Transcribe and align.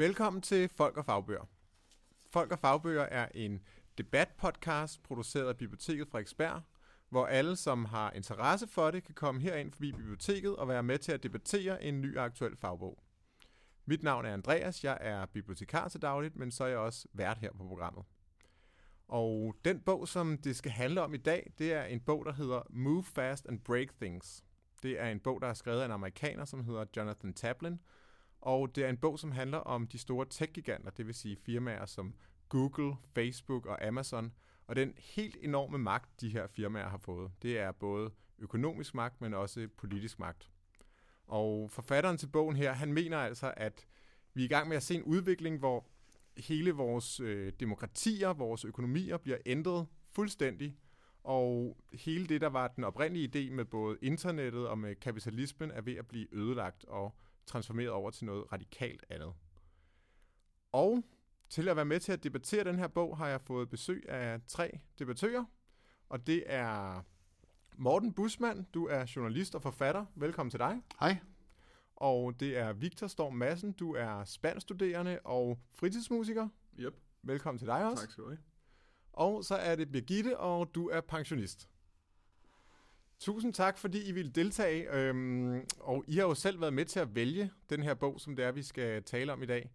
Velkommen 0.00 0.42
til 0.42 0.68
Folk 0.68 0.96
og 0.96 1.04
Fagbøger. 1.04 1.48
Folk 2.30 2.52
og 2.52 2.58
Fagbøger 2.58 3.02
er 3.02 3.28
en 3.34 3.60
debatpodcast 3.98 5.02
produceret 5.02 5.48
af 5.48 5.56
Biblioteket 5.56 6.08
Frederiksberg, 6.08 6.62
hvor 7.08 7.26
alle, 7.26 7.56
som 7.56 7.84
har 7.84 8.10
interesse 8.10 8.66
for 8.66 8.90
det, 8.90 9.04
kan 9.04 9.14
komme 9.14 9.40
herind 9.40 9.72
forbi 9.72 9.92
biblioteket 9.92 10.56
og 10.56 10.68
være 10.68 10.82
med 10.82 10.98
til 10.98 11.12
at 11.12 11.22
debattere 11.22 11.82
en 11.82 12.00
ny 12.00 12.18
aktuel 12.18 12.56
fagbog. 12.56 13.02
Mit 13.86 14.02
navn 14.02 14.24
er 14.24 14.32
Andreas, 14.32 14.84
jeg 14.84 14.98
er 15.00 15.26
bibliotekar 15.26 15.88
til 15.88 16.02
dagligt, 16.02 16.36
men 16.36 16.50
så 16.50 16.64
er 16.64 16.68
jeg 16.68 16.78
også 16.78 17.08
vært 17.12 17.38
her 17.38 17.52
på 17.52 17.64
programmet. 17.64 18.04
Og 19.08 19.56
den 19.64 19.80
bog, 19.80 20.08
som 20.08 20.38
det 20.38 20.56
skal 20.56 20.72
handle 20.72 21.02
om 21.02 21.14
i 21.14 21.18
dag, 21.18 21.52
det 21.58 21.72
er 21.72 21.84
en 21.84 22.00
bog, 22.00 22.24
der 22.24 22.32
hedder 22.32 22.62
Move 22.70 23.04
Fast 23.04 23.46
and 23.48 23.60
Break 23.60 23.88
Things. 24.00 24.44
Det 24.82 25.00
er 25.00 25.08
en 25.08 25.20
bog, 25.20 25.40
der 25.40 25.46
er 25.46 25.54
skrevet 25.54 25.80
af 25.80 25.84
en 25.84 25.92
amerikaner, 25.92 26.44
som 26.44 26.64
hedder 26.64 26.84
Jonathan 26.96 27.32
Taplin, 27.32 27.80
og 28.40 28.76
det 28.76 28.84
er 28.84 28.88
en 28.88 28.96
bog, 28.96 29.18
som 29.18 29.32
handler 29.32 29.58
om 29.58 29.86
de 29.86 29.98
store 29.98 30.26
tech-giganter, 30.30 30.90
det 30.90 31.06
vil 31.06 31.14
sige 31.14 31.36
firmaer 31.36 31.86
som 31.86 32.14
Google, 32.48 32.96
Facebook 33.14 33.66
og 33.66 33.86
Amazon, 33.86 34.32
og 34.66 34.76
den 34.76 34.94
helt 34.98 35.36
enorme 35.40 35.78
magt, 35.78 36.20
de 36.20 36.28
her 36.28 36.46
firmaer 36.46 36.88
har 36.88 36.98
fået. 36.98 37.30
Det 37.42 37.58
er 37.58 37.72
både 37.72 38.10
økonomisk 38.38 38.94
magt, 38.94 39.20
men 39.20 39.34
også 39.34 39.68
politisk 39.76 40.18
magt. 40.18 40.50
Og 41.26 41.70
forfatteren 41.70 42.18
til 42.18 42.26
bogen 42.26 42.56
her, 42.56 42.72
han 42.72 42.92
mener 42.92 43.18
altså, 43.18 43.54
at 43.56 43.86
vi 44.34 44.42
er 44.42 44.44
i 44.44 44.48
gang 44.48 44.68
med 44.68 44.76
at 44.76 44.82
se 44.82 44.94
en 44.94 45.02
udvikling, 45.02 45.58
hvor 45.58 45.86
hele 46.36 46.72
vores 46.72 47.20
øh, 47.20 47.52
demokratier, 47.60 48.32
vores 48.32 48.64
økonomier 48.64 49.16
bliver 49.16 49.38
ændret 49.46 49.86
fuldstændig, 50.10 50.76
og 51.24 51.76
hele 51.92 52.26
det, 52.26 52.40
der 52.40 52.46
var 52.46 52.68
den 52.68 52.84
oprindelige 52.84 53.30
idé 53.48 53.52
med 53.52 53.64
både 53.64 53.98
internettet 54.02 54.68
og 54.68 54.78
med 54.78 54.94
kapitalismen, 54.94 55.70
er 55.70 55.80
ved 55.80 55.96
at 55.96 56.08
blive 56.08 56.34
ødelagt 56.34 56.84
og 56.84 57.14
transformeret 57.50 57.90
over 57.90 58.10
til 58.10 58.26
noget 58.26 58.52
radikalt 58.52 59.04
andet. 59.10 59.32
Og 60.72 61.04
til 61.48 61.68
at 61.68 61.76
være 61.76 61.84
med 61.84 62.00
til 62.00 62.12
at 62.12 62.24
debattere 62.24 62.64
den 62.64 62.78
her 62.78 62.88
bog, 62.88 63.16
har 63.16 63.28
jeg 63.28 63.40
fået 63.40 63.70
besøg 63.70 64.08
af 64.08 64.40
tre 64.46 64.80
debattører, 64.98 65.44
og 66.08 66.26
det 66.26 66.44
er 66.46 67.02
Morten 67.76 68.12
Busmand, 68.12 68.64
du 68.74 68.86
er 68.86 69.12
journalist 69.16 69.54
og 69.54 69.62
forfatter. 69.62 70.04
Velkommen 70.14 70.50
til 70.50 70.58
dig. 70.58 70.82
Hej. 71.00 71.16
Og 71.96 72.40
det 72.40 72.58
er 72.58 72.72
Victor 72.72 73.06
Storm 73.06 73.34
Madsen, 73.34 73.72
du 73.72 73.94
er 73.94 74.24
spanstuderende 74.24 75.18
og 75.24 75.58
fritidsmusiker. 75.74 76.48
Yep. 76.78 76.94
Velkommen 77.22 77.58
til 77.58 77.66
dig 77.66 77.84
også. 77.84 78.02
Tak 78.02 78.10
skal 78.10 78.24
du 78.24 78.28
have. 78.28 78.38
Og 79.12 79.44
så 79.44 79.54
er 79.54 79.76
det 79.76 79.92
Birgitte, 79.92 80.38
og 80.38 80.74
du 80.74 80.88
er 80.88 81.00
pensionist. 81.00 81.68
Tusind 83.20 83.54
tak, 83.54 83.78
fordi 83.78 84.08
I 84.08 84.12
ville 84.12 84.30
deltage, 84.30 84.94
øhm, 84.94 85.66
og 85.80 86.04
I 86.06 86.16
har 86.16 86.22
jo 86.22 86.34
selv 86.34 86.60
været 86.60 86.72
med 86.72 86.84
til 86.84 87.00
at 87.00 87.14
vælge 87.14 87.50
den 87.70 87.82
her 87.82 87.94
bog, 87.94 88.20
som 88.20 88.36
det 88.36 88.44
er, 88.44 88.52
vi 88.52 88.62
skal 88.62 89.02
tale 89.02 89.32
om 89.32 89.42
i 89.42 89.46
dag. 89.46 89.70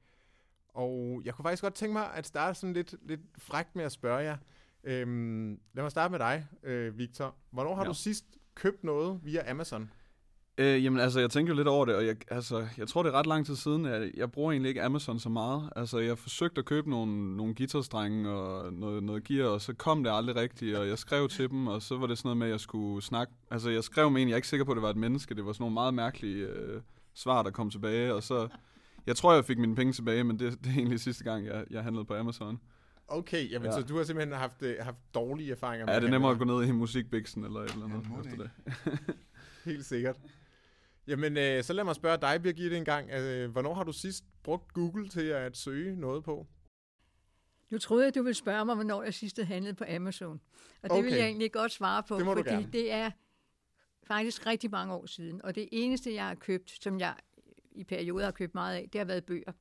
Og 0.69 1.21
jeg 1.25 1.33
kunne 1.33 1.43
faktisk 1.43 1.63
godt 1.63 1.75
tænke 1.75 1.93
mig 1.93 2.13
at 2.13 2.25
starte 2.25 2.59
sådan 2.59 2.73
lidt, 2.73 2.95
lidt 3.01 3.21
frækt 3.37 3.75
med 3.75 3.85
at 3.85 3.91
spørge 3.91 4.23
jer. 4.23 4.37
Øhm, 4.83 5.59
lad 5.73 5.83
mig 5.83 5.91
starte 5.91 6.11
med 6.11 6.19
dig, 6.19 6.47
øh, 6.63 6.97
Victor. 6.97 7.35
Hvornår 7.51 7.75
har 7.75 7.83
ja. 7.83 7.89
du 7.89 7.93
sidst 7.93 8.25
købt 8.55 8.83
noget 8.83 9.19
via 9.23 9.51
Amazon? 9.51 9.91
Øh, 10.57 10.83
jamen 10.83 10.99
altså, 10.99 11.19
jeg 11.19 11.29
tænker 11.29 11.53
lidt 11.53 11.67
over 11.67 11.85
det, 11.85 11.95
og 11.95 12.05
jeg, 12.05 12.15
altså, 12.31 12.67
jeg 12.77 12.87
tror, 12.87 13.03
det 13.03 13.09
er 13.09 13.13
ret 13.13 13.25
lang 13.25 13.45
tid 13.45 13.55
siden, 13.55 13.85
at 13.85 14.11
jeg 14.17 14.31
bruger 14.31 14.51
egentlig 14.51 14.69
ikke 14.69 14.83
Amazon 14.83 15.19
så 15.19 15.29
meget. 15.29 15.69
Altså, 15.75 15.99
jeg 15.99 16.17
forsøgte 16.17 16.59
at 16.59 16.65
købe 16.65 16.89
nogle, 16.89 17.37
nogle 17.37 17.55
guitarstrenge 17.55 18.29
og 18.29 18.73
noget, 18.73 19.03
noget 19.03 19.23
gear, 19.23 19.47
og 19.47 19.61
så 19.61 19.73
kom 19.73 20.03
det 20.03 20.11
aldrig 20.13 20.35
rigtigt, 20.35 20.77
og 20.77 20.87
jeg 20.87 20.97
skrev 20.97 21.29
til 21.29 21.49
dem, 21.49 21.67
og 21.67 21.81
så 21.81 21.97
var 21.97 22.07
det 22.07 22.17
sådan 22.17 22.27
noget 22.27 22.37
med, 22.37 22.47
at 22.47 22.51
jeg 22.51 22.59
skulle 22.59 23.01
snakke. 23.01 23.33
Altså, 23.51 23.69
jeg 23.69 23.83
skrev 23.83 24.11
med 24.11 24.21
en, 24.21 24.27
jeg 24.27 24.33
er 24.33 24.37
ikke 24.37 24.47
sikker 24.47 24.65
på, 24.65 24.71
at 24.71 24.75
det 24.75 24.83
var 24.83 24.89
et 24.89 24.97
menneske. 24.97 25.35
Det 25.35 25.45
var 25.45 25.53
sådan 25.53 25.63
nogle 25.63 25.73
meget 25.73 25.93
mærkelige 25.93 26.45
øh, 26.45 26.81
svar, 27.13 27.43
der 27.43 27.51
kom 27.51 27.69
tilbage, 27.69 28.13
og 28.13 28.23
så... 28.23 28.47
Jeg 29.07 29.15
tror, 29.15 29.33
jeg 29.33 29.45
fik 29.45 29.57
mine 29.57 29.75
penge 29.75 29.93
tilbage, 29.93 30.23
men 30.23 30.39
det, 30.39 30.63
det 30.63 30.71
er 30.71 30.75
egentlig 30.75 30.99
sidste 30.99 31.23
gang, 31.23 31.45
jeg, 31.45 31.65
jeg 31.69 31.83
handlede 31.83 32.05
på 32.05 32.15
Amazon. 32.15 32.59
Okay, 33.07 33.51
jamen, 33.51 33.65
ja. 33.65 33.71
så 33.71 33.81
du 33.81 33.97
har 33.97 34.03
simpelthen 34.03 34.37
haft, 34.37 34.61
øh, 34.61 34.75
haft 34.81 34.97
dårlige 35.13 35.51
erfaringer 35.51 35.85
med 35.85 35.93
Ja, 35.93 35.99
det 35.99 36.07
er 36.07 36.11
nemmere 36.11 36.31
at 36.31 36.37
gå 36.37 36.43
ned 36.43 36.67
i 36.67 36.71
musikbiksen 36.71 37.43
eller 37.43 37.59
et 37.59 37.71
eller 37.71 37.85
andet 37.85 38.07
Ja, 38.11 38.19
efter 38.19 38.37
det. 38.37 38.49
Helt 39.65 39.85
sikkert. 39.85 40.15
Jamen, 41.07 41.37
øh, 41.37 41.63
så 41.63 41.73
lad 41.73 41.83
mig 41.83 41.95
spørge 41.95 42.17
dig, 42.17 42.41
Birgitte, 42.41 42.77
en 42.77 42.85
gang. 42.85 43.09
Øh, 43.11 43.51
hvornår 43.51 43.73
har 43.73 43.83
du 43.83 43.93
sidst 43.93 44.23
brugt 44.43 44.73
Google 44.73 45.09
til 45.09 45.21
at 45.25 45.57
søge 45.57 45.95
noget 45.95 46.23
på? 46.23 46.47
Nu 47.69 47.77
troede 47.77 48.05
jeg, 48.05 48.15
du 48.15 48.23
ville 48.23 48.33
spørge 48.33 48.65
mig, 48.65 48.75
hvornår 48.75 49.03
jeg 49.03 49.13
sidst 49.13 49.37
havde 49.37 49.47
handlet 49.47 49.77
på 49.77 49.83
Amazon. 49.89 50.41
Og 50.81 50.89
det 50.89 50.91
okay. 50.91 51.03
vil 51.03 51.13
jeg 51.13 51.25
egentlig 51.25 51.51
godt 51.51 51.71
svare 51.71 52.03
på, 52.03 52.17
Det 52.17 52.25
fordi 52.25 52.49
gerne. 52.49 52.69
det 52.71 52.91
er 52.91 53.11
faktisk 54.03 54.45
rigtig 54.45 54.71
mange 54.71 54.93
år 54.93 55.05
siden. 55.05 55.41
Og 55.41 55.55
det 55.55 55.69
eneste, 55.71 56.13
jeg 56.13 56.27
har 56.27 56.35
købt, 56.35 56.83
som 56.83 56.99
jeg 56.99 57.15
i 57.71 57.83
perioder 57.83 58.25
har 58.25 58.31
købt 58.31 58.53
meget 58.53 58.75
af, 58.75 58.89
det 58.93 58.99
har 58.99 59.05
været 59.05 59.25
bøger. 59.25 59.51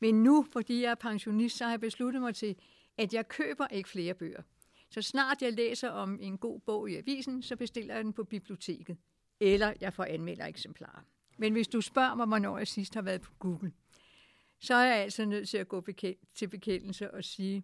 Men 0.00 0.22
nu, 0.22 0.46
fordi 0.52 0.82
jeg 0.82 0.90
er 0.90 0.94
pensionist, 0.94 1.56
så 1.56 1.64
har 1.64 1.70
jeg 1.70 1.80
besluttet 1.80 2.22
mig 2.22 2.34
til, 2.34 2.56
at 2.98 3.14
jeg 3.14 3.28
køber 3.28 3.66
ikke 3.66 3.88
flere 3.88 4.14
bøger. 4.14 4.42
Så 4.90 5.02
snart 5.02 5.42
jeg 5.42 5.52
læser 5.52 5.88
om 5.88 6.18
en 6.20 6.38
god 6.38 6.60
bog 6.60 6.90
i 6.90 6.96
avisen, 6.96 7.42
så 7.42 7.56
bestiller 7.56 7.94
jeg 7.94 8.04
den 8.04 8.12
på 8.12 8.24
biblioteket. 8.24 8.96
Eller 9.40 9.72
jeg 9.80 9.92
får 9.92 10.04
anmelder 10.04 10.46
eksemplarer. 10.46 11.02
Men 11.38 11.52
hvis 11.52 11.68
du 11.68 11.80
spørger 11.80 12.14
mig, 12.14 12.26
hvornår 12.26 12.58
jeg 12.58 12.68
sidst 12.68 12.94
har 12.94 13.02
været 13.02 13.20
på 13.20 13.32
Google, 13.38 13.72
så 14.60 14.74
er 14.74 14.84
jeg 14.84 14.96
altså 14.96 15.24
nødt 15.24 15.48
til 15.48 15.58
at 15.58 15.68
gå 15.68 15.86
til 16.34 16.48
bekendelse 16.48 17.14
og 17.14 17.24
sige, 17.24 17.62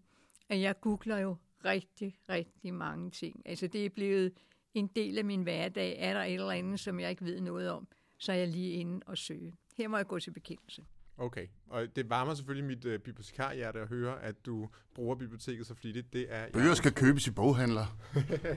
at 0.49 0.61
jeg 0.61 0.81
googler 0.81 1.19
jo 1.19 1.37
rigtig, 1.65 2.19
rigtig 2.29 2.75
mange 2.75 3.11
ting. 3.11 3.43
Altså 3.45 3.67
det 3.67 3.85
er 3.85 3.91
blevet 3.91 4.33
en 4.75 4.87
del 4.87 5.19
af 5.19 5.25
min 5.25 5.43
hverdag. 5.43 5.97
Er 5.99 6.13
der 6.13 6.23
et 6.23 6.35
eller 6.35 6.51
andet, 6.51 6.81
som 6.81 7.01
jeg 7.01 7.11
ikke 7.11 7.25
ved 7.25 7.41
noget 7.41 7.71
om, 7.71 7.89
så 8.19 8.33
er 8.33 8.37
jeg 8.37 8.49
lige 8.49 8.71
inde 8.71 9.01
og 9.07 9.19
søge. 9.19 9.55
Her 9.77 9.89
må 9.89 9.97
jeg 9.97 10.07
gå 10.07 10.19
til 10.19 10.31
bekendelse. 10.31 10.85
Okay, 11.17 11.47
og 11.67 11.97
det 11.97 12.11
varmer 12.11 12.35
selvfølgelig 12.35 12.67
mit 12.67 12.85
øh, 12.85 12.99
bibliotekarhjerte 12.99 13.81
at 13.81 13.89
høre, 13.89 14.23
at 14.23 14.47
du 14.47 14.69
bruger 14.95 15.17
biblioteket 15.17 15.67
så 15.67 15.75
flittigt. 15.75 16.13
Det 16.13 16.27
er 16.29 16.47
Bøger 16.53 16.75
skal 16.75 16.93
købes 16.93 17.27
i 17.27 17.31
boghandler 17.31 17.99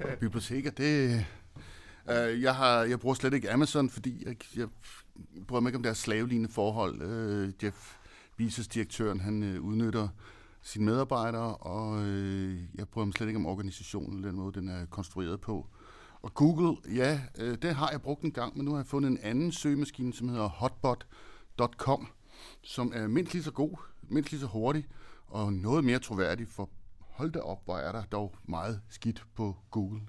og 0.04 0.20
biblioteker. 0.20 0.72
Det, 0.72 1.26
øh, 2.10 2.42
jeg, 2.42 2.56
har, 2.56 2.84
jeg 2.84 3.00
bruger 3.00 3.16
slet 3.16 3.34
ikke 3.34 3.52
Amazon, 3.52 3.90
fordi 3.90 4.24
jeg, 4.26 4.36
jeg 4.56 4.68
bryder 5.48 5.62
mig 5.62 5.70
ikke 5.70 5.78
om 5.78 5.84
deres 5.84 5.98
slavelignende 5.98 6.54
forhold. 6.54 7.02
Øh, 7.02 7.54
Jeff 7.64 7.96
Bezos, 8.38 8.68
direktøren, 8.68 9.20
han 9.20 9.44
uh, 9.44 9.66
udnytter 9.66 10.08
sine 10.62 10.86
medarbejdere, 10.86 11.56
og 11.56 12.04
øh, 12.04 12.60
jeg 12.76 12.88
bryder 12.88 13.06
mig 13.06 13.14
slet 13.14 13.28
ikke 13.28 13.38
om 13.38 13.46
organisationen, 13.46 14.24
den 14.24 14.36
måde, 14.36 14.54
den 14.54 14.70
er 14.70 14.86
konstrueret 14.86 15.42
på. 15.42 15.68
Og 16.22 16.34
Google, 16.34 16.78
ja, 16.96 17.22
uh, 17.42 17.56
det 17.62 17.76
har 17.76 17.90
jeg 17.92 18.02
brugt 18.02 18.24
en 18.24 18.32
gang, 18.32 18.58
men 18.58 18.66
nu 18.66 18.72
har 18.72 18.78
jeg 18.78 18.88
fundet 18.88 19.12
en 19.12 19.20
anden 19.22 19.52
søgemaskine, 19.52 20.14
som 20.14 20.30
hedder 20.30 20.50
hotbot.com, 20.50 22.08
som 22.62 22.92
er 22.96 23.08
mindst 23.08 23.34
lige 23.34 23.44
så 23.44 23.52
god, 23.52 23.78
mindst 24.02 24.32
lige 24.32 24.42
så 24.42 24.48
hurtig, 24.48 24.88
og 25.28 25.54
noget 25.54 25.84
mere 25.84 26.00
troværdig, 26.00 26.48
for 26.48 26.70
hold 27.00 27.32
da 27.32 27.40
op, 27.40 27.66
hvor 27.66 27.78
er 27.78 27.92
der 27.92 28.04
dog 28.04 28.36
meget 28.44 28.82
skidt 28.90 29.26
på 29.36 29.58
Google. 29.72 30.02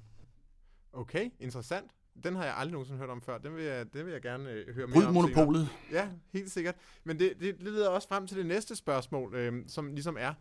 Okay, 0.96 1.30
interessant. 1.40 1.90
Den 2.24 2.36
har 2.36 2.44
jeg 2.44 2.56
aldrig 2.56 2.72
nogensinde 2.72 2.98
hørt 2.98 3.10
om 3.10 3.22
før. 3.22 3.38
Den 3.38 3.54
vil 3.54 3.64
jeg, 3.64 3.92
den 3.92 4.06
vil 4.06 4.12
jeg 4.12 4.22
gerne 4.22 4.50
øh, 4.50 4.74
høre 4.74 4.86
mere 4.86 4.94
Bryd 4.94 5.04
om 5.04 5.14
monopolet. 5.14 5.68
Ja, 5.92 6.08
helt 6.32 6.50
sikkert. 6.50 6.74
Men 7.04 7.18
det, 7.18 7.40
det 7.40 7.62
leder 7.62 7.88
også 7.88 8.08
frem 8.08 8.26
til 8.26 8.36
det 8.36 8.46
næste 8.46 8.76
spørgsmål, 8.76 9.34
øh, 9.34 9.64
som 9.68 9.86
ligesom 9.86 10.16
er, 10.20 10.34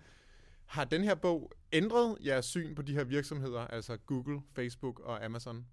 har 0.65 0.83
den 0.83 1.03
her 1.03 1.15
bog 1.15 1.51
ændret 1.73 2.17
jeres 2.25 2.45
syn 2.45 2.75
på 2.75 2.81
de 2.81 2.93
her 2.93 3.03
virksomheder, 3.03 3.67
altså 3.67 3.97
Google, 3.97 4.41
Facebook 4.53 4.99
og 4.99 5.25
Amazon, 5.25 5.65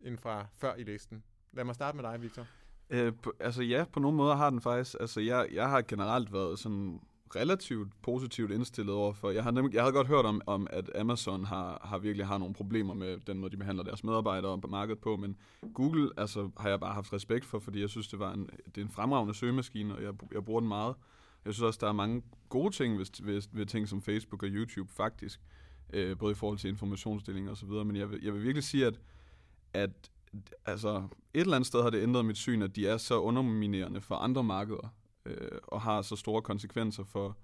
end 0.00 0.18
fra 0.18 0.46
før 0.56 0.74
i 0.74 0.82
listen? 0.82 1.22
Lad 1.52 1.64
mig 1.64 1.74
starte 1.74 1.96
med 1.96 2.04
dig, 2.04 2.22
Victor. 2.22 2.46
Øh, 2.90 3.12
på, 3.22 3.32
altså 3.40 3.62
ja, 3.62 3.84
på 3.92 4.00
nogle 4.00 4.16
måder 4.16 4.34
har 4.34 4.50
den 4.50 4.60
faktisk. 4.60 4.96
Altså 5.00 5.20
jeg, 5.20 5.48
jeg 5.52 5.68
har 5.68 5.82
generelt 5.82 6.32
været 6.32 6.58
sådan 6.58 7.00
relativt 7.36 8.02
positivt 8.02 8.50
indstillet 8.50 8.94
over 8.94 9.12
for. 9.12 9.30
Jeg 9.30 9.42
har 9.42 9.50
nemlig, 9.50 9.74
jeg 9.74 9.82
havde 9.82 9.92
godt 9.92 10.06
hørt 10.06 10.24
om, 10.24 10.40
om 10.46 10.66
at 10.70 10.90
Amazon 10.94 11.44
har, 11.44 11.80
har 11.84 11.98
virkelig 11.98 12.26
har 12.26 12.38
nogle 12.38 12.54
problemer 12.54 12.94
med 12.94 13.18
den 13.26 13.38
måde, 13.38 13.50
de 13.50 13.56
behandler 13.56 13.84
deres 13.84 14.04
medarbejdere 14.04 14.60
på 14.60 14.68
markedet 14.68 14.98
på, 14.98 15.16
men 15.16 15.36
Google 15.74 16.10
altså, 16.16 16.50
har 16.56 16.68
jeg 16.68 16.80
bare 16.80 16.94
haft 16.94 17.12
respekt 17.12 17.44
for, 17.44 17.58
fordi 17.58 17.80
jeg 17.80 17.88
synes, 17.88 18.08
det, 18.08 18.18
var 18.18 18.32
en, 18.32 18.50
det 18.66 18.78
er 18.78 18.84
en 18.84 18.90
fremragende 18.90 19.34
søgemaskine, 19.34 19.94
og 19.94 20.02
jeg, 20.02 20.12
jeg 20.32 20.44
bruger 20.44 20.60
den 20.60 20.68
meget. 20.68 20.94
Jeg 21.44 21.54
synes 21.54 21.62
også, 21.62 21.78
der 21.82 21.88
er 21.88 21.92
mange 21.92 22.22
gode 22.48 22.74
ting 22.74 22.98
ved, 22.98 23.24
ved, 23.24 23.42
ved 23.52 23.66
ting 23.66 23.88
som 23.88 24.02
Facebook 24.02 24.42
og 24.42 24.48
YouTube 24.48 24.92
faktisk, 24.92 25.40
øh, 25.92 26.18
både 26.18 26.32
i 26.32 26.34
forhold 26.34 26.58
til 26.58 26.70
informationsdeling 26.70 27.50
og 27.50 27.56
så 27.56 27.66
videre, 27.66 27.84
men 27.84 27.96
jeg 27.96 28.10
vil, 28.10 28.20
jeg 28.22 28.34
vil 28.34 28.42
virkelig 28.42 28.64
sige, 28.64 28.86
at, 28.86 29.00
at 29.74 30.10
altså, 30.66 30.96
et 31.34 31.40
eller 31.40 31.56
andet 31.56 31.66
sted 31.66 31.82
har 31.82 31.90
det 31.90 32.02
ændret 32.02 32.24
mit 32.24 32.36
syn, 32.36 32.62
at 32.62 32.76
de 32.76 32.86
er 32.86 32.96
så 32.96 33.20
underminerende 33.20 34.00
for 34.00 34.14
andre 34.14 34.44
markeder, 34.44 34.94
øh, 35.26 35.58
og 35.62 35.80
har 35.82 36.02
så 36.02 36.16
store 36.16 36.42
konsekvenser 36.42 37.04
for 37.04 37.38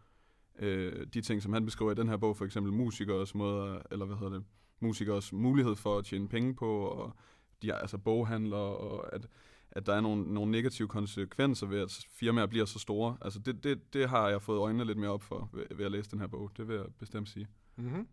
øh, 0.59 1.07
de 1.15 1.21
ting, 1.21 1.43
som 1.43 1.53
han 1.53 1.65
beskriver 1.65 1.93
i 1.93 1.95
den 1.95 2.09
her 2.09 2.17
bog, 2.17 2.37
for 2.37 2.45
eksempel 2.45 2.73
musikers 2.73 3.35
måder, 3.35 3.83
eller 3.91 4.07
hvad 4.07 4.17
hedder 4.17 4.33
det, 4.33 4.45
musikers 4.81 5.33
mulighed 5.33 5.77
for 5.77 5.99
at 5.99 6.05
tjene 6.05 6.29
penge 6.29 6.55
på, 6.55 6.87
og 6.87 7.17
de 7.63 7.71
er 7.71 7.75
altså 7.75 7.99
boghandlere, 7.99 8.77
og 8.77 9.15
at, 9.15 9.29
at 9.71 9.87
der 9.87 9.95
er 9.95 10.01
nogle, 10.01 10.35
nogle 10.35 10.51
negative 10.51 10.89
konsekvenser 10.89 11.67
ved, 11.67 11.81
at 11.81 12.07
firmaer 12.11 12.47
bliver 12.47 12.65
så 12.65 12.79
store. 12.79 13.17
Altså 13.21 13.39
det, 13.39 13.65
det, 13.65 13.95
det 13.95 14.09
har 14.09 14.29
jeg 14.29 14.43
fået 14.43 14.59
øjnene 14.59 14.85
lidt 14.85 14.99
mere 14.99 15.11
op 15.11 15.23
for 15.23 15.51
ved, 15.53 15.67
ved 15.77 15.85
at 15.85 15.93
læse 15.93 16.11
den 16.11 16.21
her 16.21 16.27
bog, 16.27 16.51
det 16.57 16.69
vil 16.69 16.77
jeg 16.77 16.87
bestemt 16.99 17.29
sige. 17.29 17.49
Mm-hmm. 17.77 18.09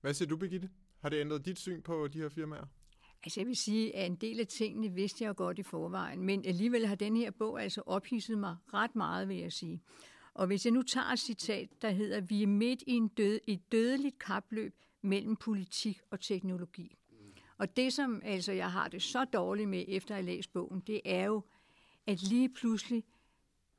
Hvad 0.00 0.14
siger 0.14 0.28
du, 0.28 0.36
Birgitte? 0.36 0.70
Har 0.98 1.08
det 1.08 1.20
ændret 1.20 1.46
dit 1.46 1.58
syn 1.58 1.82
på 1.82 2.08
de 2.08 2.18
her 2.18 2.28
firmaer? 2.28 2.66
Altså 3.24 3.40
jeg 3.40 3.46
vil 3.46 3.56
sige, 3.56 3.96
at 3.96 4.06
en 4.06 4.16
del 4.16 4.40
af 4.40 4.46
tingene 4.46 4.92
vidste 4.92 5.24
jeg 5.24 5.36
godt 5.36 5.58
i 5.58 5.62
forvejen, 5.62 6.20
men 6.20 6.44
alligevel 6.44 6.86
har 6.86 6.94
den 6.94 7.16
her 7.16 7.30
bog 7.30 7.62
altså 7.62 7.82
ophidset 7.86 8.38
mig 8.38 8.56
ret 8.74 8.96
meget, 8.96 9.28
vil 9.28 9.36
jeg 9.36 9.52
sige. 9.52 9.82
Og 10.34 10.46
hvis 10.46 10.64
jeg 10.64 10.72
nu 10.72 10.82
tager 10.82 11.06
et 11.06 11.18
citat, 11.18 11.68
der 11.82 11.90
hedder, 11.90 12.20
vi 12.20 12.42
er 12.42 12.46
midt 12.46 12.82
i 12.86 12.92
en 12.92 13.08
død, 13.08 13.40
et 13.46 13.72
dødeligt 13.72 14.18
kapløb 14.18 14.74
mellem 15.02 15.36
politik 15.36 16.00
og 16.10 16.20
teknologi. 16.20 16.96
Og 17.58 17.76
det, 17.76 17.92
som 17.92 18.20
altså, 18.24 18.52
jeg 18.52 18.72
har 18.72 18.88
det 18.88 19.02
så 19.02 19.24
dårligt 19.24 19.68
med, 19.68 19.84
efter 19.88 20.14
at 20.14 20.16
have 20.16 20.26
læst 20.26 20.52
bogen, 20.52 20.80
det 20.80 21.00
er 21.04 21.24
jo, 21.24 21.42
at 22.06 22.22
lige 22.22 22.48
pludselig, 22.48 23.04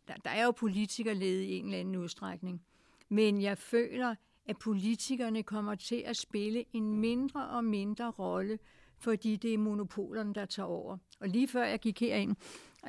der, 0.08 0.14
der 0.16 0.30
er 0.30 0.46
jo 0.46 0.52
politikerlede 0.52 1.46
i 1.46 1.58
en 1.58 1.66
eller 1.66 1.80
anden 1.80 1.96
udstrækning, 1.96 2.66
men 3.10 3.42
jeg 3.42 3.58
føler, 3.58 4.16
at 4.46 4.58
politikerne 4.58 5.44
kommer 5.44 5.76
til 5.76 6.04
at 6.06 6.18
spille 6.18 6.66
en 6.74 6.98
mindre 6.98 7.48
og 7.50 7.64
mindre 7.64 8.12
rolle, 8.12 8.60
fordi 9.00 9.36
det 9.36 9.54
er 9.54 9.58
monopolerne, 9.58 10.34
der 10.34 10.46
tager 10.46 10.68
over. 10.68 10.98
Og 11.20 11.30
lige 11.30 11.48
før 11.48 11.64
jeg 11.66 11.80
gik 11.80 12.00
herind, 12.00 12.36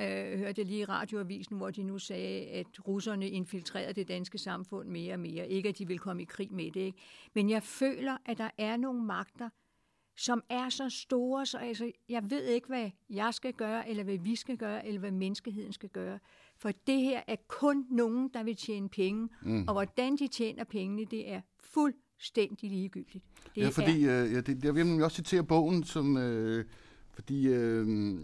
øh, 0.01 0.39
hørte 0.39 0.61
jeg 0.61 0.67
lige 0.67 0.81
i 0.81 0.85
radioavisen, 0.85 1.57
hvor 1.57 1.71
de 1.71 1.83
nu 1.83 1.99
sagde, 1.99 2.47
at 2.47 2.89
russerne 2.89 3.29
infiltrerede 3.29 3.93
det 3.93 4.09
danske 4.09 4.39
samfund 4.39 4.89
mere 4.89 5.15
og 5.15 5.21
mere. 5.21 5.49
Ikke 5.49 5.69
at 5.69 5.79
de 5.79 5.87
vil 5.87 5.99
komme 5.99 6.23
i 6.23 6.25
krig 6.25 6.53
med 6.53 6.71
det, 6.71 6.81
ikke? 6.81 6.99
Men 7.35 7.51
jeg 7.51 7.63
føler, 7.63 8.17
at 8.25 8.39
der 8.39 8.51
er 8.59 8.77
nogle 8.77 9.03
magter, 9.03 9.49
som 10.17 10.43
er 10.49 10.69
så 10.69 10.89
store, 10.89 11.47
så 11.47 11.59
altså, 11.59 11.93
jeg 12.09 12.31
ved 12.31 12.45
ikke, 12.45 12.67
hvad 12.67 12.91
jeg 13.11 13.35
skal 13.35 13.53
gøre, 13.53 13.89
eller 13.89 14.05
hvad 14.05 14.19
vi 14.19 14.37
skal 14.37 14.57
gøre, 14.57 14.87
eller 14.87 15.01
hvad 15.01 15.11
menneskeheden 15.11 15.73
skal 15.73 15.89
gøre. 15.89 16.19
For 16.57 16.71
det 16.87 17.01
her 17.01 17.23
er 17.27 17.37
kun 17.49 17.87
nogen, 17.91 18.29
der 18.35 18.43
vil 18.43 18.57
tjene 18.57 18.89
penge, 18.89 19.29
mm. 19.43 19.69
og 19.69 19.75
hvordan 19.75 20.17
de 20.17 20.29
tjener 20.29 20.65
pengene, 20.65 21.05
det 21.05 21.31
er 21.31 21.41
fuldstændig 22.17 22.71
ligegyldigt. 22.71 23.25
Det 23.55 23.61
ja, 23.63 23.69
fordi 23.69 24.05
er, 24.05 24.25
øh, 24.25 24.33
ja, 24.33 24.41
det, 24.41 24.65
jeg 24.65 24.75
vil 24.75 25.03
også 25.03 25.17
citere 25.17 25.45
bogen, 25.45 25.85
som, 25.85 26.17
øh, 26.17 26.65
fordi 27.11 27.49
øh, 27.49 28.19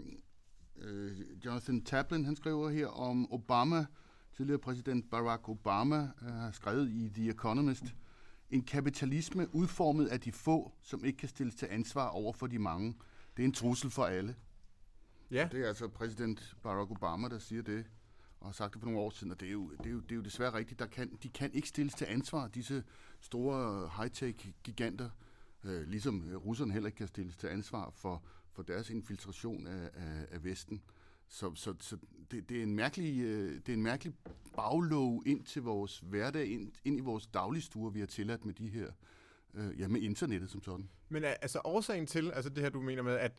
øh, 0.77 1.11
Jonathan 1.45 1.81
Tablin, 1.81 2.25
han 2.25 2.35
skriver 2.35 2.69
her 2.69 2.87
om 2.87 3.33
Obama, 3.33 3.85
tidligere 4.37 4.59
præsident 4.59 5.09
Barack 5.09 5.49
Obama, 5.49 6.09
øh, 6.21 6.27
har 6.27 6.51
skrevet 6.51 6.89
i 6.89 7.09
The 7.13 7.29
Economist, 7.29 7.83
en 8.51 8.61
kapitalisme 8.61 9.55
udformet 9.55 10.07
af 10.07 10.19
de 10.19 10.31
få, 10.31 10.71
som 10.81 11.05
ikke 11.05 11.17
kan 11.17 11.29
stilles 11.29 11.55
til 11.55 11.67
ansvar 11.71 12.07
over 12.07 12.33
for 12.33 12.47
de 12.47 12.59
mange. 12.59 12.95
Det 13.37 13.43
er 13.43 13.47
en 13.47 13.53
trussel 13.53 13.89
for 13.89 14.03
alle. 14.05 14.35
Ja. 15.31 15.49
Det 15.51 15.63
er 15.63 15.67
altså 15.67 15.87
præsident 15.87 16.55
Barack 16.63 16.91
Obama, 16.91 17.29
der 17.29 17.39
siger 17.39 17.61
det, 17.61 17.85
og 18.43 18.49
har 18.49 18.53
sagt 18.53 18.73
det 18.73 18.81
for 18.81 18.85
nogle 18.85 18.99
år 18.99 19.09
siden, 19.09 19.31
og 19.31 19.39
det 19.39 19.47
er 19.47 19.51
jo, 19.51 19.71
det 19.71 19.85
er 19.85 19.89
jo, 19.89 19.99
det 19.99 20.11
er 20.11 20.15
jo 20.15 20.21
desværre 20.21 20.53
rigtigt. 20.53 20.79
Der 20.79 20.85
kan, 20.85 21.17
de 21.23 21.29
kan 21.29 21.53
ikke 21.53 21.67
stilles 21.67 21.93
til 21.93 22.05
ansvar, 22.05 22.47
disse 22.47 22.83
store 23.19 23.87
high-tech 23.87 24.51
giganter, 24.63 25.09
øh, 25.63 25.87
ligesom 25.87 26.29
øh, 26.29 26.35
russerne 26.35 26.73
heller 26.73 26.87
ikke 26.87 26.97
kan 26.97 27.07
stilles 27.07 27.37
til 27.37 27.47
ansvar 27.47 27.89
for, 27.89 28.23
for 28.51 28.63
deres 28.63 28.89
infiltration 28.89 29.67
af, 29.67 29.89
af, 29.93 30.25
af 30.31 30.43
Vesten. 30.43 30.83
Så, 31.27 31.55
så, 31.55 31.73
så 31.79 31.97
det, 32.31 32.49
det, 32.49 32.59
er 32.59 32.63
en 32.63 32.75
mærkelig, 32.75 33.21
øh, 33.21 33.55
det 33.55 33.69
er 33.69 33.73
en 33.73 33.83
mærkelig 33.83 34.13
baglov 34.55 35.23
ind 35.25 35.43
til 35.43 35.61
vores 35.61 35.99
hverdag, 35.99 36.47
ind, 36.47 36.71
ind 36.85 36.97
i 36.97 37.01
vores 37.01 37.27
dagligstuer, 37.27 37.89
vi 37.89 37.99
har 37.99 38.07
tilladt 38.07 38.45
med 38.45 38.53
de 38.53 38.67
her, 38.67 38.91
øh, 39.53 39.79
ja, 39.79 39.87
med 39.87 40.01
internettet 40.01 40.49
som 40.49 40.63
sådan. 40.63 40.89
Men 41.09 41.23
altså 41.23 41.61
årsagen 41.63 42.07
til, 42.07 42.31
altså 42.31 42.49
det 42.49 42.63
her 42.63 42.69
du 42.69 42.81
mener 42.81 43.03
med, 43.03 43.13
at 43.13 43.31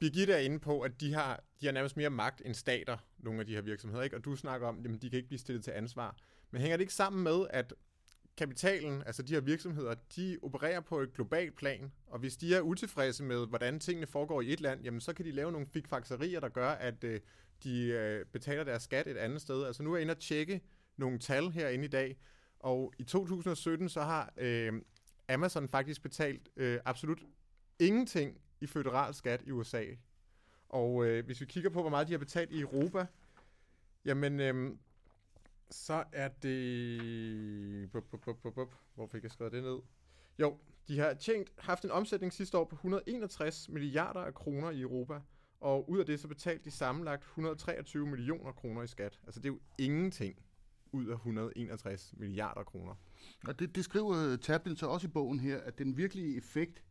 Birgitte 0.00 0.32
er 0.32 0.38
inde 0.38 0.58
på, 0.58 0.80
at 0.80 1.00
de 1.00 1.14
har, 1.14 1.44
de 1.60 1.66
har 1.66 1.72
nærmest 1.72 1.96
mere 1.96 2.10
magt 2.10 2.42
end 2.44 2.54
stater, 2.54 2.96
nogle 3.18 3.40
af 3.40 3.46
de 3.46 3.54
her 3.54 3.62
virksomheder, 3.62 4.02
ikke? 4.02 4.16
og 4.16 4.24
du 4.24 4.36
snakker 4.36 4.68
om, 4.68 4.78
at 4.78 5.02
de 5.02 5.10
kan 5.10 5.16
ikke 5.16 5.28
blive 5.28 5.38
stillet 5.38 5.64
til 5.64 5.70
ansvar. 5.70 6.16
Men 6.50 6.60
hænger 6.60 6.76
det 6.76 6.82
ikke 6.82 6.94
sammen 6.94 7.22
med, 7.22 7.46
at 7.50 7.74
kapitalen, 8.36 9.02
altså 9.06 9.22
de 9.22 9.32
her 9.32 9.40
virksomheder, 9.40 9.94
de 10.16 10.38
opererer 10.42 10.80
på 10.80 11.00
et 11.00 11.12
globalt 11.14 11.56
plan, 11.56 11.92
og 12.06 12.18
hvis 12.18 12.36
de 12.36 12.54
er 12.54 12.60
utilfredse 12.60 13.24
med, 13.24 13.46
hvordan 13.46 13.80
tingene 13.80 14.06
foregår 14.06 14.40
i 14.40 14.52
et 14.52 14.60
land, 14.60 14.84
jamen 14.84 15.00
så 15.00 15.12
kan 15.12 15.24
de 15.24 15.30
lave 15.30 15.52
nogle 15.52 15.66
fikfakserier, 15.66 16.40
der 16.40 16.48
gør, 16.48 16.68
at 16.68 17.04
øh, 17.04 17.20
de 17.64 17.86
øh, 17.86 18.24
betaler 18.32 18.64
deres 18.64 18.82
skat 18.82 19.06
et 19.06 19.16
andet 19.16 19.42
sted. 19.42 19.64
Altså 19.64 19.82
nu 19.82 19.92
er 19.92 19.96
jeg 19.96 20.02
inde 20.02 20.12
og 20.12 20.18
tjekke 20.18 20.60
nogle 20.96 21.18
tal 21.18 21.50
herinde 21.50 21.84
i 21.84 21.88
dag, 21.88 22.16
og 22.58 22.92
i 22.98 23.04
2017 23.04 23.88
så 23.88 24.02
har 24.02 24.32
øh, 24.36 24.72
Amazon 25.28 25.68
faktisk 25.68 26.02
betalt 26.02 26.48
øh, 26.56 26.80
absolut 26.84 27.22
ingenting 27.78 28.38
i 28.60 28.66
føderal 28.66 29.14
skat 29.14 29.42
i 29.46 29.50
USA. 29.50 29.84
Og 30.68 31.06
øh, 31.06 31.24
hvis 31.24 31.40
vi 31.40 31.46
kigger 31.46 31.70
på, 31.70 31.80
hvor 31.80 31.90
meget 31.90 32.06
de 32.06 32.12
har 32.12 32.18
betalt 32.18 32.52
i 32.52 32.60
Europa, 32.60 33.06
jamen 34.04 34.40
øh, 34.40 34.76
så 35.70 36.04
er 36.12 36.28
det... 36.28 37.92
Bup, 37.92 38.04
bup, 38.10 38.38
bup, 38.42 38.54
bup. 38.54 38.74
Hvor 38.94 39.06
fik 39.06 39.22
jeg 39.22 39.30
skrevet 39.30 39.52
det 39.52 39.62
ned? 39.62 39.78
Jo, 40.38 40.58
de 40.88 40.98
har 40.98 41.14
tjent, 41.14 41.52
haft 41.58 41.84
en 41.84 41.90
omsætning 41.90 42.32
sidste 42.32 42.58
år 42.58 42.64
på 42.64 42.74
161 42.74 43.68
milliarder 43.68 44.20
af 44.20 44.34
kroner 44.34 44.70
i 44.70 44.80
Europa, 44.80 45.20
og 45.60 45.90
ud 45.90 45.98
af 45.98 46.06
det 46.06 46.20
så 46.20 46.28
betalte 46.28 46.64
de 46.64 46.70
sammenlagt 46.70 47.22
123 47.22 48.06
millioner 48.06 48.52
kroner 48.52 48.82
i 48.82 48.86
skat. 48.86 49.20
Altså 49.24 49.40
det 49.40 49.48
er 49.48 49.52
jo 49.52 49.60
ingenting 49.78 50.36
ud 50.92 51.06
af 51.06 51.14
161 51.14 52.14
milliarder 52.16 52.62
kroner. 52.62 52.94
Og 53.46 53.58
det, 53.58 53.74
det 53.76 53.84
skriver 53.84 54.36
Tablin 54.36 54.76
så 54.76 54.86
også 54.86 55.06
i 55.06 55.10
bogen 55.10 55.40
her, 55.40 55.58
at 55.58 55.78
den 55.78 55.96
virkelige 55.96 56.36
effekt 56.36 56.82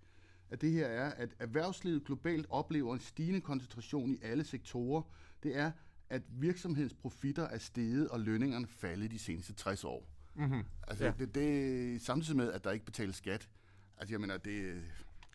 af 0.52 0.60
det 0.60 0.72
her 0.72 0.88
er, 0.88 1.12
at 1.12 1.30
erhvervslivet 1.40 2.06
globalt 2.06 2.46
oplever 2.50 2.94
en 2.94 3.00
stigende 3.00 3.42
koncentration 3.42 4.14
i 4.14 4.20
alle 4.22 4.44
sektorer. 4.44 5.02
Det 5.44 5.58
er, 5.58 5.72
at 6.10 6.22
virksomhedens 6.30 6.94
profitter 6.94 7.44
er 7.44 7.58
steget, 7.58 8.08
og 8.08 8.20
lønningerne 8.20 8.68
faldet 8.68 9.12
de 9.12 9.20
seneste 9.20 9.54
60 9.54 9.84
år. 9.84 10.08
Mm-hmm. 10.36 10.64
Altså, 10.88 11.06
ja. 11.06 11.14
det, 11.20 11.36
det, 11.36 12.02
samtidig 12.02 12.38
med, 12.38 12.52
at 12.52 12.64
der 12.64 12.72
ikke 12.72 12.86
betales 12.86 13.16
skat. 13.16 13.50
Altså, 13.98 14.14
jeg 14.14 14.22
mener, 14.22 14.38
det, 14.38 14.82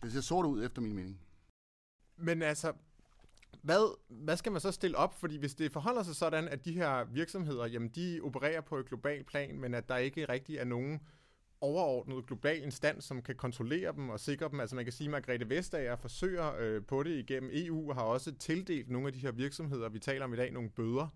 det 0.03 0.11
ser 0.11 0.21
sort 0.21 0.45
ud, 0.45 0.65
efter 0.65 0.81
min 0.81 0.93
mening. 0.93 1.19
Men 2.17 2.41
altså, 2.41 2.73
hvad, 3.61 3.97
hvad 4.09 4.37
skal 4.37 4.51
man 4.51 4.61
så 4.61 4.71
stille 4.71 4.97
op? 4.97 5.13
Fordi 5.19 5.37
hvis 5.37 5.55
det 5.55 5.71
forholder 5.71 6.03
sig 6.03 6.15
sådan, 6.15 6.47
at 6.47 6.65
de 6.65 6.73
her 6.73 7.03
virksomheder, 7.03 7.65
jamen 7.65 7.89
de 7.89 8.19
opererer 8.23 8.61
på 8.61 8.77
et 8.77 8.85
globalt 8.85 9.25
plan, 9.25 9.59
men 9.59 9.73
at 9.73 9.89
der 9.89 9.97
ikke 9.97 10.25
rigtig 10.29 10.57
er 10.57 10.65
nogen 10.65 11.01
overordnet 11.61 12.25
global 12.27 12.63
instans, 12.63 13.03
som 13.03 13.21
kan 13.21 13.35
kontrollere 13.35 13.93
dem 13.93 14.09
og 14.09 14.19
sikre 14.19 14.49
dem. 14.49 14.59
Altså 14.59 14.75
man 14.75 14.85
kan 14.85 14.91
sige, 14.91 15.07
at 15.07 15.11
Margrethe 15.11 15.49
Vestager 15.49 15.95
forsøger 15.95 16.55
øh, 16.59 16.85
på 16.85 17.03
det 17.03 17.19
igennem 17.19 17.49
EU 17.53 17.89
og 17.89 17.95
har 17.95 18.03
også 18.03 18.35
tildelt 18.35 18.89
nogle 18.89 19.07
af 19.07 19.13
de 19.13 19.19
her 19.19 19.31
virksomheder, 19.31 19.89
vi 19.89 19.99
taler 19.99 20.25
om 20.25 20.33
i 20.33 20.37
dag, 20.37 20.51
nogle 20.51 20.69
bøder. 20.69 21.07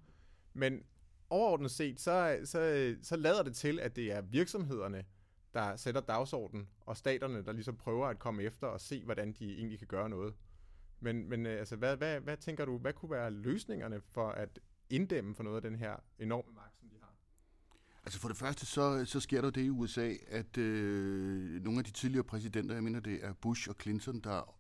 Men 0.54 0.84
overordnet 1.30 1.72
set, 1.72 2.00
så, 2.00 2.40
så, 2.46 2.96
så 3.04 3.16
lader 3.16 3.44
det 3.44 3.56
til, 3.56 3.80
at 3.80 3.96
det 3.96 4.12
er 4.12 4.22
virksomhederne, 4.22 5.06
der 5.54 5.76
sætter 5.76 6.02
dagsordenen, 6.02 6.70
og 6.82 6.98
staterne, 6.98 7.46
der 7.46 7.52
ligesom 7.52 7.78
prøver 7.78 8.08
at 8.08 8.20
komme 8.20 8.44
efter 8.44 8.68
og 8.68 8.82
se, 8.82 9.06
hvordan 9.06 9.34
de 9.34 9.58
egentlig 9.58 9.80
kan 9.80 9.88
gøre 9.88 10.10
noget. 10.10 10.34
Men, 11.00 11.30
men 11.30 11.46
øh, 11.46 11.60
altså, 11.60 11.76
hvad, 11.76 11.98
hvad, 11.98 12.20
hvad 12.20 12.38
tænker 12.38 12.66
du, 12.66 12.78
hvad 12.78 12.94
kunne 12.94 13.12
være 13.12 13.32
løsningerne 13.32 14.02
for 14.02 14.30
at 14.30 14.60
inddæmme 14.90 15.36
for 15.36 15.44
noget 15.44 15.56
af 15.56 15.62
den 15.62 15.76
her 15.76 15.96
enorme 16.20 16.52
magt. 16.54 16.79
Altså 18.10 18.20
for 18.20 18.28
det 18.28 18.38
første, 18.38 18.66
så, 18.66 19.06
så 19.06 19.20
sker 19.20 19.42
der 19.42 19.50
det 19.50 19.62
i 19.62 19.70
USA, 19.70 20.14
at 20.28 20.58
øh, 20.58 21.64
nogle 21.64 21.80
af 21.80 21.86
de 21.86 21.92
tidligere 21.92 22.24
præsidenter, 22.24 22.74
jeg 22.74 22.84
mener 22.84 23.00
det 23.00 23.26
er 23.26 23.34
Bush 23.34 23.70
og 23.70 23.76
Clinton, 23.82 24.20
der, 24.20 24.56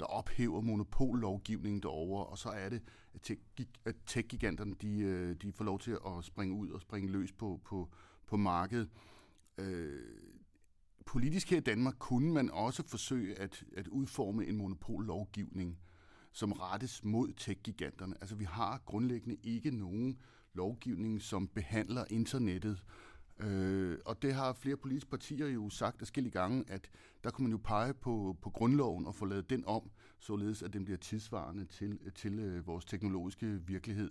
der 0.00 0.06
ophæver 0.06 0.60
monopollovgivningen 0.60 1.82
derovre, 1.82 2.26
og 2.26 2.38
så 2.38 2.48
er 2.48 2.68
det, 2.68 2.82
at 3.84 3.96
tech-giganterne 4.06 4.74
de, 4.74 4.98
øh, 4.98 5.36
de 5.42 5.52
får 5.52 5.64
lov 5.64 5.78
til 5.78 5.90
at 5.90 6.24
springe 6.24 6.54
ud 6.54 6.70
og 6.70 6.80
springe 6.80 7.08
løs 7.08 7.32
på, 7.32 7.60
på, 7.64 7.88
på 8.26 8.36
markedet. 8.36 8.88
Øh, 9.58 10.02
politisk 11.06 11.50
her 11.50 11.56
i 11.56 11.60
Danmark 11.60 11.94
kunne 11.98 12.32
man 12.32 12.50
også 12.50 12.82
forsøge 12.86 13.38
at, 13.38 13.64
at 13.76 13.88
udforme 13.88 14.46
en 14.46 14.56
monopollovgivning, 14.56 15.78
som 16.32 16.52
rettes 16.52 17.04
mod 17.04 17.32
tech-giganterne. 17.32 18.14
Altså 18.20 18.34
vi 18.34 18.44
har 18.44 18.82
grundlæggende 18.86 19.36
ikke 19.42 19.70
nogen 19.70 20.18
lovgivning, 20.54 21.22
som 21.22 21.48
behandler 21.48 22.04
internettet. 22.10 22.84
Øh, 23.38 23.98
og 24.06 24.22
det 24.22 24.34
har 24.34 24.52
flere 24.52 24.76
politiske 24.76 25.10
partier 25.10 25.46
jo 25.46 25.70
sagt 25.70 25.98
forskellige 25.98 26.32
gange, 26.32 26.64
at 26.68 26.90
der 27.24 27.30
kunne 27.30 27.42
man 27.42 27.52
jo 27.52 27.60
pege 27.64 27.94
på, 27.94 28.36
på 28.42 28.50
grundloven 28.50 29.06
og 29.06 29.14
få 29.14 29.24
lavet 29.24 29.50
den 29.50 29.64
om, 29.66 29.90
således 30.18 30.62
at 30.62 30.72
den 30.72 30.84
bliver 30.84 30.98
tidsvarende 30.98 31.64
til, 31.64 31.98
til 32.14 32.38
øh, 32.38 32.66
vores 32.66 32.84
teknologiske 32.84 33.60
virkelighed. 33.66 34.10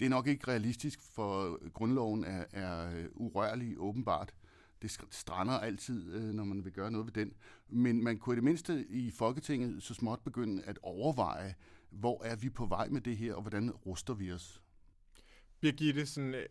Det 0.00 0.06
er 0.06 0.10
nok 0.10 0.26
ikke 0.26 0.48
realistisk, 0.48 1.00
for 1.00 1.58
grundloven 1.70 2.24
er, 2.24 2.44
er 2.52 2.96
øh, 2.96 3.04
urørlig 3.14 3.74
åbenbart. 3.78 4.34
Det 4.82 4.98
strander 5.10 5.52
altid, 5.52 6.12
øh, 6.12 6.34
når 6.34 6.44
man 6.44 6.64
vil 6.64 6.72
gøre 6.72 6.90
noget 6.90 7.06
ved 7.06 7.12
den. 7.12 7.32
Men 7.68 8.04
man 8.04 8.18
kunne 8.18 8.34
i 8.34 8.36
det 8.36 8.44
mindste 8.44 8.86
i 8.88 9.10
Folketinget 9.10 9.82
så 9.82 9.94
småt 9.94 10.20
begynde 10.20 10.62
at 10.62 10.78
overveje, 10.82 11.54
hvor 11.90 12.24
er 12.24 12.36
vi 12.36 12.50
på 12.50 12.66
vej 12.66 12.88
med 12.88 13.00
det 13.00 13.16
her, 13.16 13.34
og 13.34 13.42
hvordan 13.42 13.70
ruster 13.70 14.14
vi 14.14 14.32
os? 14.32 14.61
Birgitte, 15.62 16.06
sådan, 16.06 16.34
øh, 16.34 16.46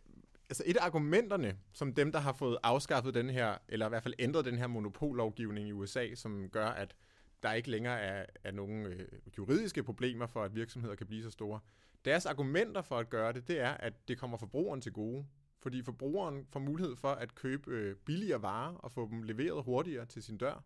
altså 0.49 0.63
et 0.65 0.77
af 0.77 0.85
argumenterne, 0.85 1.57
som 1.73 1.93
dem, 1.93 2.11
der 2.11 2.19
har 2.19 2.33
fået 2.33 2.57
afskaffet 2.63 3.13
den 3.13 3.29
her, 3.29 3.57
eller 3.67 3.85
i 3.85 3.89
hvert 3.89 4.03
fald 4.03 4.13
ændret 4.19 4.45
den 4.45 4.57
her 4.57 4.67
monopollovgivning 4.67 5.67
i 5.67 5.71
USA, 5.71 6.15
som 6.15 6.49
gør, 6.49 6.65
at 6.65 6.95
der 7.43 7.53
ikke 7.53 7.71
længere 7.71 7.99
er, 7.99 8.25
er 8.43 8.51
nogen 8.51 8.85
øh, 8.85 9.07
juridiske 9.37 9.83
problemer 9.83 10.27
for, 10.27 10.43
at 10.43 10.55
virksomheder 10.55 10.95
kan 10.95 11.07
blive 11.07 11.23
så 11.23 11.29
store. 11.29 11.59
Deres 12.05 12.25
argumenter 12.25 12.81
for 12.81 12.97
at 12.97 13.09
gøre 13.09 13.33
det, 13.33 13.47
det 13.47 13.59
er, 13.59 13.71
at 13.71 14.07
det 14.07 14.17
kommer 14.17 14.37
forbrugeren 14.37 14.81
til 14.81 14.91
gode. 14.91 15.25
Fordi 15.59 15.83
forbrugeren 15.83 16.45
får 16.49 16.59
mulighed 16.59 16.95
for 16.95 17.11
at 17.11 17.35
købe 17.35 17.71
øh, 17.71 17.95
billigere 17.95 18.41
varer 18.41 18.73
og 18.75 18.91
få 18.91 19.09
dem 19.09 19.23
leveret 19.23 19.63
hurtigere 19.63 20.05
til 20.05 20.23
sin 20.23 20.37
dør. 20.37 20.63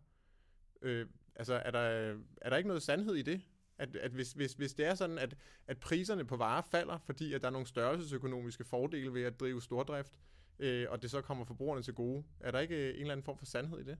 Øh, 0.82 1.06
altså, 1.34 1.54
er 1.54 1.70
der, 1.70 1.80
er 2.40 2.50
der 2.50 2.56
ikke 2.56 2.68
noget 2.68 2.82
sandhed 2.82 3.14
i 3.14 3.22
det? 3.22 3.40
At, 3.78 3.96
at 3.96 4.10
hvis, 4.10 4.32
hvis, 4.32 4.52
hvis 4.52 4.74
det 4.74 4.86
er 4.86 4.94
sådan, 4.94 5.18
at, 5.18 5.36
at 5.66 5.78
priserne 5.78 6.24
på 6.24 6.36
varer 6.36 6.62
falder, 6.62 6.98
fordi 6.98 7.34
at 7.34 7.40
der 7.40 7.46
er 7.46 7.52
nogle 7.52 7.66
størrelsesøkonomiske 7.66 8.64
fordele 8.64 9.14
ved 9.14 9.22
at 9.22 9.40
drive 9.40 9.62
stordrift, 9.62 10.12
øh, 10.58 10.86
og 10.90 11.02
det 11.02 11.10
så 11.10 11.20
kommer 11.20 11.44
forbrugerne 11.44 11.82
til 11.82 11.94
gode. 11.94 12.24
Er 12.40 12.50
der 12.50 12.58
ikke 12.60 12.76
øh, 12.76 12.94
en 12.94 13.00
eller 13.00 13.12
anden 13.12 13.24
form 13.24 13.38
for 13.38 13.46
sandhed 13.46 13.78
i 13.78 13.84
det? 13.84 13.98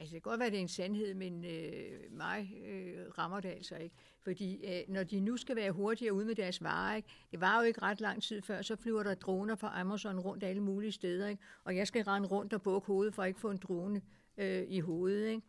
Altså, 0.00 0.14
det 0.14 0.22
kan 0.22 0.30
godt 0.30 0.40
være, 0.40 0.46
at 0.46 0.52
det 0.52 0.58
er 0.58 0.62
en 0.62 0.68
sandhed, 0.68 1.14
men 1.14 1.44
øh, 1.44 2.12
mig 2.12 2.52
øh, 2.68 3.08
rammer 3.18 3.40
det 3.40 3.48
altså 3.48 3.76
ikke. 3.76 3.94
Fordi 4.20 4.64
øh, 4.64 4.80
når 4.88 5.02
de 5.02 5.20
nu 5.20 5.36
skal 5.36 5.56
være 5.56 5.72
hurtigere 5.72 6.12
ude 6.12 6.26
med 6.26 6.34
deres 6.34 6.62
varer, 6.62 6.96
ikke? 6.96 7.08
det 7.30 7.40
var 7.40 7.60
jo 7.60 7.66
ikke 7.66 7.82
ret 7.82 8.00
lang 8.00 8.22
tid 8.22 8.42
før, 8.42 8.62
så 8.62 8.76
flyver 8.76 9.02
der 9.02 9.14
droner 9.14 9.54
fra 9.54 9.80
Amazon 9.80 10.20
rundt 10.20 10.44
alle 10.44 10.62
mulige 10.62 10.92
steder, 10.92 11.28
ikke? 11.28 11.42
og 11.64 11.76
jeg 11.76 11.86
skal 11.86 12.04
rende 12.04 12.28
rundt 12.28 12.52
og 12.52 12.62
bukke 12.62 12.86
hovedet 12.86 13.14
for 13.14 13.22
at 13.22 13.28
ikke 13.28 13.40
få 13.40 13.50
en 13.50 13.56
drone 13.56 14.02
øh, 14.38 14.64
i 14.68 14.80
hovedet. 14.80 15.28
Ikke? 15.28 15.42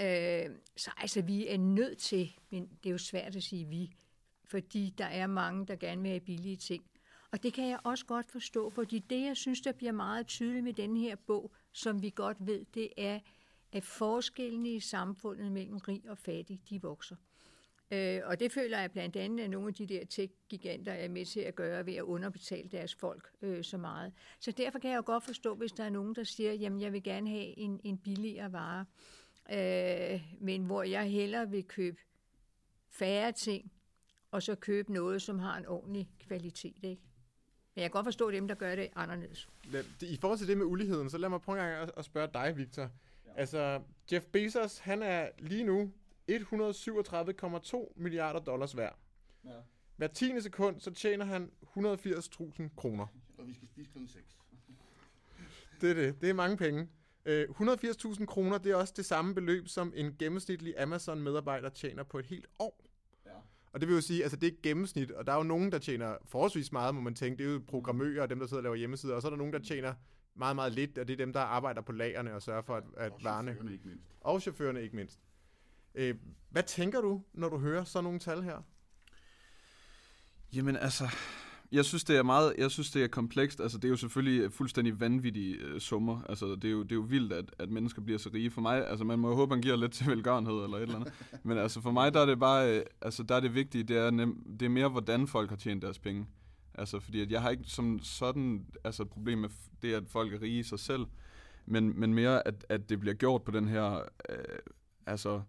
Øh, 0.00 0.56
så 0.76 0.90
altså, 0.96 1.22
vi 1.22 1.48
er 1.48 1.58
nødt 1.58 1.98
til, 1.98 2.32
men 2.50 2.70
det 2.82 2.88
er 2.88 2.92
jo 2.92 2.98
svært 2.98 3.36
at 3.36 3.42
sige 3.42 3.64
vi, 3.68 3.94
fordi 4.44 4.94
der 4.98 5.04
er 5.04 5.26
mange, 5.26 5.66
der 5.66 5.76
gerne 5.76 6.02
vil 6.02 6.10
have 6.10 6.20
billige 6.20 6.56
ting. 6.56 6.84
Og 7.30 7.42
det 7.42 7.52
kan 7.52 7.68
jeg 7.68 7.78
også 7.84 8.06
godt 8.06 8.26
forstå, 8.30 8.70
fordi 8.70 8.98
det, 8.98 9.22
jeg 9.22 9.36
synes, 9.36 9.60
der 9.60 9.72
bliver 9.72 9.92
meget 9.92 10.26
tydeligt 10.26 10.64
med 10.64 10.72
den 10.72 10.96
her 10.96 11.16
bog, 11.16 11.52
som 11.72 12.02
vi 12.02 12.12
godt 12.14 12.36
ved, 12.40 12.64
det 12.74 12.88
er, 12.96 13.20
at 13.72 13.84
forskellene 13.84 14.68
i 14.68 14.80
samfundet 14.80 15.52
mellem 15.52 15.76
rig 15.76 16.02
og 16.08 16.18
fattig, 16.18 16.60
de 16.70 16.82
vokser. 16.82 17.16
Øh, 17.90 18.20
og 18.24 18.40
det 18.40 18.52
føler 18.52 18.80
jeg 18.80 18.90
blandt 18.90 19.16
andet, 19.16 19.44
at 19.44 19.50
nogle 19.50 19.68
af 19.68 19.74
de 19.74 19.86
der 19.86 20.04
tech-giganter 20.04 20.92
er 20.92 21.08
med 21.08 21.24
til 21.24 21.40
at 21.40 21.54
gøre 21.54 21.86
ved 21.86 21.94
at 21.94 22.02
underbetale 22.02 22.68
deres 22.68 22.94
folk 22.94 23.30
øh, 23.42 23.64
så 23.64 23.78
meget. 23.78 24.12
Så 24.40 24.52
derfor 24.52 24.78
kan 24.78 24.90
jeg 24.90 24.96
jo 24.96 25.02
godt 25.06 25.24
forstå, 25.24 25.54
hvis 25.54 25.72
der 25.72 25.84
er 25.84 25.90
nogen, 25.90 26.14
der 26.14 26.24
siger, 26.24 26.52
jamen 26.52 26.80
jeg 26.80 26.92
vil 26.92 27.02
gerne 27.02 27.30
have 27.30 27.58
en, 27.58 27.80
en 27.84 27.98
billigere 27.98 28.52
vare, 28.52 28.84
øh, 29.50 30.22
men 30.40 30.64
hvor 30.64 30.82
jeg 30.82 31.10
hellere 31.10 31.50
vil 31.50 31.64
købe 31.64 32.00
færre 32.90 33.32
ting, 33.32 33.72
og 34.30 34.42
så 34.42 34.54
købe 34.54 34.92
noget, 34.92 35.22
som 35.22 35.38
har 35.38 35.56
en 35.56 35.66
ordentlig 35.66 36.08
kvalitet. 36.20 36.76
Ikke? 36.82 37.02
Men 37.74 37.82
jeg 37.82 37.84
kan 37.84 37.90
godt 37.90 38.06
forstå 38.06 38.30
dem, 38.30 38.48
der 38.48 38.54
gør 38.54 38.76
det 38.76 38.88
anderledes. 38.96 39.48
I 40.00 40.18
forhold 40.20 40.38
til 40.38 40.48
det 40.48 40.58
med 40.58 40.66
uligheden, 40.66 41.10
så 41.10 41.18
lad 41.18 41.28
mig 41.28 41.40
prøve 41.40 41.58
en 41.58 41.64
gang 41.64 41.90
at 41.96 42.04
spørge 42.04 42.30
dig, 42.34 42.56
Victor. 42.56 42.90
Altså, 43.36 43.82
Jeff 44.12 44.26
Bezos, 44.26 44.78
han 44.78 45.02
er 45.02 45.28
lige 45.38 45.64
nu 45.64 45.92
137,2 46.30 47.92
milliarder 47.96 48.40
dollars 48.40 48.76
værd. 48.76 48.98
Ja. 49.44 49.50
Hver 49.96 50.06
tiende 50.06 50.42
sekund, 50.42 50.80
så 50.80 50.90
tjener 50.90 51.24
han 51.24 51.50
180.000 51.76 52.62
kroner. 52.76 53.06
Og 53.38 53.46
vi 53.46 53.54
skal 53.54 53.68
spise 53.68 53.90
kl. 53.90 53.98
6. 54.06 54.38
Det 55.80 55.90
er 55.90 55.94
det. 55.94 56.20
Det 56.20 56.30
er 56.30 56.34
mange 56.34 56.56
penge. 56.56 56.88
Øh, 57.26 57.48
180.000 57.50 58.26
kroner, 58.26 58.58
det 58.58 58.72
er 58.72 58.76
også 58.76 58.94
det 58.96 59.06
samme 59.06 59.34
beløb, 59.34 59.68
som 59.68 59.92
en 59.96 60.16
gennemsnitlig 60.18 60.74
Amazon-medarbejder 60.78 61.68
tjener 61.68 62.02
på 62.02 62.18
et 62.18 62.26
helt 62.26 62.46
år. 62.58 62.84
Ja. 63.26 63.30
Og 63.72 63.80
det 63.80 63.88
vil 63.88 63.94
jo 63.94 64.00
sige, 64.00 64.22
altså 64.22 64.36
det 64.36 64.46
er 64.46 64.56
gennemsnit, 64.62 65.10
og 65.10 65.26
der 65.26 65.32
er 65.32 65.36
jo 65.36 65.42
nogen, 65.42 65.72
der 65.72 65.78
tjener 65.78 66.16
forholdsvis 66.24 66.72
meget, 66.72 66.94
må 66.94 67.00
man 67.00 67.14
tænke. 67.14 67.38
Det 67.42 67.50
er 67.50 67.52
jo 67.54 67.62
programmører 67.68 68.22
og 68.22 68.30
dem, 68.30 68.38
der 68.38 68.46
sidder 68.46 68.58
og 68.58 68.62
laver 68.62 68.76
hjemmesider, 68.76 69.14
og 69.14 69.22
så 69.22 69.28
er 69.28 69.30
der 69.30 69.36
nogen, 69.36 69.52
der 69.52 69.58
tjener 69.58 69.94
meget, 70.34 70.56
meget 70.56 70.72
lidt, 70.72 70.98
og 70.98 71.08
det 71.08 71.12
er 71.12 71.16
dem, 71.16 71.32
der 71.32 71.40
arbejder 71.40 71.80
på 71.80 71.92
lagerne 71.92 72.34
og 72.34 72.42
sørger 72.42 72.62
for, 72.62 72.76
at, 72.76 72.84
at 72.96 73.12
Og 73.12 73.20
varerne... 73.22 73.52
chaufførerne 73.52 73.72
ikke 73.72 73.88
mindst. 73.88 74.06
Og 74.20 74.42
chaufførerne 74.42 74.82
ikke 74.82 74.96
mindst. 74.96 75.18
Øh, 75.94 76.14
hvad 76.50 76.62
tænker 76.62 77.00
du, 77.00 77.22
når 77.32 77.48
du 77.48 77.58
hører 77.58 77.84
sådan 77.84 78.04
nogle 78.04 78.18
tal 78.18 78.42
her? 78.42 78.62
Jamen 80.52 80.76
altså, 80.76 81.08
jeg 81.72 81.84
synes, 81.84 82.04
det 82.04 82.16
er 82.16 82.22
meget, 82.22 82.54
jeg 82.58 82.70
synes, 82.70 82.90
det 82.90 83.04
er 83.04 83.08
komplekst. 83.08 83.60
Altså, 83.60 83.78
det 83.78 83.84
er 83.84 83.88
jo 83.88 83.96
selvfølgelig 83.96 84.52
fuldstændig 84.52 85.00
vanvittige 85.00 85.54
øh, 85.54 85.80
summer. 85.80 86.22
Altså, 86.28 86.46
det 86.54 86.64
er 86.64 86.70
jo, 86.70 86.82
det 86.82 86.92
er 86.92 86.96
jo 86.96 87.06
vildt, 87.08 87.32
at, 87.32 87.54
at 87.58 87.70
mennesker 87.70 88.02
bliver 88.02 88.18
så 88.18 88.30
rige. 88.34 88.50
For 88.50 88.60
mig, 88.60 88.88
altså, 88.88 89.04
man 89.04 89.18
må 89.18 89.28
jo 89.28 89.34
håbe, 89.34 89.50
man 89.50 89.62
giver 89.62 89.76
lidt 89.76 89.92
til 89.92 90.06
velgørenhed 90.06 90.54
eller 90.54 90.76
et 90.76 90.82
eller 90.82 90.96
andet. 90.96 91.12
Men 91.44 91.58
altså, 91.58 91.80
for 91.80 91.90
mig, 91.90 92.14
der 92.14 92.20
er 92.20 92.26
det 92.26 92.38
bare, 92.38 92.78
øh, 92.78 92.84
altså, 93.02 93.22
der 93.22 93.34
er 93.34 93.40
det 93.40 93.54
vigtige, 93.54 93.84
det 93.84 93.96
er, 93.96 94.10
nem, 94.10 94.56
det 94.60 94.66
er 94.66 94.70
mere, 94.70 94.88
hvordan 94.88 95.26
folk 95.26 95.50
har 95.50 95.56
tjent 95.56 95.82
deres 95.82 95.98
penge. 95.98 96.26
Altså, 96.74 97.00
fordi 97.00 97.20
at 97.20 97.30
jeg 97.30 97.42
har 97.42 97.50
ikke 97.50 97.64
som 97.66 98.00
sådan, 98.02 98.66
altså, 98.84 99.02
et 99.02 99.10
problem 99.10 99.38
med 99.38 99.48
det, 99.82 99.94
at 99.94 100.04
folk 100.08 100.34
er 100.34 100.42
rige 100.42 100.58
i 100.58 100.62
sig 100.62 100.78
selv. 100.78 101.06
Men, 101.66 102.00
men 102.00 102.14
mere, 102.14 102.46
at, 102.48 102.66
at 102.68 102.88
det 102.88 103.00
bliver 103.00 103.14
gjort 103.14 103.42
på 103.42 103.50
den 103.50 103.68
her, 103.68 103.92
øh, 104.28 104.36
altså, 105.06 105.42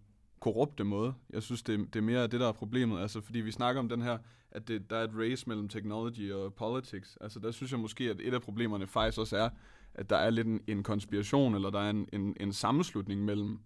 korrupte 0.44 0.84
måde. 0.84 1.14
Jeg 1.30 1.44
synes, 1.44 1.64
det, 1.64 1.80
det 1.94 1.96
er 1.96 2.04
mere 2.04 2.28
det, 2.28 2.40
der 2.40 2.48
er 2.48 2.52
problemet. 2.52 3.02
Altså, 3.02 3.22
fordi 3.22 3.40
vi 3.40 3.52
snakker 3.52 3.80
om 3.80 3.90
den 3.90 4.02
her, 4.02 4.18
at 4.52 4.68
det, 4.68 4.90
der 4.90 4.96
er 4.98 5.04
et 5.04 5.12
race 5.14 5.50
mellem 5.50 5.70
technology 5.70 6.32
og 6.32 6.54
politics. 6.54 7.18
Altså, 7.22 7.40
der 7.40 7.52
synes 7.52 7.72
jeg 7.72 7.80
måske, 7.80 8.10
at 8.10 8.22
et 8.22 8.34
af 8.34 8.42
problemerne 8.42 8.88
faktisk 8.88 9.20
også 9.20 9.38
er, 9.38 9.50
at 9.94 10.10
der 10.10 10.18
er 10.18 10.30
lidt 10.30 10.48
en, 10.48 10.62
en 10.68 10.84
konspiration, 10.84 11.56
eller 11.56 11.70
der 11.70 11.80
er 11.80 11.90
en, 11.90 12.08
en, 12.14 12.36
en 12.40 12.54
sammenslutning 12.54 13.26
mellem 13.26 13.60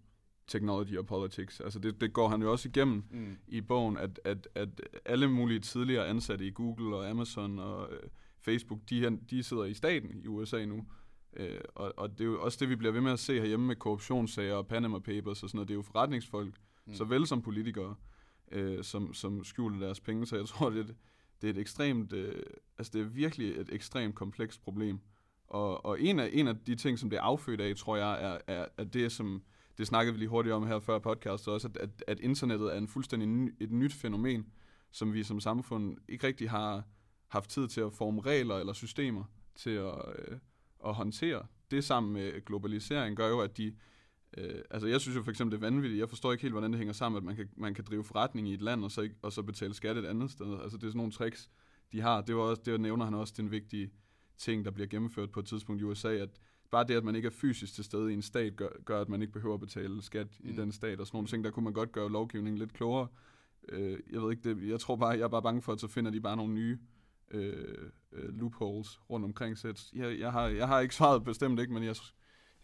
technology 0.48 0.98
og 0.98 1.06
politics. 1.06 1.60
Altså, 1.60 1.80
det, 1.80 2.02
det 2.02 2.14
går 2.14 2.28
han 2.28 2.42
jo 2.42 2.52
også 2.52 2.70
igennem 2.70 3.04
Mm. 3.12 3.38
i 3.48 3.62
bogen, 3.62 3.98
at, 3.98 4.20
at, 4.26 4.48
at 4.56 4.70
alle 5.06 5.28
mulige 5.28 5.60
tidligere 5.60 6.08
ansatte 6.08 6.48
i 6.48 6.52
Google 6.52 6.96
og 6.96 7.10
Amazon 7.10 7.60
og 7.60 7.90
øh, 7.94 8.10
Facebook, 8.42 8.80
de, 8.90 9.00
her, 9.00 9.18
de 9.30 9.44
sidder 9.44 9.66
i 9.66 9.74
staten 9.74 10.22
i 10.24 10.28
USA 10.28 10.66
nu. 10.66 10.86
Øh, 11.38 11.60
og, 11.76 11.94
og 11.98 12.12
det 12.12 12.22
er 12.22 12.26
jo 12.26 12.42
også 12.42 12.58
det, 12.62 12.70
vi 12.70 12.76
bliver 12.76 12.92
ved 12.92 13.02
med 13.02 13.12
at 13.12 13.20
se 13.20 13.34
herhjemme 13.40 13.68
med 13.68 13.76
korruptionssager 13.76 14.56
og 14.56 14.68
Panama 14.68 15.00
Papers 15.00 15.44
og 15.44 15.50
sådan 15.50 15.58
noget. 15.58 15.68
Det 15.68 15.74
er 15.74 15.78
jo 15.78 15.82
forretningsfolk, 15.82 16.54
mm. 16.88 16.94
såvel 16.94 17.28
som 17.28 17.42
politikere, 17.42 17.96
øh, 18.52 18.84
som, 18.84 19.14
som 19.14 19.44
skjuler 19.44 19.80
deres 19.80 20.00
penge. 20.00 20.26
Så 20.26 20.36
jeg 20.36 20.46
tror, 20.52 20.70
det 20.70 20.80
er, 20.80 20.84
et- 20.84 20.96
det 21.42 21.48
er 21.50 21.54
et 21.54 21.58
ekstremt, 21.58 22.14
øh, 22.14 22.44
altså 22.78 22.92
det 22.94 23.02
er 23.02 23.06
virkelig 23.06 23.58
et 23.58 23.70
ekstremt 23.72 24.16
komplekst 24.16 24.62
problem. 24.62 25.00
Og, 25.48 25.86
og 25.86 26.02
en, 26.02 26.20
af, 26.20 26.30
en 26.34 26.48
af 26.48 26.56
de 26.58 26.76
ting, 26.76 27.00
som 27.00 27.10
det 27.10 27.18
er 27.18 27.22
affødt 27.22 27.62
af, 27.62 27.76
tror 27.76 27.98
jeg, 27.98 28.24
er, 28.24 28.38
er, 28.56 28.66
er 28.78 28.84
det, 28.84 29.12
som 29.12 29.44
det 29.78 29.88
snakkede 29.88 30.14
vi 30.14 30.20
lige 30.20 30.30
hurtigt 30.30 30.54
om 30.54 30.68
her 30.68 30.80
før 30.80 31.00
podcast 31.00 31.48
også, 31.48 31.68
at, 31.68 31.78
at, 31.78 32.04
at 32.08 32.20
internettet 32.20 32.74
er 32.74 32.78
en 32.78 32.88
fuldstændig 32.88 33.28
ny, 33.30 33.56
et 33.60 33.72
nyt 33.72 33.94
fænomen, 33.94 34.46
som 34.92 35.14
vi 35.14 35.24
som 35.24 35.40
samfund 35.40 35.98
ikke 36.08 36.28
rigtig 36.28 36.50
har 36.50 36.84
haft 37.28 37.50
tid 37.50 37.68
til 37.68 37.82
at 37.82 37.94
forme 37.94 38.22
regler 38.22 38.56
eller 38.56 38.74
systemer 38.74 39.24
til 39.56 39.70
at, 39.70 39.96
øh, 40.18 40.38
at 40.86 40.94
håndtere. 40.94 41.46
Det 41.72 41.84
sammen 41.84 42.14
med 42.14 42.46
globalisering 42.46 43.18
gør 43.18 43.28
jo, 43.30 43.40
at 43.40 43.58
de... 43.58 43.76
Øh, 44.38 44.62
altså 44.72 44.88
jeg 44.88 45.02
synes 45.02 45.18
jo 45.18 45.24
for 45.24 45.32
eksempel, 45.32 45.60
det 45.60 45.66
er 45.66 45.70
vanvittigt. 45.70 46.00
Jeg 46.00 46.10
forstår 46.10 46.32
ikke 46.32 46.42
helt, 46.42 46.54
hvordan 46.54 46.72
det 46.72 46.78
hænger 46.78 46.94
sammen, 46.94 47.18
at 47.18 47.24
man 47.24 47.36
kan, 47.36 47.50
man 47.58 47.74
kan 47.74 47.84
drive 47.84 48.04
forretning 48.04 48.50
i 48.50 48.54
et 48.54 48.62
land, 48.62 48.84
og 48.84 48.92
så, 48.92 49.02
ikke, 49.02 49.16
og 49.22 49.34
så 49.34 49.42
betale 49.44 49.74
skat 49.74 49.98
et 49.98 50.06
andet 50.06 50.32
sted. 50.32 50.60
Altså 50.62 50.78
det 50.78 50.84
er 50.84 50.90
sådan 50.90 50.98
nogle 50.98 51.12
tricks, 51.12 51.50
de 51.92 52.02
har. 52.02 52.22
Det, 52.22 52.36
var 52.36 52.42
også, 52.42 52.62
det 52.66 52.82
nævner 52.82 53.06
han 53.06 53.14
også, 53.14 53.34
det 53.38 53.40
er 53.40 53.44
en 53.44 53.52
vigtig 53.52 53.92
ting, 54.38 54.66
der 54.66 54.72
bliver 54.72 54.88
gennemført 54.88 55.32
på 55.32 55.40
et 55.40 55.46
tidspunkt 55.46 55.82
i 55.82 55.86
USA, 55.86 56.14
at 56.14 56.30
bare 56.72 56.84
det, 56.88 56.94
at 56.94 57.04
man 57.04 57.16
ikke 57.16 57.26
er 57.26 57.32
fysisk 57.32 57.74
til 57.74 57.84
stede 57.84 58.12
i 58.12 58.14
en 58.14 58.22
stat, 58.22 58.56
gør, 58.56 58.70
gør 58.86 59.02
at 59.02 59.10
man 59.10 59.22
ikke 59.22 59.34
behøver 59.34 59.54
at 59.54 59.60
betale 59.60 60.02
skat 60.02 60.28
mm. 60.40 60.50
i 60.50 60.52
den 60.52 60.72
stat, 60.72 61.00
og 61.00 61.08
sådan 61.08 61.16
nogle 61.16 61.28
ting, 61.28 61.44
der 61.44 61.52
kunne 61.52 61.64
man 61.64 61.74
godt 61.74 61.92
gøre 61.92 62.12
lovgivningen 62.12 62.60
lidt 62.60 62.74
klogere. 62.74 63.08
Øh, 63.70 64.00
jeg 64.12 64.22
ved 64.22 64.32
ikke, 64.32 64.50
det, 64.50 64.70
jeg 64.70 64.80
tror 64.80 64.96
bare, 64.96 65.10
jeg 65.10 65.22
er 65.22 65.28
bare 65.28 65.42
bange 65.42 65.62
for, 65.62 65.74
at 65.74 65.80
så 65.80 65.88
finder 65.88 66.12
de 66.12 66.22
bare 66.22 66.38
nogle 66.38 66.54
nye 66.54 66.80
øh, 67.32 67.92
øh, 68.12 68.30
loopholes 68.30 69.00
rundt 69.10 69.26
omkring. 69.26 69.58
Så 69.58 69.90
jeg, 69.96 70.20
jeg, 70.20 70.32
har, 70.32 70.48
jeg 70.48 70.68
har 70.68 70.80
ikke 70.80 70.96
svaret 70.96 71.24
bestemt 71.24 71.60
ikke, 71.60 71.74
men 71.74 71.84
jeg, 71.84 71.96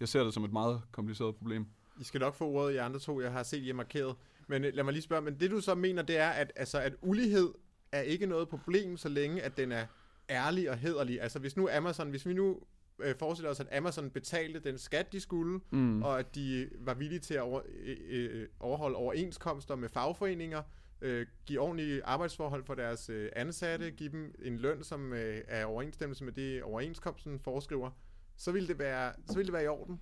jeg 0.04 0.10
ser 0.10 0.24
det 0.24 0.34
som 0.34 0.44
et 0.44 0.52
meget 0.52 0.82
kompliceret 0.92 1.36
problem. 1.36 1.66
I 2.00 2.04
skal 2.04 2.20
nok 2.22 2.36
få 2.36 2.48
ordet 2.48 2.74
i 2.74 2.78
andre 2.78 3.00
to, 3.00 3.22
jeg 3.22 3.32
har 3.32 3.44
set, 3.44 3.58
I 3.64 3.70
er 3.70 3.74
markeret. 3.74 4.16
Men 4.48 4.64
øh, 4.66 4.74
lad 4.74 4.84
mig 4.84 4.94
lige 4.94 5.04
spørge, 5.04 5.22
men 5.22 5.40
det 5.40 5.52
du 5.52 5.62
så 5.62 5.76
mener, 5.76 6.02
det 6.02 6.18
er, 6.18 6.30
at, 6.30 6.52
altså, 6.56 6.80
at 6.80 6.94
ulighed 7.02 7.54
er 7.92 8.02
ikke 8.02 8.26
noget 8.26 8.50
problem, 8.50 8.98
så 8.98 9.10
længe 9.10 9.42
at 9.42 9.58
den 9.58 9.72
er 9.72 9.86
ærlig 10.30 10.70
og 10.70 10.78
hederlig. 10.78 11.22
Altså 11.22 11.40
hvis 11.40 11.58
nu 11.58 11.70
Amazon, 11.78 12.10
hvis 12.10 12.26
vi 12.26 12.34
nu 12.34 12.60
øh, 13.00 13.16
forestiller 13.20 13.52
os, 13.52 13.60
at 13.60 13.68
Amazon 13.78 14.10
betalte 14.10 14.60
den 14.60 14.78
skat, 14.78 15.12
de 15.14 15.20
skulle, 15.20 15.60
Mm. 15.72 16.04
og 16.04 16.20
at 16.20 16.36
de 16.36 16.70
var 16.80 16.94
villige 16.94 17.20
til 17.20 17.34
at 17.34 17.42
over, 17.42 17.62
øh, 17.84 17.98
øh, 18.10 18.48
overholde 18.60 18.96
overenskomster 18.96 19.76
med 19.76 19.90
fagforeninger, 19.90 20.62
øh, 21.02 21.26
give 21.46 21.60
ordentlige 21.60 22.04
arbejdsforhold 22.06 22.64
for 22.66 22.76
deres 22.76 23.10
øh, 23.10 23.30
ansatte, 23.36 23.92
give 23.92 24.10
dem 24.12 24.36
en 24.44 24.58
løn, 24.58 24.84
som 24.84 25.14
øh, 25.14 25.42
er 25.48 25.66
overensstemmelse 25.66 26.24
med 26.24 26.34
det, 26.34 26.64
overenskomsten 26.64 27.40
foreskriver, 27.40 27.92
så 28.38 28.52
ville 28.52 28.68
det 28.68 28.80
være, 28.80 29.14
så 29.28 29.34
ville 29.36 29.46
det 29.46 29.54
være 29.54 29.64
i 29.64 29.68
orden. 29.68 30.00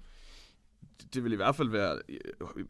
det 1.13 1.23
vil 1.23 1.31
i 1.33 1.35
hvert 1.35 1.55
fald 1.55 1.69
være 1.69 2.01
i- 2.09 2.19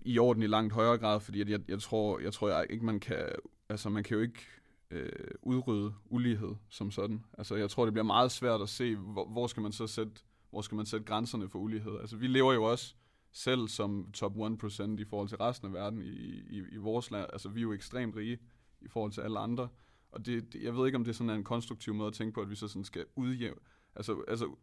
i 0.05 0.19
orden 0.19 0.43
i 0.43 0.47
langt 0.47 0.73
højere 0.73 0.97
grad, 0.97 1.19
fordi 1.19 1.41
at 1.41 1.49
jeg, 1.49 1.59
jeg 1.67 1.79
tror, 1.81 2.19
jeg 2.19 2.33
tror 2.33 2.49
jeg 2.49 2.65
ikke 2.69 2.85
man 2.85 2.99
kan, 2.99 3.29
altså 3.69 3.89
man 3.89 4.03
kan 4.03 4.15
jo 4.17 4.21
ikke 4.23 4.45
øh, 4.91 5.09
udrydde 5.41 5.93
ulighed 6.05 6.55
som 6.69 6.91
sådan. 6.91 7.25
Altså 7.37 7.55
jeg 7.55 7.69
tror 7.69 7.85
det 7.85 7.93
bliver 7.93 8.05
meget 8.05 8.31
svært 8.31 8.61
at 8.61 8.69
se 8.69 8.95
hvor, 8.95 9.27
hvor 9.27 9.47
skal 9.47 9.63
man 9.63 9.71
så 9.71 9.87
sætte, 9.87 10.11
hvor 10.49 10.61
skal 10.61 10.75
man 10.75 10.85
sætte 10.85 11.05
grænserne 11.05 11.49
for 11.49 11.59
ulighed. 11.59 11.99
Altså 11.99 12.15
vi 12.17 12.27
lever 12.27 12.53
jo 12.53 12.63
også 12.63 12.95
selv 13.31 13.67
som 13.67 14.11
top 14.13 14.35
1% 14.35 14.83
i 14.99 15.05
forhold 15.05 15.27
til 15.29 15.37
resten 15.37 15.67
af 15.67 15.73
verden 15.73 16.01
i, 16.01 16.09
i, 16.49 16.63
i 16.71 16.77
vores 16.77 17.11
land. 17.11 17.27
Altså 17.33 17.49
vi 17.49 17.59
er 17.59 17.63
jo 17.63 17.73
ekstremt 17.73 18.15
rige 18.15 18.39
i 18.81 18.87
forhold 18.87 19.11
til 19.11 19.21
alle 19.21 19.39
andre. 19.39 19.69
Og 20.11 20.25
det, 20.25 20.53
det, 20.53 20.63
jeg 20.63 20.75
ved 20.77 20.85
ikke, 20.85 20.95
om 20.95 21.03
det 21.03 21.15
sådan 21.15 21.29
er 21.29 21.33
en 21.35 21.43
konstruktiv 21.43 21.93
måde 21.93 22.07
at 22.07 22.13
tænke 22.13 22.33
på, 22.33 22.41
at 22.41 22.49
vi 22.49 22.55
så 22.55 22.67
sådan 22.67 22.83
skal 22.83 23.05
udjævne. 23.15 23.59
Altså, 23.95 24.23
altså 24.27 24.55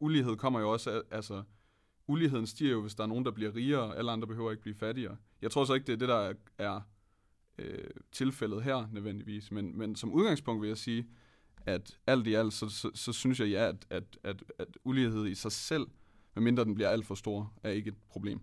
ulighed 0.00 0.36
kommer 0.36 0.60
jo 0.60 0.72
også 0.72 1.02
altså, 1.10 1.42
uligheden 2.06 2.46
stiger 2.46 2.72
jo, 2.72 2.80
hvis 2.80 2.94
der 2.94 3.02
er 3.02 3.08
nogen, 3.08 3.24
der 3.24 3.30
bliver 3.30 3.54
rigere, 3.54 3.96
alle 3.96 4.12
andre 4.12 4.28
behøver 4.28 4.50
ikke 4.50 4.62
blive 4.62 4.74
fattigere. 4.74 5.16
Jeg 5.42 5.50
tror 5.50 5.64
så 5.64 5.74
ikke, 5.74 5.86
det 5.86 5.92
er 5.92 5.96
det, 5.96 6.08
der 6.08 6.16
er, 6.16 6.34
er 6.58 6.80
øh, 7.58 7.90
tilfældet 8.12 8.62
her 8.62 8.88
nødvendigvis, 8.92 9.50
men, 9.50 9.78
men 9.78 9.96
som 9.96 10.12
udgangspunkt 10.12 10.62
vil 10.62 10.68
jeg 10.68 10.78
sige, 10.78 11.06
at 11.66 11.98
alt 12.06 12.26
i 12.26 12.34
alt, 12.34 12.52
så, 12.52 12.68
så, 12.68 12.90
så 12.94 13.12
synes 13.12 13.40
jeg 13.40 13.48
ja, 13.48 13.68
at, 13.68 13.86
at, 13.90 14.18
at, 14.24 14.44
at 14.58 14.68
ulighed 14.84 15.26
i 15.26 15.34
sig 15.34 15.52
selv, 15.52 15.86
medmindre 16.34 16.64
den 16.64 16.74
bliver 16.74 16.88
alt 16.88 17.06
for 17.06 17.14
stor, 17.14 17.52
er 17.62 17.70
ikke 17.70 17.88
et 17.88 17.96
problem. 18.08 18.40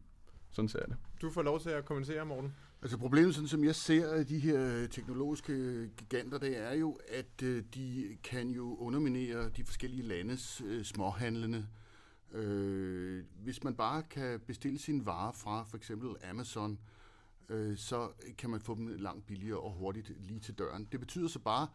Sådan 0.52 0.70
ser 0.70 0.80
jeg 0.80 0.88
det. 0.88 0.98
Du 1.22 1.30
får 1.30 1.42
lov 1.42 1.60
til 1.60 1.70
at 1.70 1.86
kommentere, 1.86 2.26
Morten. 2.26 2.56
Altså 2.84 2.98
problemet, 2.98 3.36
sådan 3.36 3.48
som 3.48 3.64
jeg 3.64 3.76
ser 3.76 4.24
de 4.24 4.40
her 4.40 4.88
teknologiske 4.88 5.88
giganter, 5.98 6.38
det 6.38 6.58
er 6.58 6.74
jo, 6.74 7.00
at 7.08 7.44
øh, 7.44 7.64
de 7.74 8.18
kan 8.24 8.50
jo 8.50 8.76
underminere 8.76 9.50
de 9.50 9.64
forskellige 9.64 10.08
landes 10.08 10.62
øh, 10.66 10.84
småhandlende. 10.84 11.68
Øh, 12.32 13.24
hvis 13.44 13.64
man 13.64 13.76
bare 13.76 14.04
kan 14.04 14.40
bestille 14.40 14.80
sine 14.80 15.06
varer 15.06 15.32
fra 15.32 15.64
for 15.64 15.78
eksempel 15.78 16.16
Amazon, 16.30 16.80
øh, 17.50 17.78
så 17.78 18.12
kan 18.38 18.50
man 18.50 18.62
få 18.62 18.76
dem 18.76 18.88
langt 18.88 19.28
billigere 19.28 19.60
og 19.60 19.72
hurtigt 19.72 20.12
lige 20.28 20.40
til 20.40 20.54
døren. 20.54 20.88
Det 20.92 21.00
betyder 21.00 21.28
så 21.28 21.40
bare, 21.40 21.68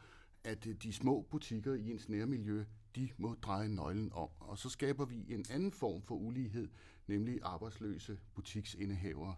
at 0.44 0.66
øh, 0.66 0.75
de 0.82 0.92
små 0.92 1.26
butikker 1.30 1.75
i 1.75 1.90
ens 1.90 2.08
nærmiljø, 2.08 2.64
de 2.96 3.08
må 3.18 3.36
dreje 3.42 3.68
nøglen 3.68 4.12
om. 4.12 4.28
Og 4.40 4.58
så 4.58 4.68
skaber 4.68 5.04
vi 5.04 5.25
en 5.28 5.44
anden 5.50 5.72
form 5.72 6.02
for 6.02 6.14
ulighed, 6.14 6.68
nemlig 7.06 7.38
arbejdsløse 7.42 8.18
butiksindehavere. 8.34 9.34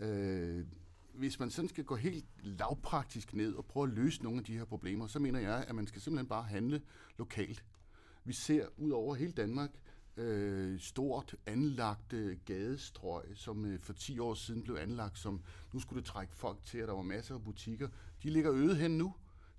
Øh, 0.00 0.64
hvis 1.16 1.38
man 1.38 1.50
sådan 1.50 1.68
skal 1.68 1.84
gå 1.84 1.96
helt 1.96 2.24
lavpraktisk 2.42 3.34
ned 3.34 3.54
og 3.54 3.64
prøve 3.64 3.86
at 3.86 3.92
løse 3.92 4.22
nogle 4.22 4.38
af 4.38 4.44
de 4.44 4.56
her 4.58 4.64
problemer, 4.64 5.06
så 5.06 5.18
mener 5.18 5.40
jeg, 5.40 5.64
at 5.68 5.74
man 5.74 5.86
skal 5.86 6.00
simpelthen 6.00 6.28
bare 6.28 6.42
handle 6.42 6.82
lokalt. 7.18 7.64
Vi 8.24 8.32
ser 8.32 8.66
ud 8.76 8.90
over 8.90 9.14
hele 9.14 9.32
Danmark 9.32 9.70
øh, 10.16 10.80
stort 10.80 11.34
anlagte 11.46 12.38
gadestrøg, 12.44 13.24
som 13.34 13.64
øh, 13.64 13.80
for 13.80 13.92
10 13.92 14.18
år 14.18 14.34
siden 14.34 14.62
blev 14.62 14.76
anlagt, 14.76 15.18
som 15.18 15.42
nu 15.72 15.80
skulle 15.80 16.02
det 16.02 16.08
trække 16.08 16.36
folk 16.36 16.58
til, 16.64 16.78
at 16.78 16.88
der 16.88 16.94
var 16.94 17.02
masser 17.02 17.34
af 17.34 17.44
butikker. 17.44 17.88
De 18.22 18.30
ligger 18.30 18.52
øde 18.52 18.76
hen 18.76 18.98
nu. 18.98 19.14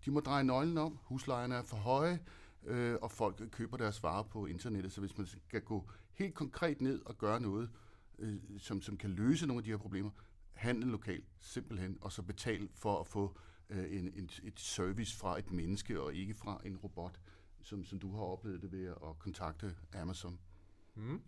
De 0.05 0.11
må 0.11 0.19
dreje 0.19 0.43
nøglen 0.43 0.77
om. 0.77 0.99
Huslejerne 1.03 1.55
er 1.55 1.63
for 1.63 1.77
høje, 1.77 2.19
øh, 2.65 2.97
og 3.01 3.11
folk 3.11 3.43
køber 3.51 3.77
deres 3.77 4.03
varer 4.03 4.23
på 4.23 4.45
internettet. 4.45 4.91
Så 4.91 4.99
hvis 5.01 5.17
man 5.17 5.27
skal 5.27 5.61
gå 5.61 5.89
helt 6.13 6.35
konkret 6.35 6.81
ned 6.81 7.01
og 7.05 7.17
gøre 7.17 7.41
noget, 7.41 7.69
øh, 8.19 8.35
som, 8.57 8.81
som 8.81 8.97
kan 8.97 9.09
løse 9.09 9.47
nogle 9.47 9.59
af 9.59 9.63
de 9.63 9.69
her 9.69 9.77
problemer, 9.77 10.09
handle 10.57 10.91
lokalt, 10.91 11.25
simpelthen, 11.39 11.97
og 12.01 12.11
så 12.11 12.21
betale 12.21 12.69
for 12.75 12.99
at 12.99 13.07
få 13.07 13.39
øh, 13.69 13.97
en, 13.99 14.13
en, 14.13 14.29
et 14.43 14.59
service 14.59 15.17
fra 15.17 15.39
et 15.39 15.51
menneske, 15.51 16.01
og 16.01 16.13
ikke 16.13 16.33
fra 16.33 16.61
en 16.65 16.77
robot, 16.77 17.19
som, 17.61 17.85
som 17.85 17.99
du 17.99 18.15
har 18.15 18.23
oplevet 18.23 18.61
det 18.61 18.71
ved 18.71 18.85
at 18.87 19.19
kontakte 19.19 19.75
Amazon. 19.93 20.39
Mm. 20.95 21.21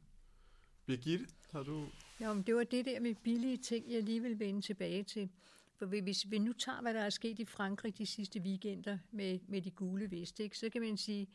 Birgitte, 0.85 1.25
har 1.51 1.63
du... 1.63 1.87
Ja, 2.19 2.33
men 2.33 2.43
det 2.43 2.55
var 2.55 2.63
det 2.63 2.85
der 2.85 2.99
med 2.99 3.15
billige 3.15 3.57
ting, 3.57 3.91
jeg 3.91 4.03
lige 4.03 4.21
vil 4.21 4.39
vende 4.39 4.61
tilbage 4.61 5.03
til. 5.03 5.29
For 5.75 5.85
hvis 5.85 6.31
vi 6.31 6.37
nu 6.37 6.53
tager, 6.53 6.81
hvad 6.81 6.93
der 6.93 7.01
er 7.01 7.09
sket 7.09 7.39
i 7.39 7.45
Frankrig 7.45 7.97
de 7.97 8.05
sidste 8.05 8.39
weekender 8.39 8.97
med, 9.11 9.39
med 9.47 9.61
de 9.61 9.71
gule 9.71 10.11
veste, 10.11 10.43
ikke, 10.43 10.57
så 10.57 10.69
kan 10.69 10.81
man 10.81 10.97
sige, 10.97 11.27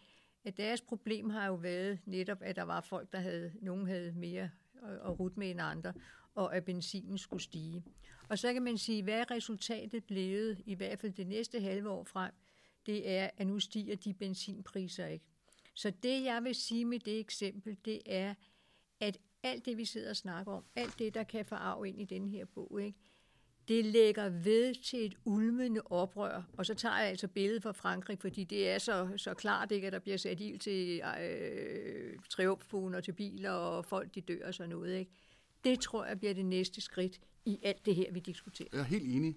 at 0.45 0.57
deres 0.57 0.81
problem 0.81 1.31
har 1.31 1.47
jo 1.47 1.55
været 1.55 1.99
netop, 2.07 2.39
at 2.41 2.57
der 2.57 2.63
var 2.63 2.81
folk, 2.81 3.13
der 3.13 3.21
havde, 3.21 3.53
nogen 3.63 3.87
havde 3.87 4.13
mere 4.13 4.51
at, 4.83 4.95
at 4.95 5.21
rute 5.21 5.39
med 5.39 5.51
end 5.51 5.61
andre, 5.61 5.93
og 6.35 6.57
at 6.57 6.65
benzinen 6.65 7.19
skulle 7.19 7.43
stige. 7.43 7.85
Og 8.29 8.39
så 8.39 8.53
kan 8.53 8.63
man 8.63 8.79
sige, 8.79 9.03
hvad 9.03 9.21
er 9.21 9.31
resultatet 9.31 10.05
blevet, 10.05 10.63
i 10.67 10.75
hvert 10.75 10.99
fald 10.99 11.13
det 11.13 11.27
næste 11.27 11.61
halve 11.61 11.91
år 11.91 12.05
frem, 12.05 12.33
det 12.87 13.11
er, 13.11 13.31
at 13.37 13.47
nu 13.47 13.61
stiger 13.61 13.97
de 13.97 14.15
benzinpriser 14.15 15.07
ikke. 15.07 15.25
Så 15.75 15.93
det, 16.03 16.25
jeg 16.25 16.45
vil 16.45 16.55
sige 16.55 16.85
med 16.85 16.99
det 16.99 17.21
eksempel, 17.21 17.77
det 17.85 18.03
er, 18.07 18.35
at 19.01 19.19
alt 19.43 19.67
det, 19.67 19.77
vi 19.77 19.85
sidder 19.85 20.11
og 20.11 20.17
snakker 20.17 20.53
om, 20.53 20.65
alt 20.77 20.99
det, 20.99 21.15
der 21.15 21.23
kan 21.23 21.45
forarve 21.45 21.89
ind 21.89 22.01
i 22.01 22.05
den 22.05 22.29
her 22.29 22.45
bog, 22.45 22.83
ikke, 22.83 22.99
det 23.69 23.85
lægger 23.85 24.29
ved 24.29 24.75
til 24.75 25.07
et 25.07 25.15
ulmende 25.25 25.81
oprør. 25.85 26.43
Og 26.53 26.67
så 26.67 26.75
tager 26.75 26.99
jeg 26.99 27.09
altså 27.09 27.29
billedet 27.29 27.63
fra 27.63 27.73
Frankrig, 27.73 28.19
fordi 28.19 28.45
det 28.45 28.71
er 28.71 28.79
så, 28.79 29.11
så 29.17 29.35
klart, 29.35 29.73
ikke, 29.73 29.87
at 29.87 29.93
der 29.93 29.99
bliver 29.99 30.17
sat 30.17 30.41
ild 30.41 30.59
til 30.59 31.03
øh, 31.21 32.95
og 32.95 33.05
til 33.05 33.13
biler, 33.13 33.51
og 33.51 33.85
folk 33.85 34.15
de 34.15 34.21
dør 34.21 34.47
og 34.47 34.55
sådan 34.55 34.71
noget. 34.71 34.99
Ikke? 34.99 35.13
Det 35.65 35.81
tror 35.81 36.05
jeg 36.05 36.19
bliver 36.19 36.35
det 36.35 36.47
næste 36.47 36.81
skridt 36.81 37.21
i 37.45 37.59
alt 37.63 37.87
det 37.87 37.95
her, 37.95 38.13
vi 38.13 38.21
diskuterer. 38.21 38.69
Jeg 38.73 38.81
er 38.81 38.85
helt 38.85 39.15
enig. 39.17 39.37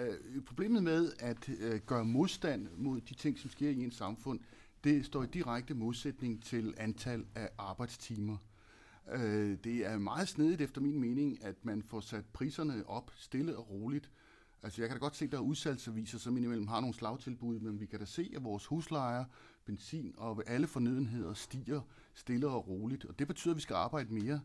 Uh, 0.00 0.42
problemet 0.42 0.82
med 0.82 1.12
at 1.18 1.48
øh, 1.48 1.80
gøre 1.80 2.04
modstand 2.04 2.68
mod 2.76 3.00
de 3.00 3.14
ting, 3.14 3.38
som 3.38 3.50
sker 3.50 3.70
i 3.70 3.84
en 3.84 3.90
samfund, 3.90 4.40
det 4.84 5.06
står 5.06 5.22
i 5.22 5.26
direkte 5.26 5.74
modsætning 5.74 6.44
til 6.44 6.74
antal 6.76 7.26
af 7.34 7.48
arbejdstimer. 7.58 8.36
Uh, 9.14 9.20
det 9.64 9.66
er 9.86 9.98
meget 9.98 10.28
snedigt 10.28 10.60
efter 10.60 10.80
min 10.80 11.00
mening, 11.00 11.44
at 11.44 11.64
man 11.64 11.82
får 11.82 12.00
sat 12.00 12.24
priserne 12.32 12.88
op 12.88 13.10
stille 13.16 13.56
og 13.56 13.70
roligt. 13.70 14.10
Altså 14.62 14.82
jeg 14.82 14.88
kan 14.88 14.96
da 14.96 15.00
godt 15.00 15.16
se, 15.16 15.24
at 15.24 15.32
der 15.32 15.38
er 15.38 15.42
udsalgsaviser, 15.42 16.18
som 16.18 16.36
indimellem 16.36 16.66
har 16.66 16.80
nogle 16.80 16.94
slagtilbud, 16.94 17.60
men 17.60 17.80
vi 17.80 17.86
kan 17.86 17.98
da 17.98 18.04
se, 18.04 18.32
at 18.36 18.44
vores 18.44 18.66
huslejer, 18.66 19.24
benzin 19.64 20.14
og 20.16 20.42
alle 20.46 20.66
fornødenheder 20.66 21.34
stiger 21.34 21.80
stille 22.14 22.48
og 22.48 22.68
roligt. 22.68 23.04
Og 23.04 23.18
det 23.18 23.26
betyder, 23.26 23.52
at 23.52 23.56
vi 23.56 23.62
skal 23.62 23.74
arbejde 23.74 24.14
mere. 24.14 24.40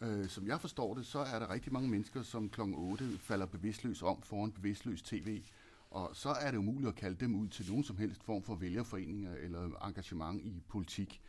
Øh, 0.00 0.28
som 0.28 0.46
jeg 0.46 0.60
forstår 0.60 0.94
det, 0.94 1.06
så 1.06 1.18
er 1.18 1.38
der 1.38 1.50
rigtig 1.50 1.72
mange 1.72 1.88
mennesker, 1.88 2.22
som 2.22 2.48
kl. 2.48 2.60
8 2.60 3.18
falder 3.18 3.46
bevidstløs 3.46 4.02
om 4.02 4.22
foran 4.22 4.52
bevidstløs 4.52 5.02
tv. 5.02 5.42
Og 5.90 6.10
så 6.12 6.28
er 6.28 6.50
det 6.50 6.58
umuligt 6.58 6.88
at 6.88 6.94
kalde 6.94 7.16
dem 7.16 7.34
ud 7.34 7.48
til 7.48 7.68
nogen 7.68 7.84
som 7.84 7.96
helst 7.96 8.24
form 8.24 8.42
for 8.42 8.54
vælgerforeninger 8.54 9.34
eller 9.34 9.86
engagement 9.86 10.42
i 10.42 10.62
politik. 10.68 11.20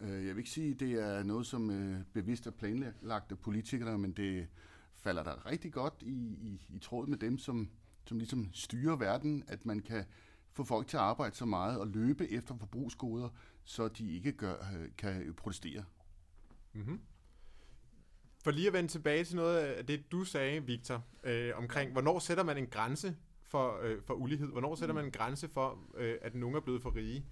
Øh, 0.00 0.26
jeg 0.26 0.34
vil 0.34 0.38
ikke 0.38 0.50
sige, 0.50 0.70
at 0.70 0.80
det 0.80 0.92
er 0.92 1.22
noget, 1.22 1.46
som 1.46 1.70
øh, 1.70 2.00
bevidst 2.12 2.46
er 2.46 2.50
planlagt 2.50 3.32
af 3.32 3.38
politikere, 3.38 3.98
men 3.98 4.12
det 4.12 4.48
falder 4.94 5.22
der 5.22 5.46
rigtig 5.46 5.72
godt 5.72 5.94
i, 6.00 6.38
i, 6.40 6.66
i 6.68 6.78
tråd 6.78 7.06
med 7.06 7.18
dem, 7.18 7.38
som, 7.38 7.68
som 8.06 8.18
ligesom 8.18 8.50
styrer 8.52 8.96
verden, 8.96 9.44
at 9.46 9.66
man 9.66 9.80
kan 9.80 10.04
få 10.52 10.64
folk 10.64 10.86
til 10.86 10.96
at 10.96 11.02
arbejde 11.02 11.36
så 11.36 11.44
meget 11.44 11.80
og 11.80 11.86
løbe 11.86 12.30
efter 12.30 12.56
forbrugsgoder, 12.56 13.28
så 13.64 13.88
de 13.88 14.12
ikke 14.12 14.32
gør, 14.32 14.54
øh, 14.54 14.88
kan 14.98 15.34
protestere. 15.34 15.84
Mm-hmm. 16.72 17.00
For 18.44 18.50
lige 18.50 18.66
at 18.66 18.72
vende 18.72 18.90
tilbage 18.90 19.24
til 19.24 19.36
noget 19.36 19.58
af 19.58 19.86
det, 19.86 20.12
du 20.12 20.24
sagde, 20.24 20.66
Victor, 20.66 21.04
øh, 21.24 21.52
omkring, 21.54 21.92
hvornår 21.92 22.18
sætter 22.18 22.44
man 22.44 22.58
en 22.58 22.66
grænse 22.66 23.16
for, 23.42 23.80
øh, 23.82 24.02
for 24.02 24.14
ulighed? 24.14 24.48
Hvornår 24.48 24.74
sætter 24.74 24.94
man 24.94 25.04
en 25.04 25.10
grænse 25.10 25.48
for, 25.48 25.78
øh, 25.96 26.18
at 26.22 26.34
nogen 26.34 26.56
er 26.56 26.60
blevet 26.60 26.82
for 26.82 26.96
rige? 26.96 27.24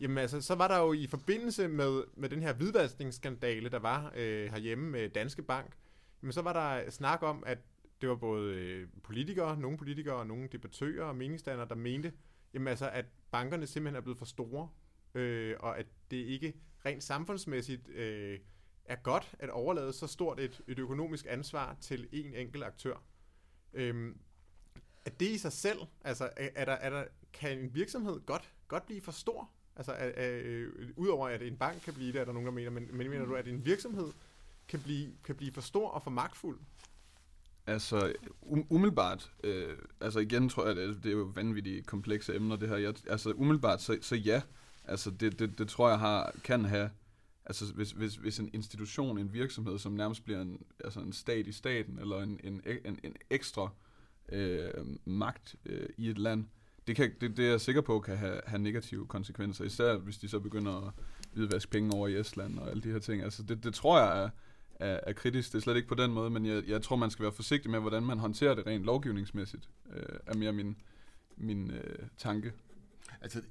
Jamen 0.00 0.18
altså, 0.18 0.40
så 0.40 0.54
var 0.54 0.68
der 0.68 0.78
jo 0.78 0.92
i 0.92 1.06
forbindelse 1.06 1.68
med, 1.68 2.02
med 2.16 2.28
den 2.28 2.42
her 2.42 2.52
hvidvaskningsskandale, 2.52 3.68
der 3.68 3.78
var 3.78 4.12
øh, 4.16 4.50
herhjemme 4.50 4.90
med 4.90 5.08
Danske 5.08 5.42
Bank, 5.42 5.76
jamen 6.22 6.32
så 6.32 6.42
var 6.42 6.52
der 6.52 6.90
snak 6.90 7.22
om, 7.22 7.42
at 7.46 7.58
det 8.00 8.08
var 8.08 8.16
både 8.16 8.54
øh, 8.54 8.88
politikere, 9.02 9.60
nogle 9.60 9.78
politikere 9.78 10.16
og 10.16 10.26
nogle 10.26 10.48
debattører 10.52 11.04
og 11.04 11.16
meningsdannere, 11.16 11.68
der 11.68 11.74
mente, 11.74 12.12
jamen 12.54 12.68
altså, 12.68 12.90
at 12.90 13.04
bankerne 13.30 13.66
simpelthen 13.66 13.96
er 13.96 14.00
blevet 14.00 14.18
for 14.18 14.26
store, 14.26 14.68
øh, 15.14 15.56
og 15.60 15.78
at 15.78 15.86
det 16.10 16.16
ikke 16.16 16.54
rent 16.86 17.04
samfundsmæssigt 17.04 17.88
øh, 17.88 18.38
er 18.84 18.96
godt 18.96 19.34
at 19.38 19.50
overlade 19.50 19.92
så 19.92 20.06
stort 20.06 20.40
et, 20.40 20.60
et 20.68 20.78
økonomisk 20.78 21.26
ansvar 21.28 21.76
til 21.80 22.08
en 22.12 22.34
enkelt 22.34 22.64
aktør. 22.64 23.02
Øhm, 23.74 24.18
er 25.04 25.10
det 25.10 25.28
i 25.28 25.38
sig 25.38 25.52
selv, 25.52 25.78
altså 26.04 26.30
er, 26.36 26.48
er 26.54 26.64
der, 26.64 26.72
er 26.72 26.90
der, 26.90 27.04
kan 27.32 27.58
en 27.58 27.74
virksomhed 27.74 28.20
godt, 28.26 28.52
godt 28.68 28.86
blive 28.86 29.00
for 29.00 29.12
stor? 29.12 29.50
Altså 29.76 29.92
er, 29.92 30.10
er, 30.16 30.40
øh, 30.44 30.68
udover 30.96 31.28
at 31.28 31.42
en 31.42 31.56
bank 31.56 31.82
kan 31.82 31.94
blive 31.94 32.12
det, 32.12 32.20
er 32.20 32.24
der 32.24 32.32
nogen, 32.32 32.46
der 32.46 32.52
mener, 32.52 32.70
men, 32.70 32.88
men 32.92 33.10
mener 33.10 33.24
du, 33.24 33.34
at 33.34 33.48
en 33.48 33.64
virksomhed 33.64 34.12
kan 34.68 34.80
blive, 34.80 35.12
kan 35.24 35.34
blive 35.34 35.52
for 35.52 35.60
stor 35.60 35.88
og 35.88 36.02
for 36.02 36.10
magtfuld? 36.10 36.58
Altså, 37.66 38.12
um, 38.40 38.66
umiddelbart, 38.70 39.32
øh, 39.44 39.76
altså 40.00 40.18
igen 40.18 40.48
tror 40.48 40.66
jeg, 40.66 40.76
det, 40.76 40.96
det 41.02 41.06
er 41.06 41.16
jo 41.16 41.32
vanvittigt 41.34 41.86
komplekse 41.86 42.34
emner, 42.34 42.56
det 42.56 42.68
her. 42.68 42.76
Jeg, 42.76 42.94
altså, 43.08 43.32
umiddelbart, 43.32 43.82
så, 43.82 43.98
så 44.00 44.16
ja. 44.16 44.42
Altså, 44.84 45.10
det, 45.10 45.38
det, 45.38 45.58
det 45.58 45.68
tror 45.68 45.88
jeg 45.88 45.98
har, 45.98 46.34
kan 46.44 46.64
have 46.64 46.90
Altså 47.46 47.72
hvis, 47.74 47.90
hvis, 47.90 48.14
hvis 48.14 48.38
en 48.38 48.50
institution, 48.52 49.18
en 49.18 49.32
virksomhed, 49.32 49.78
som 49.78 49.92
nærmest 49.92 50.24
bliver 50.24 50.40
en, 50.40 50.62
altså 50.84 51.00
en 51.00 51.12
stat 51.12 51.46
i 51.46 51.52
staten, 51.52 51.98
eller 51.98 52.22
en, 52.22 52.40
en, 52.44 52.62
en, 52.84 52.98
en 53.02 53.16
ekstra 53.30 53.70
øh, 54.28 54.70
magt 55.04 55.56
øh, 55.66 55.88
i 55.96 56.08
et 56.08 56.18
land, 56.18 56.46
det, 56.86 56.96
kan, 56.96 57.12
det, 57.20 57.36
det 57.36 57.46
er 57.46 57.50
jeg 57.50 57.60
sikker 57.60 57.80
på 57.80 58.00
kan 58.00 58.16
have, 58.16 58.40
have 58.46 58.62
negative 58.62 59.06
konsekvenser, 59.06 59.64
især 59.64 59.96
hvis 59.96 60.18
de 60.18 60.28
så 60.28 60.40
begynder 60.40 60.86
at 60.86 60.92
hvidvaske 61.32 61.70
penge 61.70 61.94
over 61.94 62.08
i 62.08 62.20
Estland 62.20 62.58
og 62.58 62.70
alle 62.70 62.82
de 62.82 62.92
her 62.92 62.98
ting. 62.98 63.22
Altså 63.22 63.42
det, 63.42 63.64
det 63.64 63.74
tror 63.74 63.98
jeg 63.98 64.24
er, 64.24 64.30
er, 64.74 65.00
er 65.02 65.12
kritisk. 65.12 65.52
Det 65.52 65.58
er 65.58 65.62
slet 65.62 65.76
ikke 65.76 65.88
på 65.88 65.94
den 65.94 66.12
måde, 66.12 66.30
men 66.30 66.46
jeg, 66.46 66.62
jeg 66.68 66.82
tror, 66.82 66.96
man 66.96 67.10
skal 67.10 67.22
være 67.22 67.32
forsigtig 67.32 67.70
med, 67.70 67.80
hvordan 67.80 68.02
man 68.02 68.18
håndterer 68.18 68.54
det 68.54 68.66
rent 68.66 68.84
lovgivningsmæssigt, 68.84 69.68
øh, 69.92 70.18
er 70.26 70.34
mere 70.34 70.52
min, 70.52 70.76
min 71.36 71.70
øh, 71.70 71.98
tanke. 72.18 72.52
Altså, 73.20 73.42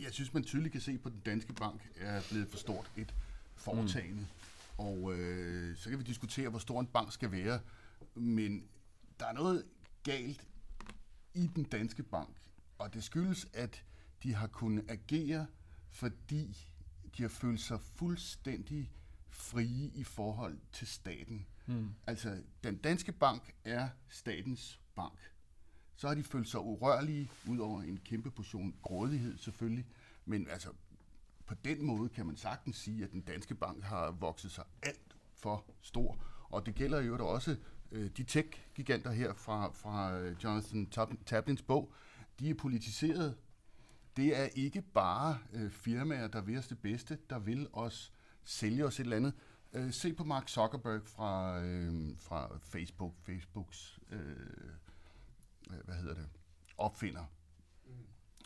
jeg 0.00 0.12
synes, 0.12 0.34
man 0.34 0.42
tydeligt 0.42 0.72
kan 0.72 0.80
se 0.80 0.98
på, 0.98 1.08
at 1.08 1.12
den 1.12 1.22
danske 1.24 1.52
bank 1.52 1.90
er 2.00 2.20
blevet 2.30 2.48
for 2.48 2.58
stort 2.58 2.90
et 2.96 3.14
foretagende. 3.60 4.20
Mm. 4.20 4.26
Og 4.78 5.14
øh, 5.14 5.76
så 5.76 5.90
kan 5.90 5.98
vi 5.98 6.04
diskutere, 6.04 6.48
hvor 6.48 6.58
stor 6.58 6.80
en 6.80 6.86
bank 6.86 7.12
skal 7.12 7.32
være. 7.32 7.60
Men 8.14 8.68
der 9.20 9.26
er 9.26 9.32
noget 9.32 9.64
galt 10.02 10.46
i 11.34 11.46
den 11.46 11.64
danske 11.64 12.02
bank, 12.02 12.36
og 12.78 12.94
det 12.94 13.04
skyldes, 13.04 13.46
at 13.54 13.84
de 14.22 14.34
har 14.34 14.46
kunnet 14.46 14.84
agere, 14.88 15.46
fordi 15.90 16.56
de 17.16 17.22
har 17.22 17.28
følt 17.28 17.60
sig 17.60 17.80
fuldstændig 17.80 18.90
frie 19.28 19.90
i 19.94 20.04
forhold 20.04 20.58
til 20.72 20.86
staten. 20.86 21.46
Mm. 21.66 21.88
Altså, 22.06 22.42
den 22.64 22.76
danske 22.76 23.12
bank 23.12 23.54
er 23.64 23.88
statens 24.08 24.80
bank. 24.94 25.32
Så 25.96 26.08
har 26.08 26.14
de 26.14 26.22
følt 26.22 26.48
sig 26.48 26.60
urørlige, 26.60 27.30
ud 27.48 27.58
over 27.58 27.82
en 27.82 27.98
kæmpe 28.04 28.30
portion 28.30 28.74
grådighed 28.82 29.38
selvfølgelig, 29.38 29.86
men 30.24 30.48
altså 30.48 30.70
på 31.50 31.56
den 31.64 31.84
måde 31.84 32.08
kan 32.08 32.26
man 32.26 32.36
sagtens 32.36 32.76
sige, 32.76 33.04
at 33.04 33.12
den 33.12 33.20
danske 33.20 33.54
bank 33.54 33.82
har 33.82 34.10
vokset 34.10 34.50
sig 34.50 34.64
alt 34.82 35.16
for 35.34 35.64
stor. 35.80 36.18
Og 36.50 36.66
det 36.66 36.74
gælder 36.74 37.00
jo 37.00 37.28
også 37.28 37.56
øh, 37.92 38.10
de 38.16 38.24
tech-giganter 38.24 39.10
her 39.10 39.34
fra, 39.34 39.70
fra 39.72 40.18
øh, 40.18 40.36
Jonathan 40.44 40.86
Tablins 41.26 41.62
bog, 41.62 41.92
de 42.40 42.50
er 42.50 42.54
politiseret. 42.54 43.36
Det 44.16 44.38
er 44.38 44.44
ikke 44.44 44.82
bare 44.82 45.38
øh, 45.52 45.70
firmaer, 45.70 46.28
der 46.28 46.40
vil 46.40 46.58
os 46.58 46.68
det 46.68 46.78
bedste, 46.78 47.18
der 47.30 47.38
vil 47.38 47.68
os 47.72 48.12
sælge 48.44 48.86
os 48.86 49.00
et 49.00 49.04
eller 49.04 49.16
andet. 49.16 49.34
Øh, 49.72 49.92
se 49.92 50.12
på 50.12 50.24
Mark 50.24 50.48
Zuckerberg 50.48 51.06
fra, 51.06 51.60
øh, 51.60 52.18
fra 52.18 52.58
Facebook, 52.58 53.14
Facebooks, 53.22 54.00
øh, 54.10 54.36
hvad 55.84 55.94
hedder 55.94 56.14
det, 56.14 56.28
opfinder. 56.78 57.24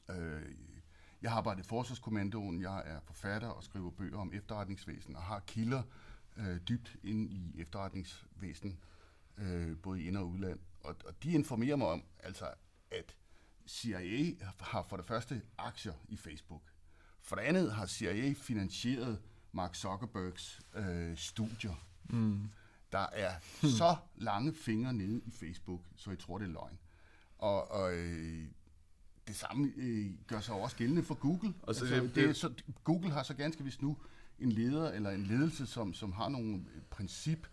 Mm. 0.08 0.14
Øh, 0.14 0.54
jeg 1.24 1.32
har 1.32 1.38
arbejdet 1.38 1.64
i 1.64 1.68
Forsvarskommandoen, 1.68 2.60
jeg 2.60 2.82
er 2.86 3.00
forfatter 3.00 3.48
og 3.48 3.64
skriver 3.64 3.90
bøger 3.90 4.18
om 4.18 4.32
efterretningsvæsen 4.34 5.16
og 5.16 5.22
har 5.22 5.40
kilder 5.46 5.82
øh, 6.36 6.56
dybt 6.68 6.96
ind 7.02 7.30
i 7.30 7.60
efterretningsvæsen, 7.60 8.78
øh, 9.38 9.76
både 9.78 10.02
i 10.02 10.06
ind- 10.06 10.16
og 10.16 10.28
udland. 10.28 10.58
Og, 10.80 10.96
og 11.06 11.22
de 11.22 11.32
informerer 11.32 11.76
mig 11.76 11.86
om, 11.86 12.04
altså, 12.18 12.46
at 12.90 13.16
CIA 13.66 14.34
har 14.60 14.82
for 14.82 14.96
det 14.96 15.06
første 15.06 15.42
aktier 15.58 15.92
i 16.08 16.16
Facebook. 16.16 16.62
For 17.20 17.36
det 17.36 17.42
andet 17.42 17.72
har 17.72 17.86
CIA 17.86 18.32
finansieret 18.36 19.22
Mark 19.52 19.74
Zuckerbergs 19.74 20.60
øh, 20.74 21.16
studier. 21.16 21.86
Mm. 22.10 22.50
Der 22.92 23.06
er 23.12 23.32
hmm. 23.60 23.70
så 23.70 23.96
lange 24.16 24.54
fingre 24.54 24.92
nede 24.92 25.22
i 25.26 25.30
Facebook, 25.30 25.80
så 25.96 26.10
jeg 26.10 26.18
tror, 26.18 26.38
det 26.38 26.44
er 26.44 26.52
løgn. 26.52 26.78
Og, 27.38 27.70
og 27.70 27.94
øh, 27.94 28.48
det 29.26 29.36
samme 29.36 29.72
øh, 29.76 30.06
gør 30.26 30.40
sig 30.40 30.54
også 30.54 30.76
gældende 30.76 31.02
for 31.02 31.14
Google. 31.14 31.54
Altså, 31.68 31.84
altså, 31.84 32.02
det, 32.02 32.14
det, 32.14 32.36
så, 32.36 32.52
Google 32.84 33.10
har 33.10 33.22
så 33.22 33.34
ganske 33.34 33.64
vist 33.64 33.82
nu 33.82 33.96
en 34.38 34.52
leder 34.52 34.92
eller 34.92 35.10
en 35.10 35.22
ledelse, 35.22 35.66
som, 35.66 35.94
som 35.94 36.12
har 36.12 36.28
nogle 36.28 36.64
princip, 36.90 37.46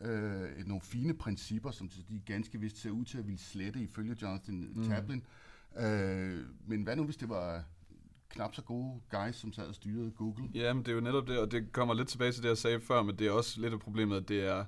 øh, 0.00 0.66
nogle 0.66 0.80
fine 0.80 1.14
principper, 1.14 1.70
som 1.70 1.88
de 1.88 2.22
ganske 2.26 2.60
vist 2.60 2.76
ser 2.76 2.90
ud 2.90 3.04
til 3.04 3.18
at 3.18 3.26
ville 3.26 3.40
slette 3.40 3.80
ifølge 3.80 4.16
Jonathan 4.22 4.72
mm. 4.74 4.88
Tablin. 4.88 5.22
Øh, 5.76 6.40
men 6.66 6.82
hvad 6.82 6.96
nu, 6.96 7.04
hvis 7.04 7.16
det 7.16 7.28
var 7.28 7.64
knap 8.28 8.54
så 8.54 8.62
gode 8.62 9.00
guys, 9.10 9.36
som 9.36 9.52
sad 9.52 9.66
og 9.66 9.74
styrede 9.74 10.10
Google? 10.10 10.48
Ja, 10.54 10.72
men 10.72 10.82
det 10.84 10.90
er 10.90 10.94
jo 10.94 11.00
netop 11.00 11.26
det, 11.26 11.38
og 11.38 11.50
det 11.50 11.72
kommer 11.72 11.94
lidt 11.94 12.08
tilbage 12.08 12.32
til 12.32 12.42
det, 12.42 12.48
jeg 12.48 12.58
sagde 12.58 12.80
før, 12.80 13.02
men 13.02 13.18
det 13.18 13.26
er 13.26 13.30
også 13.30 13.60
lidt 13.60 13.72
af 13.72 13.80
problemet, 13.80 14.16
at 14.16 14.28
det 14.28 14.46
er 14.46 14.64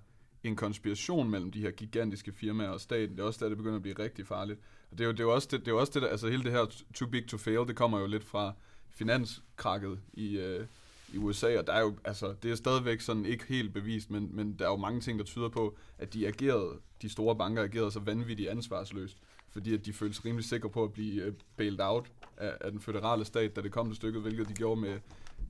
en 0.48 0.56
konspiration 0.56 1.30
mellem 1.30 1.50
de 1.50 1.60
her 1.60 1.70
gigantiske 1.70 2.32
firmaer 2.32 2.68
og 2.68 2.80
staten. 2.80 3.16
Det 3.16 3.22
er 3.22 3.26
også 3.26 3.38
der, 3.42 3.48
det 3.48 3.58
begynder 3.58 3.76
at 3.76 3.82
blive 3.82 3.98
rigtig 3.98 4.26
farligt. 4.26 4.60
Og 4.90 4.98
det 4.98 5.04
er 5.04 5.08
jo, 5.08 5.12
det 5.12 5.20
er 5.20 5.24
jo 5.24 5.34
også 5.34 5.48
det, 5.50 5.66
det, 5.66 5.72
er 5.72 5.76
også 5.76 5.92
det 5.94 6.02
der, 6.02 6.08
altså 6.08 6.28
hele 6.28 6.44
det 6.44 6.52
her 6.52 6.82
too 6.94 7.08
big 7.08 7.28
to 7.28 7.36
fail, 7.36 7.68
det 7.68 7.76
kommer 7.76 7.98
jo 8.00 8.06
lidt 8.06 8.24
fra 8.24 8.52
finanskrakket 8.90 10.00
i, 10.12 10.38
øh, 10.38 10.66
i 11.12 11.18
USA, 11.18 11.58
og 11.58 11.66
der 11.66 11.72
er 11.72 11.80
jo, 11.80 11.96
altså, 12.04 12.34
det 12.42 12.50
er 12.50 12.54
stadigvæk 12.54 13.00
sådan 13.00 13.26
ikke 13.26 13.44
helt 13.48 13.72
bevist, 13.72 14.10
men, 14.10 14.30
men 14.32 14.56
der 14.58 14.64
er 14.64 14.70
jo 14.70 14.76
mange 14.76 15.00
ting, 15.00 15.18
der 15.18 15.24
tyder 15.24 15.48
på, 15.48 15.76
at 15.98 16.14
de 16.14 16.26
agerede, 16.26 16.78
de 17.02 17.08
store 17.08 17.36
banker 17.36 17.62
agerede 17.62 17.90
så 17.90 18.00
vanvittigt 18.00 18.48
ansvarsløst, 18.48 19.16
fordi 19.50 19.74
at 19.74 19.86
de 19.86 19.92
følte 19.92 20.16
sig 20.16 20.24
rimelig 20.24 20.44
sikre 20.44 20.70
på 20.70 20.84
at 20.84 20.92
blive 20.92 21.22
øh, 21.22 21.32
bailed 21.56 21.80
out 21.80 22.12
af, 22.36 22.52
af 22.60 22.70
den 22.70 22.80
føderale 22.80 23.24
stat, 23.24 23.56
da 23.56 23.60
det 23.60 23.72
kom 23.72 23.88
til 23.88 23.96
stykket, 23.96 24.22
hvilket 24.22 24.48
de 24.48 24.54
gjorde 24.54 24.80
med 24.80 24.98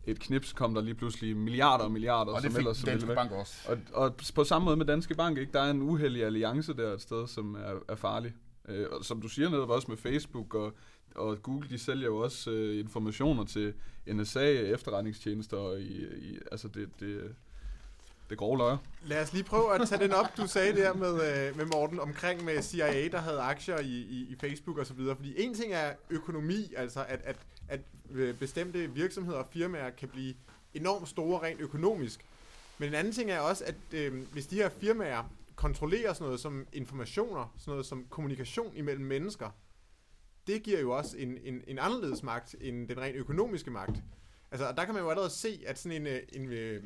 et 0.07 0.21
knips, 0.21 0.53
kom 0.53 0.75
der 0.75 0.83
lige 0.83 0.95
pludselig 0.95 1.37
milliarder 1.37 1.85
og 1.85 1.93
milliarder. 1.93 2.33
Og 2.33 2.43
det 2.43 2.51
fik 2.51 2.59
ellers, 2.59 2.83
Danske 2.83 3.15
Bank 3.15 3.33
også. 3.33 3.55
Og, 3.69 3.79
og 3.93 4.15
på 4.35 4.45
samme 4.45 4.65
måde 4.65 4.77
med 4.77 4.87
Danske 4.87 5.15
Bank, 5.15 5.39
ikke? 5.39 5.53
der 5.53 5.61
er 5.61 5.71
en 5.71 5.83
uheldig 5.83 6.25
alliance 6.25 6.77
der 6.77 6.93
et 6.93 7.03
sted, 7.03 7.27
som 7.27 7.55
er, 7.55 7.75
er 7.89 7.97
farlig. 7.97 8.35
Øh, 8.69 8.87
og 8.93 9.05
som 9.05 9.21
du 9.21 9.29
siger 9.29 9.49
netop 9.49 9.71
også 9.71 9.87
med 9.89 9.97
Facebook 9.97 10.55
og, 10.55 10.73
og 11.15 11.43
Google, 11.43 11.69
de 11.69 11.79
sælger 11.79 12.07
jo 12.07 12.17
også 12.17 12.51
øh, 12.51 12.81
informationer 12.81 13.45
til 13.45 13.75
NSA, 14.07 14.51
efterretningstjenester, 14.51 15.57
og 15.57 15.81
i, 15.81 16.05
i, 16.05 16.39
altså 16.53 16.69
det, 16.69 16.89
det, 17.01 17.35
det 18.31 18.39
grove 18.39 18.59
løjer. 18.59 18.77
Lad 19.05 19.23
os 19.23 19.33
lige 19.33 19.45
prøve 19.45 19.75
at 19.75 19.89
tage 19.89 20.03
den 20.03 20.13
op, 20.13 20.37
du 20.37 20.47
sagde 20.47 20.77
der 20.77 20.95
med, 20.95 21.15
øh, 21.15 21.57
med 21.57 21.67
Morten, 21.67 22.01
omkring 22.01 22.45
med 22.45 22.63
CIA, 22.63 23.09
der 23.09 23.19
havde 23.19 23.41
aktier 23.41 23.79
i, 23.79 23.85
i, 23.85 24.27
i 24.31 24.37
Facebook 24.41 24.79
osv. 24.79 24.99
Fordi 25.17 25.35
en 25.37 25.55
ting 25.55 25.73
er 25.73 25.93
økonomi, 26.11 26.73
altså 26.77 27.05
at, 27.09 27.21
at, 27.25 27.37
at 27.69 27.81
øh, 28.11 28.39
bestemte 28.39 28.91
virksomheder 28.91 29.39
og 29.39 29.47
firmaer 29.51 29.91
kan 29.91 30.09
blive 30.09 30.35
enormt 30.75 31.09
store 31.09 31.43
rent 31.43 31.61
økonomisk. 31.61 32.27
Men 32.79 32.89
en 32.89 32.95
anden 32.95 33.13
ting 33.13 33.31
er 33.31 33.41
også, 33.41 33.65
at 33.65 33.75
øh, 33.93 34.23
hvis 34.33 34.47
de 34.47 34.57
her 34.57 34.69
firmaer 34.69 35.33
kontrollerer 35.57 36.13
sådan 36.13 36.25
noget 36.25 36.41
som 36.41 36.67
informationer, 36.73 37.55
sådan 37.59 37.71
noget 37.71 37.87
som 37.87 38.07
kommunikation 38.11 38.77
imellem 38.77 39.05
mennesker, 39.05 39.51
det 40.47 40.63
giver 40.63 40.81
jo 40.81 40.91
også 40.91 41.17
en, 41.17 41.39
en, 41.45 41.63
en 41.67 41.79
anderledes 41.79 42.23
magt 42.23 42.55
end 42.61 42.89
den 42.89 43.01
rent 43.01 43.17
økonomiske 43.17 43.71
magt. 43.71 44.03
Altså, 44.51 44.73
der 44.77 44.85
kan 44.85 44.95
man 44.95 45.03
jo 45.03 45.11
allerede 45.11 45.31
se, 45.31 45.63
at 45.67 45.79
sådan 45.79 46.01
en, 46.01 46.07
øh, 46.07 46.21
en, 46.33 46.53
øh, 46.53 46.83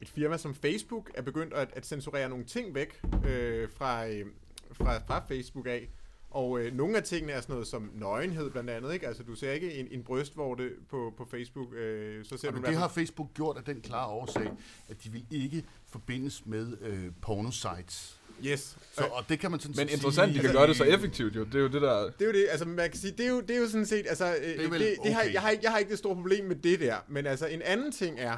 et 0.00 0.08
firma 0.08 0.36
som 0.36 0.54
Facebook 0.54 1.10
er 1.14 1.22
begyndt 1.22 1.54
at, 1.54 1.72
at 1.72 1.86
censurere 1.86 2.28
nogle 2.28 2.44
ting 2.44 2.74
væk 2.74 3.00
øh, 3.26 3.68
fra, 3.72 4.08
øh, 4.08 4.26
fra, 4.72 4.98
fra 4.98 5.24
Facebook 5.28 5.66
af. 5.66 5.88
Og 6.30 6.60
øh, 6.60 6.74
nogle 6.74 6.96
af 6.96 7.02
tingene 7.02 7.32
er 7.32 7.40
sådan 7.40 7.52
noget 7.52 7.66
som 7.66 7.90
nøgenhed 7.94 8.50
blandt 8.50 8.70
andet, 8.70 8.94
ikke? 8.94 9.08
Altså 9.08 9.22
du 9.22 9.34
ser 9.34 9.52
ikke 9.52 9.74
en, 9.74 9.88
en 9.90 10.02
brystvorte 10.02 10.70
på, 10.88 11.14
på 11.16 11.24
Facebook. 11.30 11.74
Øh, 11.74 12.24
så 12.24 12.36
ser 12.36 12.48
ja, 12.48 12.56
du 12.56 12.62
det 12.62 12.76
har 12.76 12.88
Facebook 12.88 13.34
gjort 13.34 13.56
af 13.56 13.64
den 13.64 13.80
klare 13.80 14.08
årsag, 14.08 14.52
at 14.88 15.04
de 15.04 15.10
vil 15.10 15.26
ikke 15.30 15.64
forbindes 15.88 16.46
med 16.46 16.76
øh, 16.80 17.06
pornosites. 17.22 18.20
Yes. 18.46 18.78
Så, 18.92 19.04
og 19.04 19.24
det 19.28 19.38
kan 19.38 19.50
man 19.50 19.60
sådan 19.60 19.74
Men 19.76 19.88
interessant, 19.88 20.32
sige, 20.32 20.34
de 20.34 20.38
kan 20.38 20.48
altså, 20.48 20.58
gøre 20.58 20.68
det 20.68 20.76
så 20.76 20.84
effektivt 20.84 21.36
jo. 21.36 21.44
Det 21.44 21.54
er 21.54 21.60
jo 21.60 21.68
det 21.68 21.82
der... 21.82 22.02
Det 22.02 22.22
er 22.22 22.26
jo 22.26 22.32
det, 22.32 22.46
altså 22.50 22.64
man 22.64 22.90
kan 22.90 23.00
sige, 23.00 23.12
det 23.12 23.26
er 23.26 23.30
jo, 23.30 23.40
det 23.40 23.56
er 23.56 23.60
jo 23.60 23.68
sådan 23.68 23.86
set, 23.86 24.06
altså, 24.08 24.34
øh, 24.34 24.42
det, 24.42 24.66
er 24.66 24.70
det, 24.70 24.80
det 24.80 24.98
okay. 24.98 25.12
har, 25.12 25.22
jeg, 25.22 25.40
har, 25.40 25.54
jeg 25.62 25.70
har 25.70 25.78
ikke 25.78 25.90
det 25.90 25.98
store 25.98 26.14
problem 26.14 26.44
med 26.44 26.56
det 26.56 26.80
der, 26.80 26.96
men 27.08 27.26
altså 27.26 27.46
en 27.46 27.62
anden 27.62 27.92
ting 27.92 28.20
er, 28.20 28.36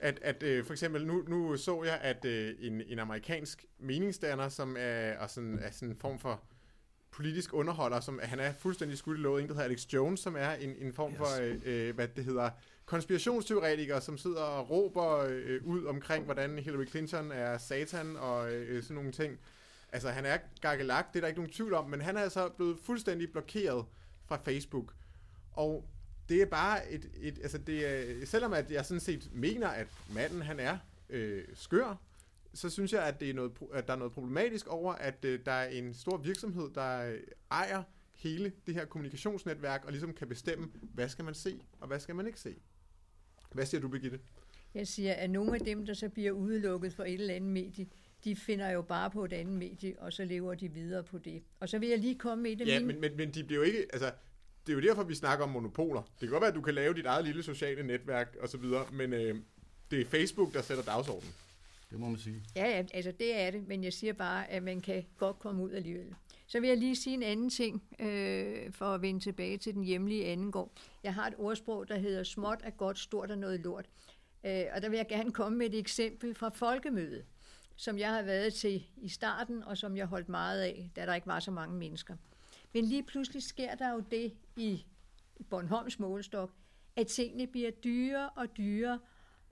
at, 0.00 0.18
at 0.22 0.42
øh, 0.42 0.64
for 0.64 0.72
eksempel 0.72 1.06
nu, 1.06 1.22
nu 1.28 1.56
så 1.56 1.84
jeg, 1.84 1.98
at 2.02 2.24
øh, 2.24 2.54
en, 2.60 2.82
en 2.86 2.98
amerikansk 2.98 3.64
meningsdanner, 3.78 4.48
som 4.48 4.76
er, 4.78 5.18
og 5.18 5.30
sådan, 5.30 5.58
er 5.62 5.70
sådan 5.70 5.88
en 5.88 5.96
form 6.00 6.18
for 6.18 6.42
politisk 7.12 7.54
underholder, 7.54 8.00
som 8.00 8.20
han 8.22 8.40
er 8.40 8.52
fuldstændig 8.58 8.98
skudt 8.98 9.18
i 9.18 9.20
låget, 9.20 9.42
en 9.42 9.48
der 9.48 9.54
hedder 9.54 9.68
Alex 9.68 9.86
Jones, 9.92 10.20
som 10.20 10.36
er 10.36 10.50
en, 10.50 10.74
en 10.78 10.92
form 10.92 11.10
yes. 11.10 11.18
for, 11.18 11.42
øh, 11.42 11.60
øh, 11.64 11.94
hvad 11.94 12.08
det 12.08 12.24
hedder, 12.24 12.50
konspirationsteoretikere, 12.84 14.00
som 14.00 14.18
sidder 14.18 14.42
og 14.42 14.70
råber 14.70 15.26
øh, 15.28 15.60
ud 15.64 15.84
omkring, 15.84 16.24
hvordan 16.24 16.58
Hillary 16.58 16.86
Clinton 16.86 17.32
er 17.32 17.58
satan 17.58 18.16
og 18.16 18.52
øh, 18.52 18.82
sådan 18.82 18.94
nogle 18.94 19.12
ting. 19.12 19.38
Altså, 19.92 20.10
han 20.10 20.24
er 20.24 20.38
gakkelagt, 20.60 21.12
det 21.12 21.18
er 21.18 21.20
der 21.20 21.28
ikke 21.28 21.40
nogen 21.40 21.52
tvivl 21.52 21.74
om, 21.74 21.90
men 21.90 22.00
han 22.00 22.16
er 22.16 22.20
altså 22.20 22.48
blevet 22.48 22.78
fuldstændig 22.82 23.32
blokeret 23.32 23.84
fra 24.26 24.38
Facebook. 24.44 24.94
Og 25.52 25.84
det 26.28 26.42
er 26.42 26.46
bare 26.46 26.92
et, 26.92 27.10
et 27.20 27.38
altså 27.42 27.58
det 27.58 27.86
er, 27.86 28.26
selvom 28.26 28.52
at 28.52 28.70
jeg 28.70 28.84
sådan 28.86 29.00
set 29.00 29.28
mener, 29.32 29.68
at 29.68 29.86
manden 30.14 30.42
han 30.42 30.60
er 30.60 30.78
øh, 31.10 31.44
skør, 31.54 31.96
så 32.54 32.70
synes 32.70 32.92
jeg, 32.92 33.02
at, 33.02 33.20
det 33.20 33.30
er 33.30 33.34
noget, 33.34 33.52
at 33.72 33.86
der 33.86 33.92
er 33.92 33.98
noget 33.98 34.12
problematisk 34.12 34.66
over, 34.66 34.92
at 34.92 35.24
øh, 35.24 35.40
der 35.46 35.52
er 35.52 35.68
en 35.68 35.94
stor 35.94 36.16
virksomhed, 36.16 36.70
der 36.74 37.10
øh, 37.10 37.18
ejer 37.50 37.82
hele 38.14 38.52
det 38.66 38.74
her 38.74 38.84
kommunikationsnetværk, 38.84 39.84
og 39.84 39.92
ligesom 39.92 40.12
kan 40.12 40.28
bestemme, 40.28 40.68
hvad 40.80 41.08
skal 41.08 41.24
man 41.24 41.34
se, 41.34 41.60
og 41.80 41.88
hvad 41.88 42.00
skal 42.00 42.14
man 42.14 42.26
ikke 42.26 42.40
se. 42.40 42.56
Hvad 43.52 43.66
siger 43.66 43.80
du, 43.80 43.88
Birgitte? 43.88 44.20
Jeg 44.74 44.88
siger, 44.88 45.14
at 45.14 45.30
nogle 45.30 45.54
af 45.54 45.60
dem, 45.60 45.86
der 45.86 45.94
så 45.94 46.08
bliver 46.08 46.30
udelukket 46.30 46.94
for 46.94 47.04
et 47.04 47.14
eller 47.14 47.34
andet 47.34 47.50
medie, 47.50 47.86
de 48.24 48.36
finder 48.36 48.70
jo 48.70 48.82
bare 48.82 49.10
på 49.10 49.24
et 49.24 49.32
andet 49.32 49.54
medie, 49.54 49.94
og 49.98 50.12
så 50.12 50.24
lever 50.24 50.54
de 50.54 50.68
videre 50.68 51.04
på 51.04 51.18
det. 51.18 51.42
Og 51.60 51.68
så 51.68 51.78
vil 51.78 51.88
jeg 51.88 51.98
lige 51.98 52.18
komme 52.18 52.42
med 52.42 52.52
et 52.52 52.60
af 52.60 52.66
ja, 52.66 52.80
mine... 52.80 52.92
men, 52.92 53.00
men, 53.00 53.16
men 53.16 53.30
de 53.30 53.44
bliver 53.44 53.58
jo 53.58 53.64
ikke... 53.64 53.86
Altså, 53.92 54.12
det 54.66 54.72
er 54.72 54.76
jo 54.76 54.88
derfor, 54.88 55.02
vi 55.02 55.14
snakker 55.14 55.44
om 55.44 55.50
monopoler. 55.50 56.02
Det 56.02 56.20
kan 56.20 56.28
godt 56.28 56.40
være, 56.40 56.50
at 56.50 56.54
du 56.54 56.60
kan 56.60 56.74
lave 56.74 56.94
dit 56.94 57.06
eget 57.06 57.24
lille 57.24 57.42
sociale 57.42 57.82
netværk 57.82 58.36
osv., 58.40 58.64
men 58.92 59.12
øh, 59.12 59.36
det 59.90 60.00
er 60.00 60.04
Facebook, 60.04 60.52
der 60.52 60.62
sætter 60.62 60.84
dagsordenen. 60.84 61.34
Det 61.92 62.00
må 62.00 62.08
man 62.08 62.18
sige. 62.18 62.42
Ja, 62.56 62.68
ja, 62.68 62.84
altså 62.94 63.12
det 63.12 63.40
er 63.40 63.50
det, 63.50 63.68
men 63.68 63.84
jeg 63.84 63.92
siger 63.92 64.12
bare, 64.12 64.50
at 64.50 64.62
man 64.62 64.80
kan 64.80 65.04
godt 65.18 65.38
komme 65.38 65.62
ud 65.62 65.70
alligevel. 65.70 66.14
Så 66.46 66.60
vil 66.60 66.68
jeg 66.68 66.78
lige 66.78 66.96
sige 66.96 67.14
en 67.14 67.22
anden 67.22 67.50
ting, 67.50 67.82
øh, 67.98 68.72
for 68.72 68.84
at 68.84 69.02
vende 69.02 69.20
tilbage 69.20 69.58
til 69.58 69.74
den 69.74 69.84
hjemlige 69.84 70.26
anden 70.26 70.52
gård. 70.52 70.70
Jeg 71.02 71.14
har 71.14 71.26
et 71.26 71.34
ordsprog, 71.38 71.88
der 71.88 71.98
hedder, 71.98 72.22
småt 72.22 72.60
er 72.62 72.70
godt, 72.70 72.98
stort 72.98 73.30
er 73.30 73.34
noget 73.34 73.60
lort. 73.60 73.88
Øh, 74.44 74.64
og 74.74 74.82
der 74.82 74.88
vil 74.88 74.96
jeg 74.96 75.08
gerne 75.08 75.32
komme 75.32 75.58
med 75.58 75.66
et 75.66 75.78
eksempel 75.78 76.34
fra 76.34 76.48
folkemødet, 76.48 77.24
som 77.76 77.98
jeg 77.98 78.10
har 78.10 78.22
været 78.22 78.54
til 78.54 78.86
i 78.96 79.08
starten, 79.08 79.62
og 79.62 79.78
som 79.78 79.96
jeg 79.96 80.06
holdt 80.06 80.28
meget 80.28 80.60
af, 80.60 80.90
da 80.96 81.06
der 81.06 81.14
ikke 81.14 81.26
var 81.26 81.40
så 81.40 81.50
mange 81.50 81.78
mennesker. 81.78 82.16
Men 82.74 82.84
lige 82.84 83.02
pludselig 83.02 83.42
sker 83.42 83.74
der 83.74 83.92
jo 83.92 84.02
det 84.10 84.32
i 84.56 84.84
Bornholms 85.50 85.98
målestok, 85.98 86.50
at 86.96 87.06
tingene 87.06 87.46
bliver 87.46 87.70
dyre 87.70 88.30
og 88.30 88.56
dyre, 88.56 88.98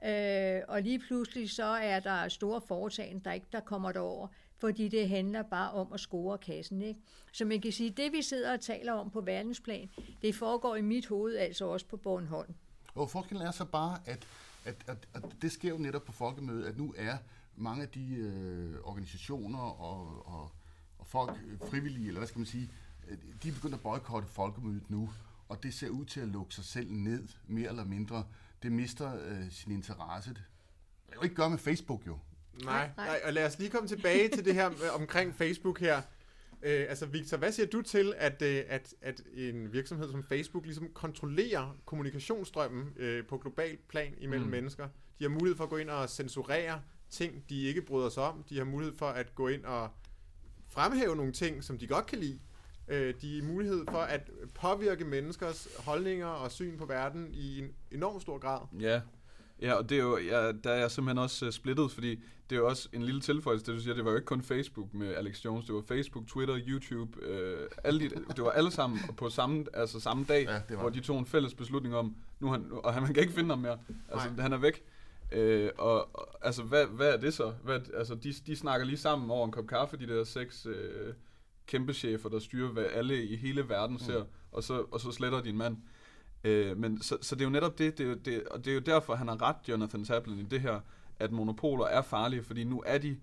øh, 0.05 0.63
og 0.69 0.83
lige 0.83 0.99
pludselig 0.99 1.51
så 1.51 1.65
er 1.65 2.01
der 2.01 2.29
store 2.29 2.61
foretagende, 2.61 3.25
der 3.25 3.33
ikke 3.33 3.47
der 3.53 3.61
kommer 3.61 3.93
derover, 3.93 4.29
fordi 4.59 4.89
det 4.89 5.09
handler 5.09 5.43
bare 5.43 5.71
om 5.71 5.93
at 5.93 6.01
score 6.01 6.39
kassen. 6.39 6.83
Ikke? 6.83 7.01
Så 7.33 7.45
man 7.45 7.61
kan 7.61 7.73
sige, 7.73 7.91
at 7.91 7.97
det 7.97 8.13
vi 8.13 8.23
sidder 8.23 8.53
og 8.53 8.61
taler 8.61 8.93
om 8.93 9.11
på 9.11 9.21
verdensplan, 9.21 9.91
det 10.23 10.35
foregår 10.35 10.77
i 10.77 10.83
mit 10.83 11.07
hoved, 11.07 11.37
altså 11.37 11.65
også 11.65 11.87
på 11.87 11.97
Bornholm. 11.97 12.55
Og 12.95 13.11
forskellen 13.11 13.47
er 13.47 13.51
så 13.51 13.65
bare, 13.65 13.99
at, 14.07 14.27
at, 14.65 14.77
at, 14.87 15.09
at 15.15 15.23
det 15.43 15.53
sker 15.53 15.69
jo 15.69 15.79
netop 15.79 16.05
på 16.05 16.13
folkemødet, 16.13 16.67
at 16.67 16.79
nu 16.79 16.95
er 16.97 17.17
mange 17.57 17.83
af 17.83 17.89
de 17.89 18.15
øh, 18.15 18.75
organisationer 18.85 19.59
og, 19.59 20.27
og, 20.27 20.51
og 20.99 21.07
folk, 21.07 21.39
øh, 21.47 21.69
frivillige, 21.71 22.07
eller 22.07 22.21
hvad 22.21 22.29
skal 22.29 22.39
man 22.39 22.47
sige, 22.47 22.71
øh, 23.09 23.17
de 23.43 23.49
er 23.49 23.53
begyndt 23.53 23.75
at 23.75 23.81
boykotte 23.81 24.29
folkemødet 24.29 24.91
nu, 24.91 25.11
og 25.49 25.63
det 25.63 25.75
ser 25.75 25.89
ud 25.89 26.05
til 26.05 26.21
at 26.21 26.29
lukke 26.29 26.55
sig 26.55 26.65
selv 26.65 26.93
ned, 26.93 27.29
mere 27.47 27.69
eller 27.69 27.85
mindre. 27.85 28.25
Det 28.63 28.73
mister 28.73 29.15
øh, 29.15 29.51
sin 29.51 29.73
interesse. 29.73 30.31
Det 30.31 30.43
kan 31.09 31.17
jo 31.17 31.23
ikke 31.23 31.35
gøre 31.35 31.51
med 31.51 31.59
Facebook 31.59 32.07
jo. 32.07 32.19
Nej, 32.65 32.91
Nej. 32.97 33.07
nej. 33.07 33.21
Og 33.25 33.33
lad 33.33 33.47
os 33.47 33.59
lige 33.59 33.71
komme 33.71 33.89
tilbage 33.89 34.29
til 34.29 34.45
det 34.45 34.55
her 34.55 34.71
omkring 35.01 35.35
Facebook 35.35 35.81
her. 35.81 36.03
Øh, 36.63 36.87
altså 36.89 37.07
Victor, 37.07 37.37
hvad 37.37 37.53
siger 37.53 37.67
du 37.67 37.83
til, 37.83 38.15
at, 38.17 38.43
øh, 38.43 38.65
at, 38.69 38.95
at 39.01 39.23
en 39.35 39.73
virksomhed 39.73 40.11
som 40.11 40.25
Facebook 40.25 40.65
ligesom 40.65 40.89
kontrollerer 40.95 41.77
kommunikationsstrømmen 41.85 42.93
øh, 42.97 43.27
på 43.27 43.39
global 43.39 43.79
plan 43.89 44.15
imellem 44.19 44.47
mm. 44.47 44.51
mennesker? 44.51 44.89
De 45.19 45.25
har 45.25 45.29
mulighed 45.29 45.57
for 45.57 45.65
at 45.65 45.71
gå 45.71 45.77
ind 45.77 45.91
og 45.91 46.09
censurere 46.09 46.81
ting, 47.11 47.45
de 47.49 47.63
ikke 47.63 47.83
bryder 47.83 48.09
sig 48.09 48.23
om. 48.23 48.45
De 48.49 48.59
har 48.59 48.65
mulighed 48.65 48.97
for 48.97 49.07
at 49.07 49.35
gå 49.35 49.49
ind 49.49 49.65
og 49.65 49.91
fremhæve 50.69 51.17
nogle 51.17 51.33
ting, 51.33 51.65
som 51.65 51.79
de 51.79 51.87
godt 51.87 52.07
kan 52.07 52.19
lide. 52.19 52.39
Øh, 52.91 53.15
de 53.23 53.43
mulighed 53.43 53.85
for 53.91 53.99
at 53.99 54.31
påvirke 54.55 55.05
menneskers 55.05 55.69
holdninger 55.79 56.27
og 56.27 56.51
syn 56.51 56.79
på 56.79 56.85
verden 56.85 57.29
i 57.33 57.59
en 57.59 57.71
enorm 57.91 58.21
stor 58.21 58.39
grad. 58.39 58.61
Ja, 58.81 59.01
ja 59.63 59.75
og 59.75 59.89
det 59.89 59.99
er 59.99 60.03
jo, 60.03 60.19
ja, 60.19 60.53
der 60.53 60.71
er 60.71 60.81
jeg 60.81 60.91
simpelthen 60.91 61.19
også 61.19 61.47
uh, 61.47 61.53
splittet, 61.53 61.91
fordi 61.91 62.11
det 62.51 62.57
er 62.57 62.61
jo 62.61 62.69
også 62.69 62.89
en 62.93 63.03
lille 63.03 63.21
tilføjelse, 63.21 63.67
det 63.67 63.75
du 63.75 63.81
siger, 63.81 63.95
det 63.95 64.05
var 64.05 64.11
jo 64.11 64.17
ikke 64.17 64.27
kun 64.27 64.43
Facebook 64.43 64.95
med 64.95 65.15
Alex 65.15 65.45
Jones, 65.45 65.67
det 65.67 65.75
var 65.75 65.83
Facebook, 65.89 66.27
Twitter, 66.27 66.59
YouTube, 66.67 67.23
øh, 67.23 67.69
alle 67.85 68.01
de, 68.01 68.09
det 68.09 68.45
var 68.45 68.51
alle 68.51 68.71
sammen 68.71 69.01
på 69.17 69.31
samme, 69.31 69.65
altså 69.75 70.01
samme 70.01 70.25
dag, 70.29 70.45
Ja, 70.45 70.55
det 70.55 70.63
var 70.69 70.77
hvor 70.77 70.91
de 70.91 71.01
tog 71.01 71.19
en 71.19 71.27
fælles 71.27 71.55
beslutning 71.55 71.97
om, 71.97 72.17
nu 72.41 72.49
han, 72.49 72.67
og 72.73 72.95
han, 72.95 73.03
man 73.03 73.15
kan 73.15 73.23
ikke 73.23 73.35
finde 73.35 73.51
ham 73.51 73.59
mere, 73.59 73.79
altså 74.09 74.29
Nej. 74.29 74.43
han 74.43 74.53
er 74.53 74.59
væk. 74.59 74.83
Øh, 75.33 75.71
og, 75.79 76.17
og 76.17 76.47
altså, 76.47 76.63
hvad, 76.63 76.87
hvad 76.87 77.13
er 77.13 77.17
det 77.17 77.35
så? 77.35 77.53
Hvad, 77.65 77.81
altså, 77.95 78.15
de, 78.15 78.33
de 78.47 78.57
snakker 78.57 78.87
lige 78.87 78.99
sammen 78.99 79.31
over 79.31 79.47
en 79.47 79.53
kop 79.53 79.67
kaffe, 79.67 79.97
de 79.97 80.07
der 80.07 80.25
seks 80.25 80.67
øh, 80.67 81.15
kæmpe 81.71 81.93
chefer, 81.93 82.29
der 82.29 82.39
styrer, 82.39 82.69
hvad 82.69 82.85
alle 82.85 83.25
i 83.25 83.37
hele 83.37 83.69
verden 83.69 83.99
ser, 83.99 84.23
mm. 84.23 84.31
og, 84.53 84.63
så, 84.65 84.85
og 84.91 85.01
så 85.01 85.13
sletter 85.13 85.43
din 85.43 85.57
mand. 85.57 85.77
Øh, 86.45 86.77
men 86.77 87.03
så, 87.03 87.19
så 87.21 87.35
det 87.35 87.41
er 87.41 87.45
jo 87.45 87.51
netop 87.51 87.79
det, 87.79 87.99
det, 87.99 88.05
er 88.05 88.09
jo, 88.09 88.15
det, 88.15 88.45
og 88.45 88.65
det 88.65 88.71
er 88.71 88.75
jo 88.75 88.81
derfor, 88.81 89.15
han 89.15 89.29
har 89.29 89.43
ret, 89.43 89.57
Jonathan 89.69 90.05
Tablin, 90.05 90.39
i 90.39 90.43
det 90.43 90.61
her, 90.61 90.81
at 91.19 91.33
monopoler 91.33 91.87
er 91.87 92.03
farlige, 92.03 92.43
fordi 92.43 92.65
nu 92.65 92.83
er 92.87 92.99
de 92.99 93.17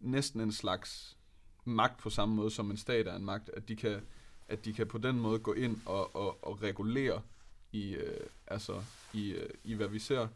næsten 0.00 0.40
en 0.40 0.52
slags 0.52 1.16
magt 1.64 1.98
på 1.98 2.10
samme 2.10 2.34
måde, 2.34 2.50
som 2.50 2.70
en 2.70 2.76
stat 2.76 3.08
er 3.08 3.16
en 3.16 3.24
magt, 3.24 3.50
at 3.56 3.68
de 3.68 3.76
kan, 3.76 4.00
at 4.48 4.64
de 4.64 4.72
kan 4.72 4.86
på 4.86 4.98
den 4.98 5.20
måde 5.20 5.38
gå 5.38 5.52
ind 5.52 5.80
og, 5.86 6.16
og, 6.16 6.44
og 6.44 6.62
regulere 6.62 7.20
i, 7.72 7.94
øh, 7.94 8.26
altså, 8.46 8.82
i, 9.12 9.30
øh, 9.30 9.50
i, 9.64 9.74
hvad 9.74 9.88
vi 9.88 9.98
ser. 9.98 10.28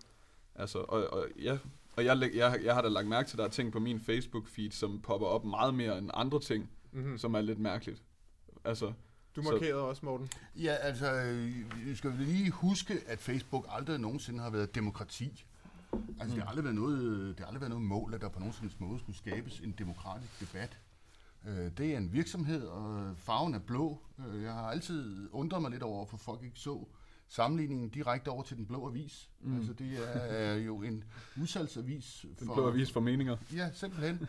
Altså, 0.54 0.78
og, 0.78 1.12
og, 1.12 1.26
ja, 1.42 1.58
og 1.96 2.04
jeg, 2.04 2.30
jeg, 2.34 2.60
jeg 2.64 2.74
har 2.74 2.82
da 2.82 2.88
lagt 2.88 3.08
mærke 3.08 3.28
til, 3.28 3.34
at 3.36 3.38
der 3.38 3.44
er 3.44 3.48
ting 3.48 3.72
på 3.72 3.78
min 3.78 4.00
Facebook-feed, 4.08 4.70
som 4.70 5.00
popper 5.00 5.26
op 5.26 5.44
meget 5.44 5.74
mere 5.74 5.98
end 5.98 6.10
andre 6.14 6.40
ting, 6.40 6.70
Mm-hmm. 7.02 7.18
som 7.18 7.34
er 7.34 7.40
lidt 7.40 7.58
mærkeligt. 7.58 8.02
Altså, 8.64 8.92
Du 9.36 9.42
Så- 9.42 9.50
markerede 9.50 9.82
også, 9.82 10.04
Morten. 10.06 10.28
Ja, 10.56 10.74
altså, 10.74 11.12
øh, 11.14 11.64
vi 11.86 11.94
skal 11.94 12.12
lige 12.18 12.50
huske, 12.50 13.00
at 13.06 13.18
Facebook 13.18 13.66
aldrig 13.68 13.98
nogensinde 14.00 14.40
har 14.40 14.50
været 14.50 14.74
demokrati. 14.74 15.44
Altså, 16.20 16.34
det 16.34 16.42
har 16.42 16.48
aldrig 16.48 16.64
været 16.64 16.74
noget, 16.74 17.28
det 17.28 17.38
har 17.38 17.46
aldrig 17.46 17.60
været 17.60 17.70
noget 17.70 17.84
mål, 17.84 18.14
at 18.14 18.20
der 18.20 18.28
på 18.28 18.40
nogen 18.40 18.54
måde 18.78 18.98
skulle 18.98 19.18
skabes 19.18 19.60
en 19.60 19.74
demokratisk 19.78 20.40
debat. 20.40 20.78
Øh, 21.48 21.70
Det 21.78 21.92
er 21.92 21.96
en 21.96 22.12
virksomhed, 22.12 22.66
og 22.66 23.16
farven 23.16 23.54
er 23.54 23.58
blå. 23.58 24.02
Øh, 24.28 24.42
Jeg 24.42 24.52
har 24.52 24.70
altid 24.70 25.28
undret 25.32 25.62
mig 25.62 25.70
lidt 25.70 25.82
over, 25.82 26.06
for 26.06 26.16
folk 26.16 26.42
ikke 26.42 26.58
så 26.58 26.86
sammenligningen 27.28 27.88
direkte 27.88 28.28
over 28.28 28.42
til 28.42 28.56
den 28.56 28.66
blå 28.66 28.88
avis. 28.88 29.30
Mm. 29.40 29.56
Altså, 29.56 29.72
det 29.72 29.98
er 30.40 30.54
jo 30.54 30.82
en 30.82 31.04
udsalgsavis 31.40 32.24
den 32.38 32.46
for... 32.46 32.54
blå 32.54 32.68
avis 32.68 32.92
for 32.92 33.00
meninger. 33.00 33.36
Ja, 33.54 33.70
simpelthen. 33.72 34.28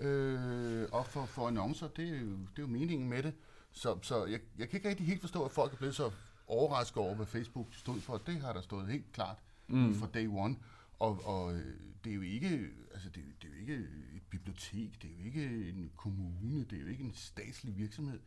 Øh, 0.00 0.88
og 0.92 1.06
for, 1.06 1.26
for 1.26 1.48
annoncer, 1.48 1.88
det 1.88 2.08
er, 2.08 2.18
jo, 2.20 2.26
det 2.30 2.58
er 2.58 2.62
jo 2.62 2.66
meningen 2.66 3.08
med 3.08 3.22
det. 3.22 3.34
Så, 3.72 3.98
så 4.02 4.24
jeg, 4.26 4.40
jeg 4.58 4.68
kan 4.68 4.76
ikke 4.78 4.88
rigtig 4.88 5.06
helt 5.06 5.20
forstå, 5.20 5.44
at 5.44 5.50
folk 5.50 5.72
er 5.72 5.76
blevet 5.76 5.94
så 5.94 6.10
overrasket 6.46 6.96
over, 6.96 7.14
hvad 7.14 7.26
Facebook 7.26 7.66
stod 7.74 8.00
for. 8.00 8.18
Det 8.18 8.40
har 8.40 8.52
der 8.52 8.60
stået 8.60 8.88
helt 8.88 9.12
klart 9.12 9.36
mm. 9.68 9.94
fra 9.94 10.08
day 10.14 10.26
one. 10.28 10.56
Og, 10.98 11.26
og 11.26 11.54
øh, 11.54 11.74
det 12.04 12.10
er 12.10 12.14
jo 12.14 12.20
ikke, 12.22 12.68
altså 12.94 13.08
det, 13.08 13.22
er- 13.22 13.34
det 13.42 13.48
er 13.50 13.54
jo 13.54 13.60
ikke 13.60 13.74
et 14.16 14.22
bibliotek, 14.30 15.02
det 15.02 15.10
er 15.10 15.14
jo 15.20 15.24
ikke 15.24 15.68
en 15.68 15.90
kommune, 15.96 16.64
det 16.64 16.78
er 16.78 16.82
jo 16.82 16.88
ikke 16.88 17.04
en 17.04 17.14
statslig 17.14 17.76
virksomhed. 17.76 18.18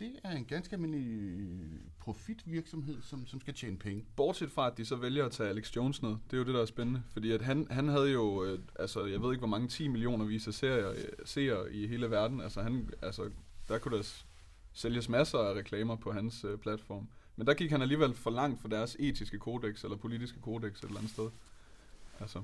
Det 0.00 0.12
er 0.24 0.30
en 0.30 0.44
ganske 0.44 0.74
almindelig 0.74 1.48
profitvirksomhed, 1.98 3.02
som, 3.02 3.26
som 3.26 3.40
skal 3.40 3.54
tjene 3.54 3.76
penge. 3.76 4.04
Bortset 4.16 4.50
fra, 4.50 4.66
at 4.66 4.76
de 4.76 4.84
så 4.84 4.96
vælger 4.96 5.26
at 5.26 5.32
tage 5.32 5.48
Alex 5.48 5.76
Jones 5.76 6.02
ned. 6.02 6.10
Det 6.10 6.32
er 6.32 6.36
jo 6.36 6.44
det, 6.44 6.54
der 6.54 6.60
er 6.62 6.66
spændende. 6.66 7.02
Fordi 7.12 7.30
at 7.32 7.42
han, 7.42 7.66
han 7.70 7.88
havde 7.88 8.10
jo, 8.10 8.44
øh, 8.44 8.58
altså 8.78 9.06
jeg 9.06 9.22
ved 9.22 9.30
ikke, 9.30 9.40
hvor 9.40 9.48
mange 9.48 9.68
10 9.68 9.88
millioner 9.88 10.24
vis 10.24 10.46
af 10.46 10.54
serier, 10.54 10.90
øh, 10.90 10.96
seere 11.24 11.72
i 11.72 11.86
hele 11.86 12.10
verden. 12.10 12.40
Altså, 12.40 12.62
han, 12.62 12.90
altså 13.02 13.30
der 13.68 13.78
kunne 13.78 13.96
der 13.96 14.22
sælges 14.72 15.08
masser 15.08 15.38
af 15.38 15.54
reklamer 15.54 15.96
på 15.96 16.12
hans 16.12 16.44
øh, 16.44 16.58
platform. 16.58 17.08
Men 17.36 17.46
der 17.46 17.54
gik 17.54 17.70
han 17.70 17.82
alligevel 17.82 18.14
for 18.14 18.30
langt 18.30 18.60
for 18.60 18.68
deres 18.68 18.96
etiske 18.98 19.38
kodex, 19.38 19.84
eller 19.84 19.96
politiske 19.96 20.40
kodex 20.40 20.78
et 20.78 20.84
eller 20.84 20.98
andet 20.98 21.12
sted. 21.12 21.30
Altså, 22.20 22.42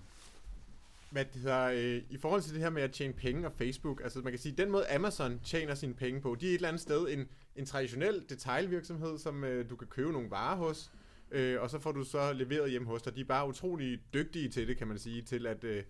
Hvad 1.11 1.25
det 1.25 1.40
hedder, 1.42 1.64
øh, 1.64 2.03
I 2.11 2.19
forhold 2.19 2.42
til 2.42 2.55
det 2.55 2.62
her 2.62 2.71
med 2.71 2.83
at 2.83 2.92
tjene 2.92 3.12
penge 3.12 3.47
og 3.47 3.53
Facebook, 3.53 4.01
altså 4.05 4.21
man 4.21 4.33
kan 4.33 4.38
sige, 4.40 4.55
den 4.57 4.71
måde 4.71 4.90
Amazon 4.95 5.40
tjener 5.45 5.75
sine 5.75 5.95
penge 5.95 6.21
på, 6.21 6.37
de 6.40 6.47
er 6.47 6.51
et 6.51 6.55
eller 6.55 6.69
andet 6.69 6.83
sted 6.83 7.09
en, 7.09 7.29
en 7.57 7.66
traditionel 7.66 8.25
detailvirksomhed, 8.29 9.19
som 9.19 9.45
øh, 9.45 9.71
du 9.71 9.77
kan 9.77 9.88
købe 9.88 10.12
nogle 10.12 10.31
varer 10.31 10.57
hos, 10.57 10.92
øh, 11.31 11.61
og 11.61 11.71
så 11.71 11.79
får 11.79 11.92
du 11.92 12.05
så 12.05 12.33
leveret 12.33 12.71
hjem 12.71 12.87
hos 12.87 13.03
dig. 13.03 13.14
De 13.14 13.21
er 13.21 13.25
bare 13.25 13.49
utrolig 13.49 14.01
dygtige 14.14 14.49
til 14.49 14.69
det, 14.69 14.77
kan 14.77 14.87
man 14.87 14.99
sige, 14.99 15.23
til 15.23 15.47
at 15.47 15.64
øh, 15.64 15.85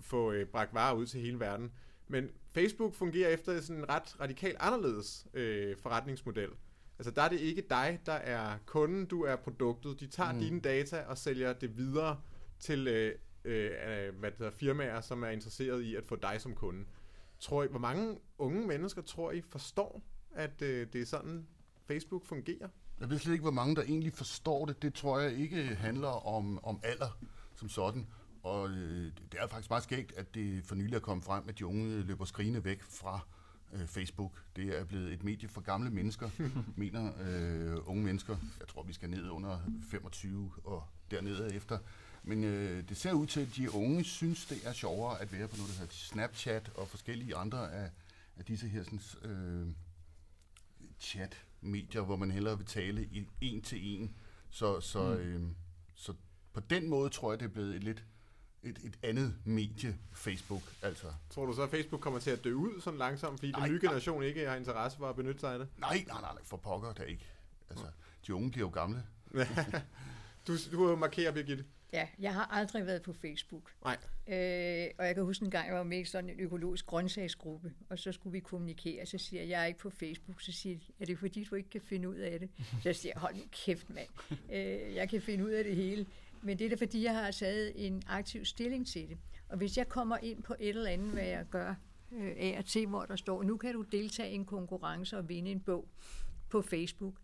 få 0.00 0.32
øh, 0.32 0.46
bragt 0.46 0.74
varer 0.74 0.94
ud 0.94 1.06
til 1.06 1.20
hele 1.20 1.40
verden. 1.40 1.72
Men 2.08 2.30
Facebook 2.54 2.94
fungerer 2.94 3.28
efter 3.28 3.60
sådan 3.60 3.76
en 3.76 3.88
ret 3.88 4.20
radikalt 4.20 4.56
anderledes 4.60 5.26
øh, 5.34 5.76
forretningsmodel. 5.76 6.50
Altså 6.98 7.10
der 7.10 7.22
er 7.22 7.28
det 7.28 7.40
ikke 7.40 7.62
dig, 7.70 8.00
der 8.06 8.12
er 8.12 8.58
kunden, 8.66 9.06
du 9.06 9.22
er 9.22 9.36
produktet. 9.36 10.00
De 10.00 10.06
tager 10.06 10.32
mm. 10.32 10.38
dine 10.38 10.60
data 10.60 11.04
og 11.08 11.18
sælger 11.18 11.52
det 11.52 11.76
videre 11.76 12.20
til 12.58 12.88
øh, 12.88 13.14
øh, 13.44 13.70
øh, 13.70 14.14
hvad 14.18 14.30
det 14.30 14.38
hedder, 14.38 14.52
firmaer, 14.52 15.00
som 15.00 15.22
er 15.22 15.28
interesseret 15.28 15.82
i 15.82 15.94
at 15.94 16.04
få 16.04 16.16
dig 16.16 16.40
som 16.40 16.54
kunde. 16.54 16.84
Tror 17.40 17.64
I, 17.64 17.66
hvor 17.66 17.78
mange 17.78 18.18
unge 18.38 18.66
mennesker 18.66 19.02
tror 19.02 19.32
I 19.32 19.40
forstår, 19.40 20.02
at 20.34 20.62
øh, 20.62 20.86
det 20.92 21.00
er 21.00 21.06
sådan, 21.06 21.46
Facebook 21.86 22.26
fungerer? 22.26 22.68
Jeg 23.00 23.10
ved 23.10 23.18
slet 23.18 23.32
ikke, 23.32 23.42
hvor 23.42 23.50
mange 23.50 23.76
der 23.76 23.82
egentlig 23.82 24.12
forstår 24.12 24.66
det. 24.66 24.82
Det 24.82 24.94
tror 24.94 25.18
jeg 25.18 25.32
ikke 25.32 25.62
handler 25.74 26.26
om, 26.26 26.64
om 26.64 26.80
alder 26.82 27.18
som 27.54 27.68
sådan. 27.68 28.06
Og 28.42 28.70
øh, 28.70 29.12
det 29.32 29.40
er 29.40 29.46
faktisk 29.46 29.70
meget 29.70 29.82
skægt, 29.82 30.12
at 30.16 30.34
det 30.34 30.64
for 30.64 30.74
nylig 30.74 30.94
er 30.94 31.00
kommet 31.00 31.24
frem, 31.24 31.48
at 31.48 31.58
de 31.58 31.66
unge 31.66 32.02
løber 32.02 32.24
skrigende 32.24 32.64
væk 32.64 32.82
fra 32.82 33.20
øh, 33.72 33.86
Facebook. 33.86 34.42
Det 34.56 34.80
er 34.80 34.84
blevet 34.84 35.12
et 35.12 35.24
medie 35.24 35.48
for 35.48 35.60
gamle 35.60 35.90
mennesker, 35.90 36.30
mener 36.76 37.12
øh, 37.20 37.76
unge 37.88 38.04
mennesker. 38.04 38.36
Jeg 38.60 38.68
tror, 38.68 38.82
vi 38.82 38.92
skal 38.92 39.10
ned 39.10 39.30
under 39.30 39.58
25 39.90 40.52
og 40.64 40.82
dernede 41.10 41.54
efter. 41.54 41.78
Men 42.22 42.44
øh, 42.44 42.88
det 42.88 42.96
ser 42.96 43.12
ud 43.12 43.26
til, 43.26 43.40
at 43.40 43.56
de 43.56 43.74
unge 43.74 44.04
synes, 44.04 44.46
det 44.46 44.66
er 44.66 44.72
sjovere 44.72 45.20
at 45.20 45.32
være 45.32 45.48
på 45.48 45.56
noget, 45.56 45.72
der 45.72 45.78
hedder 45.78 45.92
Snapchat 45.92 46.70
og 46.74 46.88
forskellige 46.88 47.36
andre 47.36 47.72
af, 47.72 47.90
af 48.36 48.44
disse 48.44 48.68
her 48.68 48.82
sådan, 48.84 49.30
øh, 49.30 49.68
chat-medier, 51.04 52.02
hvor 52.02 52.16
man 52.16 52.30
hellere 52.30 52.56
vil 52.56 52.66
tale 52.66 53.04
i 53.04 53.28
en 53.40 53.62
til 53.62 53.78
en. 53.82 54.16
Så, 54.50 54.80
så, 54.80 55.02
mm. 55.02 55.20
øh, 55.20 55.42
så 55.94 56.14
på 56.52 56.60
den 56.60 56.88
måde 56.88 57.10
tror 57.10 57.32
jeg, 57.32 57.40
det 57.40 57.46
er 57.46 57.50
blevet 57.52 57.76
et 57.76 57.84
lidt 57.84 58.04
et, 58.62 58.78
et 58.84 58.98
andet 59.02 59.34
medie, 59.44 59.98
Facebook. 60.12 60.62
Altså, 60.82 61.06
Tror 61.30 61.46
du 61.46 61.52
så, 61.52 61.62
at 61.62 61.70
Facebook 61.70 62.00
kommer 62.00 62.20
til 62.20 62.30
at 62.30 62.44
dø 62.44 62.52
ud 62.54 62.80
sådan 62.80 62.98
langsomt, 62.98 63.38
fordi 63.38 63.52
Nej, 63.52 63.60
den 63.60 63.70
nye 63.72 63.78
nej. 63.82 63.88
generation 63.88 64.22
ikke 64.22 64.48
har 64.48 64.56
interesse 64.56 64.98
for 64.98 65.08
at 65.08 65.16
benytte 65.16 65.40
sig 65.40 65.52
af 65.52 65.58
det? 65.58 65.68
nej, 65.78 66.04
nej, 66.08 66.20
nej, 66.20 66.32
nej, 66.32 66.42
for 66.44 66.56
pokker 66.56 66.92
der 66.92 67.04
ikke. 67.04 67.26
Altså, 67.70 67.86
de 68.26 68.34
unge 68.34 68.50
bliver 68.50 68.66
jo 68.68 68.72
gamle. 68.72 69.02
Du, 70.46 70.56
du 70.72 70.96
markerer, 70.96 71.32
Birgitte. 71.32 71.64
Ja, 71.94 72.08
jeg 72.18 72.34
har 72.34 72.44
aldrig 72.44 72.86
været 72.86 73.02
på 73.02 73.12
Facebook. 73.12 73.72
Nej. 73.84 73.96
Øh, 74.26 74.90
og 74.98 75.06
jeg 75.06 75.14
kan 75.14 75.24
huske 75.24 75.44
en 75.44 75.50
gang, 75.50 75.66
jeg 75.68 75.76
var 75.76 75.82
med 75.82 76.00
i 76.00 76.04
sådan 76.04 76.30
en 76.30 76.40
økologisk 76.40 76.86
grøntsagsgruppe, 76.86 77.72
og 77.88 77.98
så 77.98 78.12
skulle 78.12 78.32
vi 78.32 78.40
kommunikere. 78.40 79.06
Så 79.06 79.18
siger 79.18 79.42
jeg, 79.42 79.50
jeg 79.50 79.62
er 79.62 79.66
ikke 79.66 79.78
på 79.78 79.90
Facebook. 79.90 80.40
Så 80.40 80.52
siger 80.52 80.78
de, 80.78 80.84
er 81.00 81.04
det 81.04 81.18
fordi, 81.18 81.44
du 81.44 81.54
ikke 81.54 81.70
kan 81.70 81.80
finde 81.80 82.08
ud 82.08 82.16
af 82.16 82.40
det? 82.40 82.50
Så 82.82 82.88
jeg 82.88 82.96
siger, 82.96 83.18
hold 83.18 83.34
nu 83.34 83.42
kæft, 83.52 83.90
mand. 83.90 84.08
Øh, 84.52 84.94
jeg 84.94 85.08
kan 85.08 85.22
finde 85.22 85.44
ud 85.44 85.50
af 85.50 85.64
det 85.64 85.76
hele. 85.76 86.06
Men 86.42 86.58
det 86.58 86.64
er 86.64 86.68
da 86.68 86.76
fordi, 86.76 87.04
jeg 87.04 87.14
har 87.14 87.30
taget 87.30 87.86
en 87.86 88.02
aktiv 88.06 88.44
stilling 88.44 88.86
til 88.86 89.08
det. 89.08 89.18
Og 89.48 89.56
hvis 89.56 89.76
jeg 89.76 89.88
kommer 89.88 90.16
ind 90.16 90.42
på 90.42 90.54
et 90.60 90.68
eller 90.68 90.90
andet, 90.90 91.12
hvad 91.12 91.26
jeg 91.26 91.46
gør 91.50 91.74
øh, 92.12 92.32
af 92.36 92.54
og 92.58 92.64
til, 92.64 92.86
hvor 92.86 93.04
der 93.04 93.16
står, 93.16 93.42
nu 93.42 93.56
kan 93.56 93.72
du 93.72 93.82
deltage 93.82 94.30
i 94.30 94.34
en 94.34 94.44
konkurrence 94.44 95.18
og 95.18 95.28
vinde 95.28 95.50
en 95.50 95.60
bog 95.60 95.88
på 96.50 96.62
Facebook, 96.62 97.14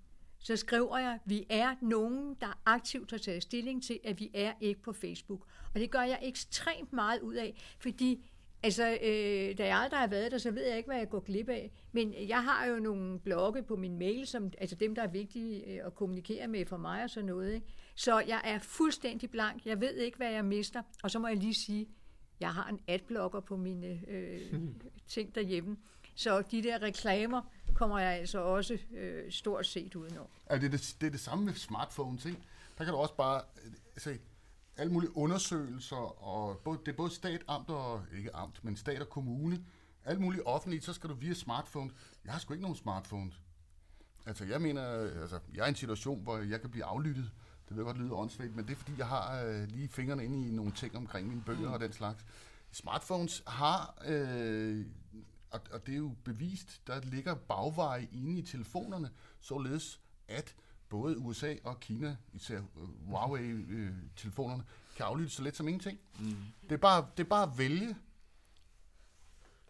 så 0.43 0.57
skriver 0.57 0.99
jeg, 0.99 1.19
vi 1.25 1.47
er 1.51 1.75
nogen, 1.81 2.37
der 2.41 2.61
aktivt 2.67 3.11
har 3.11 3.19
taget 3.19 3.43
stilling 3.43 3.83
til, 3.83 4.01
at 4.05 4.21
vi 4.21 4.31
er 4.35 4.53
ikke 4.61 4.83
på 4.83 4.93
Facebook. 4.93 5.47
Og 5.75 5.81
det 5.81 5.91
gør 5.91 6.03
jeg 6.03 6.19
ekstremt 6.23 6.93
meget 6.93 7.21
ud 7.21 7.35
af, 7.35 7.63
fordi 7.79 8.31
altså, 8.63 8.91
øh, 9.03 9.59
da 9.59 9.67
jeg 9.67 9.79
aldrig 9.79 10.01
har 10.01 10.07
været 10.07 10.33
der, 10.33 10.39
så 10.39 10.51
ved 10.51 10.67
jeg 10.67 10.77
ikke, 10.77 10.87
hvad 10.87 10.99
jeg 10.99 11.09
går 11.09 11.21
glip 11.21 11.49
af. 11.49 11.71
Men 11.93 12.15
jeg 12.29 12.45
har 12.45 12.67
jo 12.67 12.79
nogle 12.79 13.19
blogge 13.19 13.63
på 13.63 13.77
min 13.77 13.99
mail, 13.99 14.27
som, 14.27 14.53
altså 14.59 14.77
dem, 14.77 14.95
der 14.95 15.03
er 15.03 15.11
vigtige 15.11 15.67
øh, 15.67 15.87
at 15.87 15.95
kommunikere 15.95 16.49
med 16.49 16.67
for 16.67 16.77
mig 16.77 17.03
og 17.03 17.11
sådan 17.11 17.27
noget. 17.27 17.55
Ikke? 17.55 17.67
Så 17.95 18.21
jeg 18.21 18.41
er 18.45 18.59
fuldstændig 18.59 19.31
blank. 19.31 19.67
Jeg 19.67 19.81
ved 19.81 19.95
ikke, 19.95 20.17
hvad 20.17 20.31
jeg 20.31 20.45
mister. 20.45 20.83
Og 21.03 21.11
så 21.11 21.19
må 21.19 21.29
jeg 21.29 21.37
lige 21.37 21.55
sige, 21.55 21.89
jeg 22.41 22.55
har 22.55 22.69
en 22.69 22.81
adblocker 22.89 23.41
på 23.41 23.57
mine 23.57 24.01
øh, 24.09 24.41
ting 25.09 25.35
derhjemme. 25.35 25.77
Så 26.15 26.43
de 26.43 26.63
der 26.63 26.83
reklamer 26.83 27.43
kommer 27.75 27.99
jeg 27.99 28.13
altså 28.13 28.39
også 28.39 28.79
øh, 28.95 29.33
stort 29.33 29.67
set 29.67 29.95
udenom. 29.95 30.27
Altså, 30.47 30.69
det, 30.69 30.75
er 30.75 30.79
det, 30.79 30.97
det 31.01 31.07
er 31.07 31.11
det 31.11 31.21
samme 31.21 31.45
med 31.45 31.55
smartphones, 31.55 32.25
ikke? 32.25 32.41
Der 32.79 32.85
kan 32.85 32.93
du 32.93 32.99
også 32.99 33.15
bare... 33.15 33.43
Øh, 33.65 33.73
se 33.99 34.19
alle 34.77 34.93
mulige 34.93 35.17
undersøgelser, 35.17 36.25
og 36.25 36.59
både, 36.59 36.79
det 36.87 36.93
er 36.93 36.97
både 36.97 37.11
stat, 37.11 37.43
amt 37.49 37.71
og, 37.71 38.03
ikke 38.17 38.37
amt, 38.37 38.65
men 38.65 38.77
stat 38.77 39.01
og 39.01 39.09
kommune, 39.09 39.65
alt 40.05 40.21
muligt 40.21 40.43
offentligt, 40.47 40.85
så 40.85 40.93
skal 40.93 41.11
du 41.11 41.15
via 41.15 41.35
smartphone. 41.35 41.91
Jeg 42.25 42.33
har 42.33 42.41
sgu 42.41 42.53
ikke 42.55 42.63
nogen 42.63 42.77
smartphone. 42.77 43.33
Altså, 44.27 44.45
jeg 44.45 44.61
mener, 44.61 44.83
altså, 45.21 45.39
jeg 45.55 45.63
er 45.63 45.67
i 45.67 45.69
en 45.69 45.75
situation, 45.75 46.23
hvor 46.23 46.39
jeg 46.39 46.61
kan 46.61 46.71
blive 46.71 46.85
aflyttet. 46.85 47.31
Det 47.69 47.77
vil 47.77 47.85
godt 47.85 47.99
lyde 47.99 48.13
åndssvagt, 48.13 48.57
men 48.57 48.67
det 48.67 48.73
er 48.73 48.77
fordi, 48.77 48.93
jeg 48.99 49.07
har 49.07 49.45
øh, 49.45 49.69
lige 49.69 49.89
fingrene 49.89 50.25
inde 50.25 50.49
i 50.49 50.51
nogle 50.51 50.73
ting 50.73 50.97
omkring 50.97 51.29
mine 51.29 51.43
bøger 51.47 51.69
mm. 51.69 51.73
og 51.73 51.81
den 51.81 51.93
slags. 51.93 52.25
Smartphones 52.73 53.43
har, 53.47 54.03
øh, 54.07 54.87
og, 55.51 55.61
og 55.71 55.87
det 55.87 55.93
er 55.93 55.99
jo 55.99 56.17
bevist, 56.25 56.83
der 56.87 57.01
ligger 57.01 57.35
bagveje 57.35 58.09
inde 58.13 58.39
i 58.39 58.43
telefonerne, 58.43 59.11
således 59.41 60.01
at 60.29 60.57
både 60.89 61.19
USA 61.19 61.55
og 61.65 61.81
Kina, 61.81 62.17
især 62.33 62.59
øh, 62.59 63.07
Huawei-telefonerne, 63.07 64.65
kan 64.97 65.07
aflytte 65.07 65.31
så 65.31 65.43
let 65.43 65.57
som 65.57 65.69
ingenting. 65.69 65.99
Mm. 66.19 66.37
Det, 66.63 66.73
er 66.73 66.77
bare, 66.77 67.07
det 67.17 67.25
er 67.25 67.29
bare 67.29 67.53
at 67.53 67.59
vælge. 67.59 67.97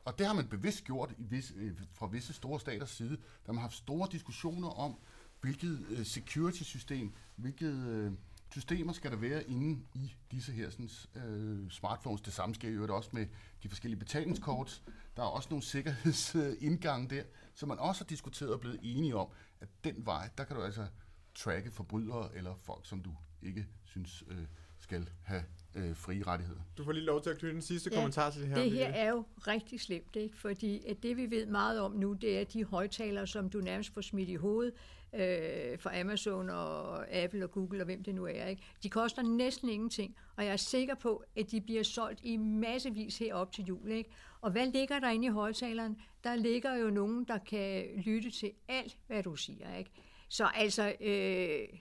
Og 0.04 0.18
det 0.18 0.26
har 0.26 0.34
man 0.34 0.48
bevidst 0.48 0.84
gjort 0.84 1.14
i 1.18 1.24
vis, 1.24 1.52
øh, 1.56 1.72
fra 1.92 2.06
visse 2.06 2.32
store 2.32 2.60
staters 2.60 2.90
side. 2.90 3.16
Der 3.16 3.46
har 3.46 3.52
man 3.52 3.62
haft 3.62 3.74
store 3.74 4.08
diskussioner 4.12 4.68
om, 4.68 4.98
hvilket 5.40 5.86
øh, 5.90 6.06
security-system, 6.06 7.14
hvilket 7.36 7.74
øh, 7.74 8.12
systemer 8.52 8.92
skal 8.92 9.10
der 9.10 9.16
være 9.16 9.50
inde 9.50 9.82
i 9.94 10.14
disse 10.30 10.52
her 10.52 10.70
sådan, 10.70 10.90
øh, 11.14 11.70
smartphones. 11.70 12.20
Det 12.20 12.32
samme 12.32 12.54
sker 12.54 12.70
jo 12.70 12.96
også 12.96 13.10
med 13.12 13.26
de 13.62 13.68
forskellige 13.68 13.98
betalingskort. 13.98 14.82
Der 15.16 15.22
er 15.22 15.26
også 15.26 15.48
nogle 15.50 15.62
sikkerhedsindgange 15.62 17.10
der, 17.10 17.22
som 17.54 17.68
man 17.68 17.78
også 17.78 18.04
har 18.04 18.08
diskuteret 18.08 18.52
og 18.52 18.60
blevet 18.60 18.78
enige 18.82 19.16
om, 19.16 19.28
at 19.60 19.68
den 19.84 20.06
vej, 20.06 20.30
der 20.38 20.44
kan 20.44 20.56
du 20.56 20.62
altså 20.62 20.86
tracke 21.34 21.70
forbrydere 21.70 22.36
eller 22.36 22.54
folk, 22.56 22.86
som 22.86 23.02
du 23.02 23.16
ikke 23.42 23.66
synes 23.84 24.24
øh, 24.28 24.46
skal 24.78 25.10
have 25.22 25.44
øh, 25.74 25.96
frie 25.96 26.22
rettigheder. 26.26 26.60
Du 26.78 26.84
får 26.84 26.92
lige 26.92 27.04
lov 27.04 27.22
til 27.22 27.30
at 27.30 27.38
knytte 27.38 27.54
den 27.54 27.62
sidste 27.62 27.90
ja, 27.92 27.96
kommentar 27.96 28.30
til 28.30 28.40
det 28.40 28.48
her. 28.48 28.56
Det 28.56 28.70
her 28.70 28.88
er 28.88 29.10
jo 29.10 29.24
rigtig 29.38 29.80
slemt, 29.80 30.16
ikke? 30.16 30.38
fordi 30.38 30.84
at 30.86 31.02
det 31.02 31.16
vi 31.16 31.30
ved 31.30 31.46
meget 31.46 31.80
om 31.80 31.92
nu, 31.92 32.12
det 32.12 32.40
er 32.40 32.44
de 32.44 32.64
højtalere, 32.64 33.26
som 33.26 33.50
du 33.50 33.58
nærmest 33.58 33.94
får 33.94 34.00
smidt 34.00 34.28
i 34.28 34.34
hovedet 34.34 34.72
øh, 35.14 35.78
for 35.78 36.00
Amazon 36.00 36.50
og 36.50 37.10
Apple 37.12 37.44
og 37.44 37.50
Google 37.50 37.80
og 37.80 37.84
hvem 37.84 38.02
det 38.02 38.14
nu 38.14 38.26
er. 38.26 38.46
Ikke? 38.46 38.62
De 38.82 38.90
koster 38.90 39.22
næsten 39.22 39.68
ingenting, 39.68 40.16
og 40.36 40.44
jeg 40.44 40.52
er 40.52 40.56
sikker 40.56 40.94
på, 40.94 41.24
at 41.36 41.50
de 41.50 41.60
bliver 41.60 41.82
solgt 41.82 42.20
i 42.22 42.36
massevis 42.36 43.18
herop 43.18 43.52
til 43.52 43.64
jul. 43.64 43.90
Ikke? 43.90 44.10
Og 44.40 44.50
hvad 44.50 44.66
ligger 44.66 45.00
der 45.00 45.10
inde 45.10 45.26
i 45.26 45.30
højtaleren? 45.30 45.96
Der 46.24 46.34
ligger 46.34 46.74
jo 46.74 46.90
nogen, 46.90 47.24
der 47.24 47.38
kan 47.38 47.86
lytte 47.96 48.30
til 48.30 48.52
alt, 48.68 48.98
hvad 49.06 49.22
du 49.22 49.36
siger. 49.36 49.76
Ikke? 49.76 49.90
Så 50.28 50.48
altså... 50.54 50.94
Øh, 51.00 51.78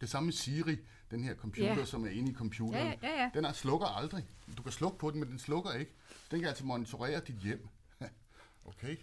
det 0.00 0.10
samme 0.10 0.26
med 0.26 0.32
Siri, 0.32 0.76
den 1.12 1.24
her 1.24 1.34
computer, 1.34 1.78
ja. 1.78 1.84
som 1.84 2.04
er 2.04 2.10
inde 2.10 2.30
i 2.30 2.34
computeren. 2.34 2.86
Ja, 3.02 3.08
ja, 3.08 3.22
ja. 3.22 3.30
Den 3.34 3.44
er 3.44 3.52
slukker 3.52 3.86
aldrig. 3.86 4.24
Du 4.56 4.62
kan 4.62 4.72
slukke 4.72 4.98
på 4.98 5.10
den, 5.10 5.20
men 5.20 5.28
den 5.28 5.38
slukker 5.38 5.72
ikke. 5.72 5.92
Den 6.30 6.40
kan 6.40 6.48
altså 6.48 6.64
monitorere 6.64 7.20
dit 7.20 7.36
hjem. 7.36 7.68
okay. 8.64 8.96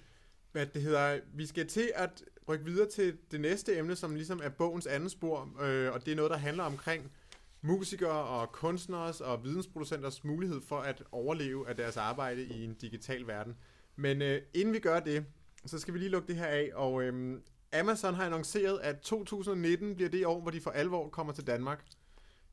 Hvad 0.51 0.65
det 0.65 0.81
hedder, 0.81 1.19
vi 1.33 1.45
skal 1.45 1.67
til 1.67 1.91
at 1.95 2.23
rykke 2.47 2.65
videre 2.65 2.89
til 2.89 3.17
det 3.31 3.41
næste 3.41 3.77
emne, 3.77 3.95
som 3.95 4.15
ligesom 4.15 4.41
er 4.43 4.49
bogens 4.49 4.87
anden 4.87 5.09
spor, 5.09 5.61
øh, 5.61 5.93
og 5.93 6.05
det 6.05 6.11
er 6.11 6.15
noget, 6.15 6.31
der 6.31 6.37
handler 6.37 6.63
omkring 6.63 7.11
musikere 7.61 8.23
og 8.23 8.51
kunstnere 8.51 9.13
og 9.21 9.43
vidensproducenters 9.43 10.23
mulighed 10.23 10.61
for 10.61 10.77
at 10.77 11.03
overleve 11.11 11.69
af 11.69 11.75
deres 11.75 11.97
arbejde 11.97 12.43
i 12.43 12.63
en 12.63 12.73
digital 12.73 13.27
verden. 13.27 13.55
Men 13.95 14.21
øh, 14.21 14.41
inden 14.53 14.73
vi 14.73 14.79
gør 14.79 14.99
det, 14.99 15.25
så 15.65 15.79
skal 15.79 15.93
vi 15.93 15.99
lige 15.99 16.09
lukke 16.09 16.27
det 16.27 16.35
her 16.35 16.45
af, 16.45 16.69
og 16.73 17.03
øh, 17.03 17.39
Amazon 17.73 18.13
har 18.13 18.25
annonceret, 18.25 18.79
at 18.79 18.99
2019 18.99 19.95
bliver 19.95 20.09
det 20.09 20.25
år, 20.25 20.41
hvor 20.41 20.51
de 20.51 20.61
for 20.61 20.71
alvor 20.71 21.09
kommer 21.09 21.33
til 21.33 21.47
Danmark. 21.47 21.85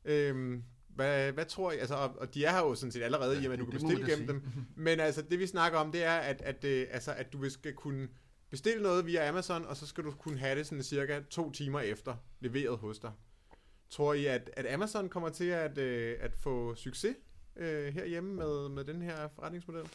Øhm, 0.07 0.63
hvad, 0.87 1.31
hvad 1.31 1.45
tror 1.45 1.71
I? 1.71 1.77
Altså, 1.77 1.95
og, 1.95 2.15
og 2.19 2.33
de 2.33 2.45
er 2.45 2.51
her 2.51 2.59
jo 2.59 2.75
sådan 2.75 2.91
set 2.91 3.03
allerede, 3.03 3.39
ja, 3.39 3.49
i 3.49 3.53
at 3.53 3.59
du 3.59 3.65
kan 3.65 3.73
bestille 3.73 4.11
gennem 4.11 4.27
dem. 4.27 4.43
Men 4.75 4.99
altså, 4.99 5.21
det 5.21 5.39
vi 5.39 5.47
snakker 5.47 5.79
om, 5.79 5.91
det 5.91 6.03
er, 6.03 6.15
at, 6.15 6.41
at, 6.41 6.55
at, 6.55 6.63
øh, 6.63 6.87
altså, 6.91 7.13
at 7.13 7.33
du 7.33 7.49
skal 7.49 7.73
kunne 7.73 8.07
bestille 8.49 8.83
noget 8.83 9.05
via 9.05 9.29
Amazon, 9.29 9.65
og 9.65 9.77
så 9.77 9.87
skal 9.87 10.03
du 10.03 10.11
kunne 10.11 10.37
have 10.37 10.57
det 10.57 10.67
sådan 10.67 10.83
cirka 10.83 11.21
to 11.29 11.51
timer 11.51 11.79
efter 11.79 12.15
leveret 12.39 12.77
hos 12.77 12.99
dig. 12.99 13.11
Tror 13.89 14.13
I, 14.13 14.25
at, 14.25 14.49
at 14.53 14.73
Amazon 14.73 15.09
kommer 15.09 15.29
til 15.29 15.45
at, 15.45 15.77
øh, 15.77 16.17
at 16.19 16.33
få 16.33 16.75
succes 16.75 17.15
øh, 17.55 17.93
herhjemme 17.93 18.33
med, 18.33 18.69
med 18.69 18.83
den 18.83 19.01
her 19.01 19.27
forretningsmodel? 19.35 19.89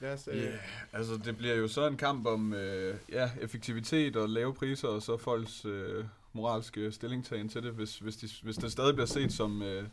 Lad 0.00 0.12
os, 0.12 0.28
øh... 0.28 0.36
yeah, 0.36 0.58
altså 0.92 1.20
det 1.24 1.36
bliver 1.36 1.54
jo 1.54 1.68
så 1.68 1.86
en 1.86 1.96
kamp 1.96 2.26
om 2.26 2.54
øh, 2.54 2.96
ja, 3.12 3.30
effektivitet 3.40 4.16
og 4.16 4.28
lave 4.28 4.54
priser, 4.54 4.88
og 4.88 5.02
så 5.02 5.16
folks 5.16 5.64
øh, 5.64 6.04
moralske 6.32 6.92
stillingtagen 6.92 7.48
til 7.48 7.62
det, 7.62 7.72
hvis, 7.72 7.98
hvis, 7.98 8.16
de, 8.16 8.28
hvis 8.42 8.56
det 8.56 8.72
stadig 8.72 8.94
bliver 8.94 9.06
set 9.06 9.32
som 9.32 9.62
øh, 9.62 9.88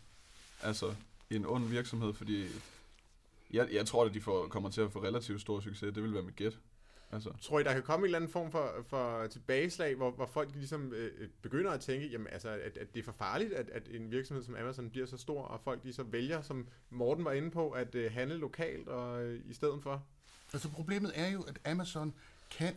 altså 0.63 0.95
en 1.29 1.45
ond 1.45 1.69
virksomhed, 1.69 2.13
fordi 2.13 2.45
jeg, 3.51 3.67
jeg 3.71 3.85
tror, 3.85 4.05
at 4.05 4.13
de 4.13 4.21
får, 4.21 4.47
kommer 4.47 4.69
til 4.69 4.81
at 4.81 4.91
få 4.91 5.03
relativt 5.03 5.41
stor 5.41 5.59
succes. 5.59 5.93
Det 5.93 6.03
vil 6.03 6.13
være 6.13 6.23
mit 6.23 6.35
gæt. 6.35 6.59
Altså. 7.11 7.29
Tror 7.41 7.59
I, 7.59 7.63
der 7.63 7.73
kan 7.73 7.83
komme 7.83 8.03
en 8.03 8.05
eller 8.05 8.17
anden 8.17 8.31
form 8.31 8.51
for, 8.51 8.85
for 8.87 9.27
tilbageslag, 9.27 9.95
hvor, 9.95 10.11
hvor 10.11 10.25
folk 10.25 10.49
ligesom 10.55 10.93
øh, 10.93 11.29
begynder 11.41 11.71
at 11.71 11.81
tænke, 11.81 12.07
jamen, 12.07 12.27
altså, 12.31 12.49
at, 12.49 12.77
at 12.77 12.93
det 12.93 12.99
er 12.99 13.03
for 13.03 13.11
farligt, 13.11 13.53
at, 13.53 13.69
at 13.69 13.87
en 13.91 14.11
virksomhed 14.11 14.43
som 14.43 14.55
Amazon 14.55 14.89
bliver 14.89 15.05
så 15.05 15.17
stor, 15.17 15.41
og 15.41 15.59
folk 15.63 15.83
de 15.83 15.93
så 15.93 16.03
vælger, 16.03 16.41
som 16.41 16.67
Morten 16.89 17.25
var 17.25 17.31
inde 17.31 17.51
på, 17.51 17.69
at 17.69 17.95
øh, 17.95 18.11
handle 18.11 18.37
lokalt 18.37 18.87
og 18.87 19.23
øh, 19.23 19.41
i 19.49 19.53
stedet 19.53 19.83
for? 19.83 20.03
Altså 20.53 20.69
problemet 20.69 21.11
er 21.15 21.27
jo, 21.27 21.41
at 21.41 21.59
Amazon 21.65 22.13
kan 22.51 22.75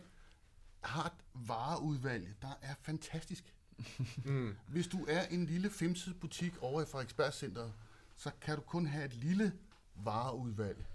har 0.81 1.05
et 1.05 1.25
vareudvalg, 1.33 2.35
der 2.41 2.59
er 2.61 2.73
fantastisk. 2.81 3.53
mm. 4.25 4.55
Hvis 4.67 4.87
du 4.87 5.05
er 5.07 5.25
en 5.25 5.45
lille 5.45 5.69
femset 5.69 6.19
butik 6.19 6.53
over 6.61 6.81
i 6.81 6.85
Frederiksberg 6.85 7.33
Center, 7.33 7.71
så 8.15 8.31
kan 8.41 8.55
du 8.55 8.61
kun 8.61 8.87
have 8.87 9.05
et 9.05 9.13
lille 9.13 9.53
vareudvalg. 9.95 10.85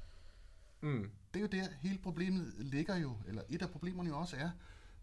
Mm 0.81 1.11
det 1.35 1.41
er 1.41 1.59
jo 1.59 1.63
der, 1.63 1.69
hele 1.81 1.99
problemet 1.99 2.55
ligger 2.59 2.97
jo, 2.97 3.17
eller 3.27 3.43
et 3.49 3.63
af 3.63 3.71
problemerne 3.71 4.09
jo 4.09 4.19
også 4.19 4.37
er, 4.37 4.51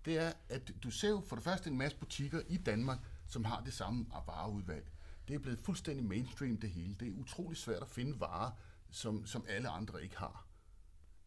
det 0.05 0.17
er, 0.17 0.33
at 0.49 0.71
du 0.83 0.91
ser 0.91 1.09
jo 1.09 1.23
for 1.27 1.35
det 1.35 1.43
første 1.43 1.69
en 1.69 1.77
masse 1.77 1.97
butikker 1.97 2.41
i 2.47 2.57
Danmark, 2.57 2.99
som 3.27 3.45
har 3.45 3.61
det 3.61 3.73
samme 3.73 4.05
vareudvalg. 4.27 4.91
Det 5.27 5.35
er 5.35 5.39
blevet 5.39 5.59
fuldstændig 5.59 6.05
mainstream 6.05 6.57
det 6.57 6.69
hele. 6.69 6.95
Det 6.99 7.07
er 7.07 7.11
utrolig 7.11 7.57
svært 7.57 7.81
at 7.81 7.89
finde 7.89 8.19
varer, 8.19 8.51
som, 8.91 9.25
som 9.25 9.45
alle 9.49 9.69
andre 9.69 10.03
ikke 10.03 10.17
har. 10.17 10.45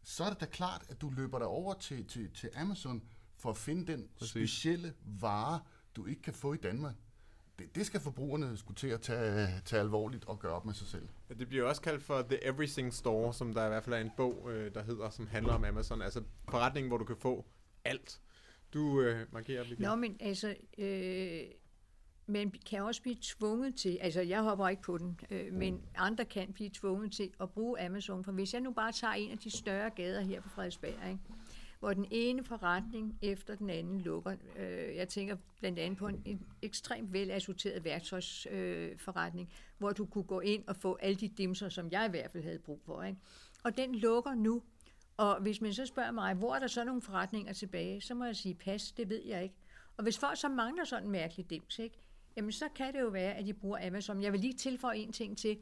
Så 0.02 0.24
er 0.24 0.30
det 0.30 0.40
da 0.40 0.46
klart, 0.46 0.84
at 0.88 1.00
du 1.00 1.10
løber 1.10 1.38
dig 1.38 1.46
over 1.46 1.74
til, 1.74 2.06
til, 2.06 2.30
til 2.30 2.50
Amazon 2.54 3.02
for 3.44 3.50
at 3.50 3.56
finde 3.56 3.92
den 3.92 4.08
Præcis. 4.18 4.30
specielle 4.30 4.94
vare, 5.20 5.60
du 5.96 6.06
ikke 6.06 6.22
kan 6.22 6.34
få 6.34 6.52
i 6.52 6.56
Danmark 6.56 6.94
det, 7.58 7.74
det 7.74 7.86
skal 7.86 8.00
forbrugerne 8.00 8.56
skulle 8.56 8.76
til 8.76 8.88
at 8.88 9.00
tage, 9.00 9.48
tage 9.64 9.80
alvorligt 9.80 10.24
og 10.24 10.38
gøre 10.38 10.52
op 10.52 10.64
med 10.64 10.74
sig 10.74 10.86
selv. 10.86 11.08
Det 11.38 11.48
bliver 11.48 11.64
også 11.64 11.82
kaldt 11.82 12.02
for 12.02 12.22
The 12.22 12.44
Everything 12.44 12.94
Store, 12.94 13.34
som 13.34 13.54
der 13.54 13.66
i 13.66 13.68
hvert 13.68 13.84
fald 13.84 13.94
er 13.94 14.00
en 14.00 14.10
bog, 14.16 14.50
øh, 14.52 14.74
der 14.74 14.82
hedder, 14.82 15.10
som 15.10 15.26
handler 15.26 15.52
om 15.52 15.64
Amazon. 15.64 16.02
Altså 16.02 16.22
forretningen, 16.48 16.88
hvor 16.88 16.98
du 16.98 17.04
kan 17.04 17.16
få 17.16 17.44
alt. 17.84 18.20
Du 18.74 19.00
øh, 19.00 19.26
markerer, 19.32 19.64
Nå, 19.78 19.88
Nå, 19.88 19.94
men 19.94 20.16
altså... 20.20 20.54
Øh 20.78 21.40
man 22.26 22.52
kan 22.66 22.82
også 22.82 23.02
blive 23.02 23.16
tvunget 23.22 23.74
til, 23.74 23.98
altså 24.00 24.20
jeg 24.20 24.42
hopper 24.42 24.68
ikke 24.68 24.82
på 24.82 24.98
den, 24.98 25.20
øh, 25.30 25.52
men 25.52 25.82
andre 25.96 26.24
kan 26.24 26.52
blive 26.52 26.70
tvunget 26.74 27.12
til 27.12 27.30
at 27.40 27.50
bruge 27.50 27.80
Amazon. 27.80 28.24
For 28.24 28.32
hvis 28.32 28.54
jeg 28.54 28.60
nu 28.60 28.72
bare 28.72 28.92
tager 28.92 29.12
en 29.12 29.30
af 29.30 29.38
de 29.38 29.50
større 29.50 29.90
gader 29.90 30.20
her 30.20 30.40
på 30.40 30.48
Frederiksberg, 30.48 31.08
ikke, 31.08 31.20
hvor 31.84 31.92
den 31.92 32.06
ene 32.10 32.44
forretning 32.44 33.18
efter 33.22 33.54
den 33.54 33.70
anden 33.70 34.00
lukker. 34.00 34.36
Øh, 34.58 34.96
jeg 34.96 35.08
tænker 35.08 35.36
blandt 35.60 35.78
andet 35.78 35.98
på 35.98 36.08
en, 36.08 36.22
en 36.24 36.46
ekstremt 36.62 37.12
velassorteret 37.12 37.84
værktøjsforretning, 37.84 39.48
øh, 39.48 39.78
hvor 39.78 39.90
du 39.90 40.06
kunne 40.06 40.24
gå 40.24 40.40
ind 40.40 40.64
og 40.66 40.76
få 40.76 40.98
alle 41.00 41.16
de 41.16 41.28
dimser, 41.28 41.68
som 41.68 41.90
jeg 41.90 42.06
i 42.06 42.10
hvert 42.10 42.30
fald 42.30 42.42
havde 42.42 42.58
brug 42.58 42.80
for. 42.86 43.02
Ikke? 43.02 43.18
Og 43.62 43.76
den 43.76 43.94
lukker 43.94 44.34
nu. 44.34 44.62
Og 45.16 45.40
hvis 45.40 45.60
man 45.60 45.74
så 45.74 45.86
spørger 45.86 46.10
mig, 46.10 46.34
hvor 46.34 46.54
er 46.54 46.58
der 46.58 46.66
så 46.66 46.84
nogle 46.84 47.02
forretninger 47.02 47.52
tilbage, 47.52 48.00
så 48.00 48.14
må 48.14 48.24
jeg 48.24 48.36
sige, 48.36 48.54
pas, 48.54 48.92
det 48.92 49.08
ved 49.08 49.22
jeg 49.24 49.42
ikke. 49.42 49.54
Og 49.96 50.02
hvis 50.02 50.18
folk 50.18 50.38
så 50.38 50.48
mangler 50.48 50.84
sådan 50.84 51.04
en 51.04 51.10
mærkelig 51.10 51.50
dims, 51.50 51.78
ikke? 51.78 51.96
jamen 52.36 52.52
så 52.52 52.64
kan 52.76 52.94
det 52.94 53.00
jo 53.00 53.08
være, 53.08 53.34
at 53.34 53.46
de 53.46 53.52
bruger 53.52 53.86
Amazon. 53.86 54.22
Jeg 54.22 54.32
vil 54.32 54.40
lige 54.40 54.52
tilføje 54.52 54.98
en 54.98 55.12
ting 55.12 55.38
til, 55.38 55.58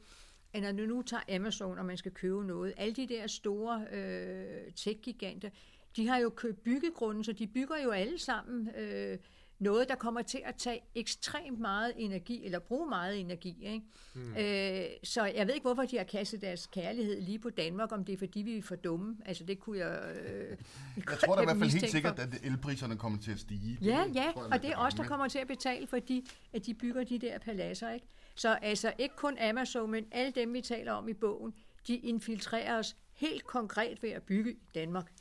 at 0.52 0.62
når 0.62 0.72
du 0.72 0.82
nu 0.82 1.02
tager 1.02 1.36
Amazon, 1.36 1.78
og 1.78 1.84
man 1.86 1.96
skal 1.96 2.12
købe 2.12 2.46
noget, 2.46 2.74
alle 2.76 2.94
de 2.94 3.06
der 3.06 3.26
store 3.26 3.86
øh, 3.92 4.72
tech-giganter, 4.72 5.50
de 5.96 6.08
har 6.08 6.18
jo 6.18 6.30
købt 6.30 6.62
byggegrunde, 6.64 7.24
så 7.24 7.32
de 7.32 7.46
bygger 7.46 7.76
jo 7.84 7.90
alle 7.90 8.18
sammen 8.18 8.68
øh, 8.76 9.18
noget, 9.62 9.88
der 9.88 9.94
kommer 9.94 10.22
til 10.22 10.40
at 10.44 10.54
tage 10.54 10.80
ekstremt 10.94 11.58
meget 11.58 11.92
energi, 11.96 12.44
eller 12.44 12.58
bruge 12.58 12.88
meget 12.88 13.20
energi. 13.20 13.56
Ikke? 13.60 13.86
Mm. 14.14 14.36
Øh, 14.36 14.84
så 15.04 15.24
jeg 15.24 15.46
ved 15.46 15.54
ikke, 15.54 15.64
hvorfor 15.64 15.82
de 15.82 15.96
har 15.96 16.04
kastet 16.04 16.40
deres 16.40 16.66
kærlighed 16.66 17.20
lige 17.20 17.38
på 17.38 17.50
Danmark, 17.50 17.92
om 17.92 18.04
det 18.04 18.12
er, 18.12 18.16
fordi 18.16 18.42
vi 18.42 18.58
er 18.58 18.62
for 18.62 18.74
dumme. 18.74 19.16
Altså, 19.24 19.44
det 19.44 19.60
kunne 19.60 19.78
jeg... 19.78 20.00
Øh, 20.14 20.56
jeg 21.10 21.18
tror 21.18 21.34
da 21.34 21.42
i 21.42 21.44
hvert 21.44 21.56
fald 21.56 21.70
helt 21.70 21.90
sikkert, 21.90 22.16
for. 22.16 22.22
at 22.22 22.40
elpriserne 22.42 22.96
kommer 22.96 23.18
til 23.18 23.32
at 23.32 23.38
stige. 23.38 23.78
Ja, 23.82 24.04
det, 24.08 24.14
ja, 24.14 24.22
jeg, 24.22 24.32
og 24.36 24.62
det 24.62 24.70
er 24.70 24.76
os, 24.76 24.94
der 24.94 25.04
kommer 25.04 25.28
til 25.28 25.38
at 25.38 25.46
betale, 25.46 25.86
fordi 25.86 26.28
at 26.52 26.66
de 26.66 26.74
bygger 26.74 27.04
de 27.04 27.18
der 27.18 27.38
paladser. 27.38 27.90
Ikke? 27.90 28.06
Så 28.34 28.58
altså, 28.62 28.92
ikke 28.98 29.16
kun 29.16 29.38
Amazon, 29.38 29.90
men 29.90 30.04
alle 30.12 30.32
dem, 30.32 30.54
vi 30.54 30.60
taler 30.60 30.92
om 30.92 31.08
i 31.08 31.14
bogen, 31.14 31.54
de 31.86 31.96
infiltrerer 31.96 32.78
os 32.78 32.96
helt 33.12 33.44
konkret 33.44 34.02
ved 34.02 34.10
at 34.10 34.22
bygge 34.22 34.52
i 34.52 34.58
Danmark. 34.74 35.12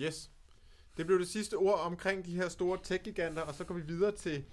Yes. 0.00 0.30
Det 0.96 1.06
blev 1.06 1.18
det 1.18 1.28
sidste 1.28 1.54
ord 1.54 1.80
omkring 1.80 2.24
de 2.24 2.36
her 2.36 2.48
store 2.48 2.78
tech-giganter, 2.82 3.42
og 3.42 3.54
så 3.54 3.64
går 3.64 3.74
vi 3.74 3.80
videre 3.80 4.12
til 4.12 4.44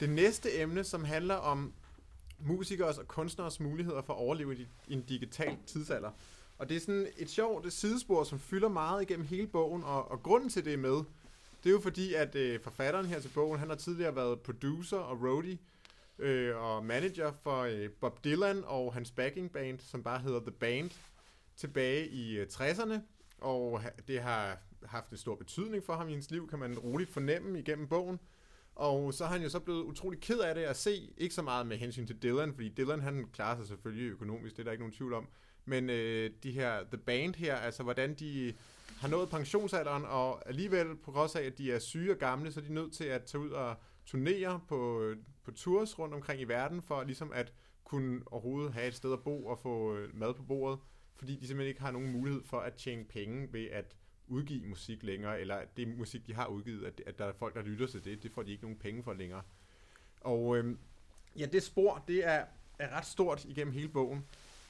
det 0.00 0.10
næste 0.10 0.58
emne, 0.60 0.84
som 0.84 1.04
handler 1.04 1.34
om 1.34 1.72
musikers 2.38 2.98
og 2.98 3.08
kunstners 3.08 3.60
muligheder 3.60 4.02
for 4.02 4.12
at 4.12 4.18
overleve 4.18 4.56
i 4.56 4.66
en 4.88 5.02
digital 5.02 5.56
tidsalder. 5.66 6.10
Og 6.58 6.68
det 6.68 6.76
er 6.76 6.80
sådan 6.80 7.08
et 7.16 7.30
sjovt 7.30 7.64
det 7.64 7.72
sidespor, 7.72 8.24
som 8.24 8.38
fylder 8.38 8.68
meget 8.68 9.02
igennem 9.02 9.26
hele 9.26 9.46
bogen, 9.46 9.84
og, 9.84 10.10
og 10.10 10.22
grunden 10.22 10.50
til 10.50 10.64
det 10.64 10.72
er 10.72 10.76
med, 10.78 11.02
det 11.64 11.70
er 11.70 11.72
jo 11.72 11.80
fordi, 11.80 12.14
at 12.14 12.34
øh, 12.34 12.60
forfatteren 12.60 13.06
her 13.06 13.20
til 13.20 13.28
bogen, 13.28 13.58
han 13.58 13.68
har 13.68 13.76
tidligere 13.76 14.16
været 14.16 14.40
producer 14.40 14.96
og 14.96 15.22
roadie 15.22 15.58
øh, 16.18 16.56
og 16.56 16.84
manager 16.84 17.32
for 17.42 17.60
øh, 17.60 17.90
Bob 17.90 18.24
Dylan 18.24 18.64
og 18.66 18.94
hans 18.94 19.10
backing 19.10 19.52
band, 19.52 19.80
som 19.80 20.02
bare 20.02 20.18
hedder 20.18 20.40
The 20.40 20.50
Band, 20.50 20.90
tilbage 21.56 22.08
i 22.08 22.36
øh, 22.38 22.46
60'erne, 22.52 22.94
og 23.42 23.80
det 24.08 24.20
har 24.20 24.58
haft 24.86 25.10
en 25.10 25.16
stor 25.16 25.34
betydning 25.34 25.84
for 25.84 25.92
ham 25.92 26.08
i 26.08 26.12
hans 26.12 26.30
liv, 26.30 26.48
kan 26.48 26.58
man 26.58 26.78
roligt 26.78 27.10
fornemme 27.10 27.58
igennem 27.58 27.88
bogen. 27.88 28.20
Og 28.74 29.14
så 29.14 29.24
har 29.24 29.32
han 29.32 29.42
jo 29.42 29.48
så 29.48 29.60
blevet 29.60 29.82
utrolig 29.82 30.20
ked 30.20 30.38
af 30.38 30.54
det 30.54 30.62
at 30.62 30.76
se, 30.76 31.12
ikke 31.16 31.34
så 31.34 31.42
meget 31.42 31.66
med 31.66 31.76
hensyn 31.76 32.06
til 32.06 32.22
Dylan, 32.22 32.54
fordi 32.54 32.68
Dylan 32.68 33.00
han 33.00 33.26
klarer 33.32 33.56
sig 33.56 33.66
selvfølgelig 33.66 34.10
økonomisk, 34.10 34.56
det 34.56 34.60
er 34.60 34.64
der 34.64 34.72
ikke 34.72 34.82
nogen 34.82 34.94
tvivl 34.94 35.14
om, 35.14 35.28
men 35.64 35.90
øh, 35.90 36.30
de 36.42 36.50
her, 36.50 36.84
The 36.84 36.96
Band 36.96 37.34
her, 37.34 37.56
altså 37.56 37.82
hvordan 37.82 38.14
de 38.14 38.54
har 39.00 39.08
nået 39.08 39.28
pensionsalderen, 39.28 40.04
og 40.04 40.48
alligevel 40.48 40.96
på 40.96 41.12
trods 41.12 41.36
af, 41.36 41.42
at 41.42 41.58
de 41.58 41.72
er 41.72 41.78
syge 41.78 42.12
og 42.12 42.18
gamle, 42.18 42.52
så 42.52 42.60
er 42.60 42.64
de 42.64 42.74
nødt 42.74 42.92
til 42.92 43.04
at 43.04 43.24
tage 43.24 43.42
ud 43.42 43.50
og 43.50 43.76
turnere 44.06 44.60
på, 44.68 45.12
på 45.44 45.50
tours 45.50 45.98
rundt 45.98 46.14
omkring 46.14 46.40
i 46.40 46.44
verden, 46.44 46.82
for 46.82 47.02
ligesom 47.02 47.32
at 47.34 47.52
kunne 47.84 48.20
overhovedet 48.26 48.72
have 48.72 48.88
et 48.88 48.94
sted 48.94 49.12
at 49.12 49.22
bo 49.22 49.46
og 49.46 49.58
få 49.58 49.96
øh, 49.96 50.16
mad 50.18 50.34
på 50.34 50.42
bordet, 50.42 50.78
fordi 51.16 51.32
de 51.36 51.46
simpelthen 51.46 51.68
ikke 51.68 51.80
har 51.80 51.90
nogen 51.90 52.12
mulighed 52.12 52.42
for 52.44 52.60
at 52.60 52.74
tjene 52.74 53.04
penge 53.04 53.52
ved 53.52 53.66
at 53.70 53.96
udgive 54.28 54.66
musik 54.68 55.02
længere, 55.02 55.40
eller 55.40 55.54
at 55.54 55.76
det 55.76 55.88
musik, 55.98 56.26
de 56.26 56.34
har 56.34 56.46
udgivet, 56.46 56.84
at, 56.86 57.02
at 57.06 57.18
der 57.18 57.24
er 57.24 57.32
folk, 57.32 57.54
der 57.54 57.62
lytter 57.62 57.86
til 57.86 58.04
det, 58.04 58.22
det 58.22 58.32
får 58.32 58.42
de 58.42 58.50
ikke 58.50 58.62
nogen 58.62 58.78
penge 58.78 59.02
for 59.02 59.12
længere. 59.12 59.42
Og 60.20 60.56
øh, 60.56 60.76
ja, 61.38 61.46
det 61.46 61.62
spor, 61.62 62.04
det 62.08 62.26
er, 62.28 62.44
er 62.78 62.96
ret 62.96 63.06
stort 63.06 63.44
igennem 63.44 63.72
hele 63.74 63.88
bogen. 63.88 64.24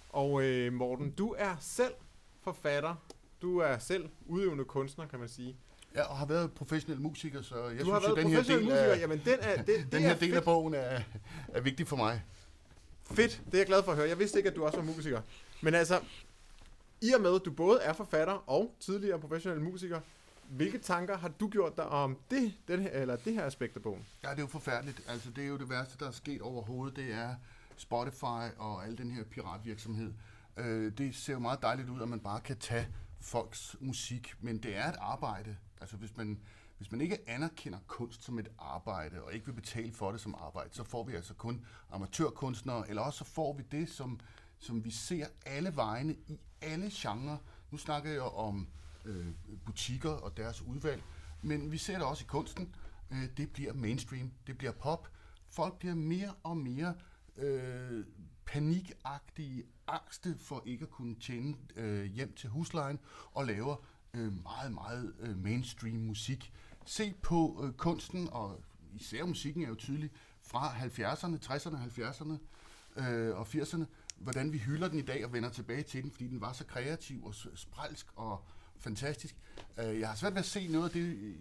Og 0.09 0.43
øh, 0.43 0.72
Morten, 0.72 1.11
du 1.11 1.34
er 1.38 1.57
selv 1.61 1.95
forfatter. 2.40 2.95
Du 3.43 3.59
er 3.59 3.78
selv 3.78 4.09
udøvende 4.26 4.64
kunstner, 4.64 5.07
kan 5.07 5.18
man 5.18 5.28
sige. 5.28 5.57
Ja, 5.95 6.03
og 6.03 6.16
har 6.16 6.26
været 6.26 6.53
professionel 6.53 7.01
musiker, 7.01 7.43
så 7.43 7.68
jeg 7.68 7.80
du 7.80 7.84
synes, 7.84 8.05
at 8.05 8.16
den 8.16 8.30
her 8.30 8.43
del 8.43 8.62
musiker. 8.64 8.76
af, 8.82 9.01
Jamen, 9.01 9.20
den, 9.24 9.38
er, 9.40 9.57
det, 9.57 9.66
det 9.76 9.93
den 9.93 10.03
er 10.03 10.09
her 10.09 10.16
del 10.16 10.18
fedt. 10.28 10.34
af 10.34 10.45
bogen 10.45 10.74
er, 10.74 11.01
er 11.49 11.61
vigtig 11.61 11.86
for 11.88 11.97
mig. 11.97 12.22
Fedt, 13.05 13.43
det 13.47 13.55
er 13.55 13.59
jeg 13.59 13.66
glad 13.66 13.82
for 13.82 13.93
at 13.93 13.99
høre. 13.99 14.09
Jeg 14.09 14.18
vidste 14.18 14.38
ikke, 14.38 14.51
at 14.51 14.57
du 14.57 14.64
også 14.64 14.78
var 14.78 14.84
musiker. 14.84 15.20
Men 15.62 15.74
altså, 15.74 16.01
i 17.03 17.12
og 17.12 17.20
med, 17.20 17.34
at 17.34 17.44
du 17.44 17.50
både 17.50 17.80
er 17.80 17.92
forfatter 17.92 18.50
og 18.50 18.74
tidligere 18.80 19.20
professionel 19.20 19.61
musiker, 19.61 20.00
hvilke 20.48 20.78
tanker 20.78 21.16
har 21.16 21.28
du 21.28 21.48
gjort 21.48 21.76
dig 21.76 21.86
om 21.86 22.18
det, 22.30 22.55
den 22.68 22.80
her, 22.82 22.90
eller 22.90 23.16
det 23.16 23.34
her 23.34 23.44
aspekt 23.44 23.76
af 23.76 23.82
bogen? 23.82 24.07
Ja, 24.24 24.30
det 24.30 24.36
er 24.36 24.42
jo 24.42 24.46
forfærdeligt. 24.46 25.03
Altså, 25.09 25.30
det 25.30 25.44
er 25.44 25.48
jo 25.48 25.59
det 25.59 25.70
værste, 25.70 25.98
der 25.98 26.07
er 26.07 26.12
sket 26.12 26.40
overhovedet. 26.40 26.96
Det 26.96 27.12
er 27.12 27.34
Spotify 27.76 28.57
og 28.59 28.86
al 28.86 28.98
den 28.98 29.11
her 29.11 29.24
piratvirksomhed. 29.24 30.12
Øh, 30.57 30.92
det 30.98 31.14
ser 31.14 31.32
jo 31.32 31.38
meget 31.38 31.62
dejligt 31.62 31.88
ud, 31.88 32.03
at 32.03 32.09
man 32.09 32.20
bare 32.20 32.40
kan 32.40 32.57
tage 32.59 32.88
folks 33.20 33.76
musik, 33.80 34.34
men 34.40 34.59
det 34.59 34.76
er 34.76 34.88
et 34.88 34.96
arbejde. 34.98 35.57
Altså, 35.80 35.96
hvis 35.96 36.16
man, 36.16 36.40
hvis 36.78 36.92
man 36.92 37.00
ikke 37.00 37.18
anerkender 37.26 37.78
kunst 37.86 38.24
som 38.24 38.38
et 38.38 38.48
arbejde, 38.59 39.22
og 39.22 39.34
ikke 39.34 39.46
vil 39.46 39.53
betale 39.53 39.92
for 39.92 40.12
det 40.12 40.20
som 40.20 40.34
arbejde, 40.34 40.68
så 40.72 40.84
får 40.84 41.05
vi 41.05 41.14
altså 41.14 41.34
kun 41.34 41.64
amatørkunstnere, 41.90 42.88
eller 42.88 43.03
også 43.03 43.18
så 43.18 43.24
får 43.24 43.53
vi 43.53 43.62
det, 43.70 43.88
som, 43.88 44.20
som 44.63 44.85
vi 44.85 44.91
ser 44.91 45.27
alle 45.47 45.77
vegne 45.77 46.17
i 46.29 46.39
alle 46.61 46.91
genrer. 46.93 47.37
Nu 47.71 47.79
snakker 47.79 48.11
jeg 48.11 48.23
om 48.23 48.69
øh, 49.05 49.27
butikker 49.65 50.11
og 50.11 50.37
deres 50.37 50.63
udvalg, 50.63 51.03
men 51.43 51.73
vi 51.73 51.79
ser 51.79 51.95
det 51.99 52.03
også 52.07 52.25
i 52.25 52.27
kunsten. 52.27 52.75
Øh, 53.11 53.29
det 53.37 53.53
bliver 53.53 53.73
mainstream, 53.73 54.33
det 54.47 54.59
bliver 54.59 54.73
pop. 54.73 55.09
Folk 55.49 55.79
bliver 55.79 55.95
mere 55.95 56.35
og 56.43 56.57
mere 56.57 56.95
øh, 57.37 58.05
panikagtige, 58.47 59.65
angste 59.87 60.37
for 60.39 60.63
ikke 60.67 60.83
at 60.83 60.91
kunne 60.91 61.15
tjene 61.15 61.57
øh, 61.77 62.05
hjem 62.05 62.33
til 62.33 62.51
huslejen, 62.51 62.99
og 63.33 63.47
laver 63.47 63.77
øh, 64.15 64.43
meget, 64.43 64.73
meget 64.73 65.15
øh, 65.21 65.39
mainstream 65.39 65.97
musik. 65.97 66.53
Se 66.87 67.15
på 67.23 67.65
øh, 67.65 67.73
kunsten, 67.73 68.29
og 68.33 68.61
især 68.95 69.25
musikken 69.25 69.63
er 69.63 69.69
jo 69.69 69.75
tydelig, 69.75 70.11
fra 70.43 70.69
70'erne, 70.69 71.39
60'erne, 71.47 71.77
70'erne 72.01 72.39
øh, 72.97 73.37
og 73.37 73.47
80'erne, 73.47 73.85
hvordan 74.23 74.53
vi 74.53 74.59
hylder 74.59 74.89
den 74.89 74.99
i 74.99 75.03
dag 75.03 75.25
og 75.25 75.33
vender 75.33 75.49
tilbage 75.51 75.83
til 75.83 76.03
den, 76.03 76.11
fordi 76.11 76.27
den 76.27 76.41
var 76.41 76.53
så 76.53 76.64
kreativ 76.64 77.25
og 77.25 77.35
s- 77.35 77.47
sprælsk 77.55 78.07
og 78.16 78.45
fantastisk. 78.79 79.37
Øh, 79.81 80.01
jeg 80.01 80.09
har 80.09 80.16
svært 80.16 80.33
ved 80.33 80.39
at 80.39 80.45
se 80.45 80.68
noget 80.68 80.85
af 80.85 80.91
det, 80.91 81.01
øh, 81.01 81.35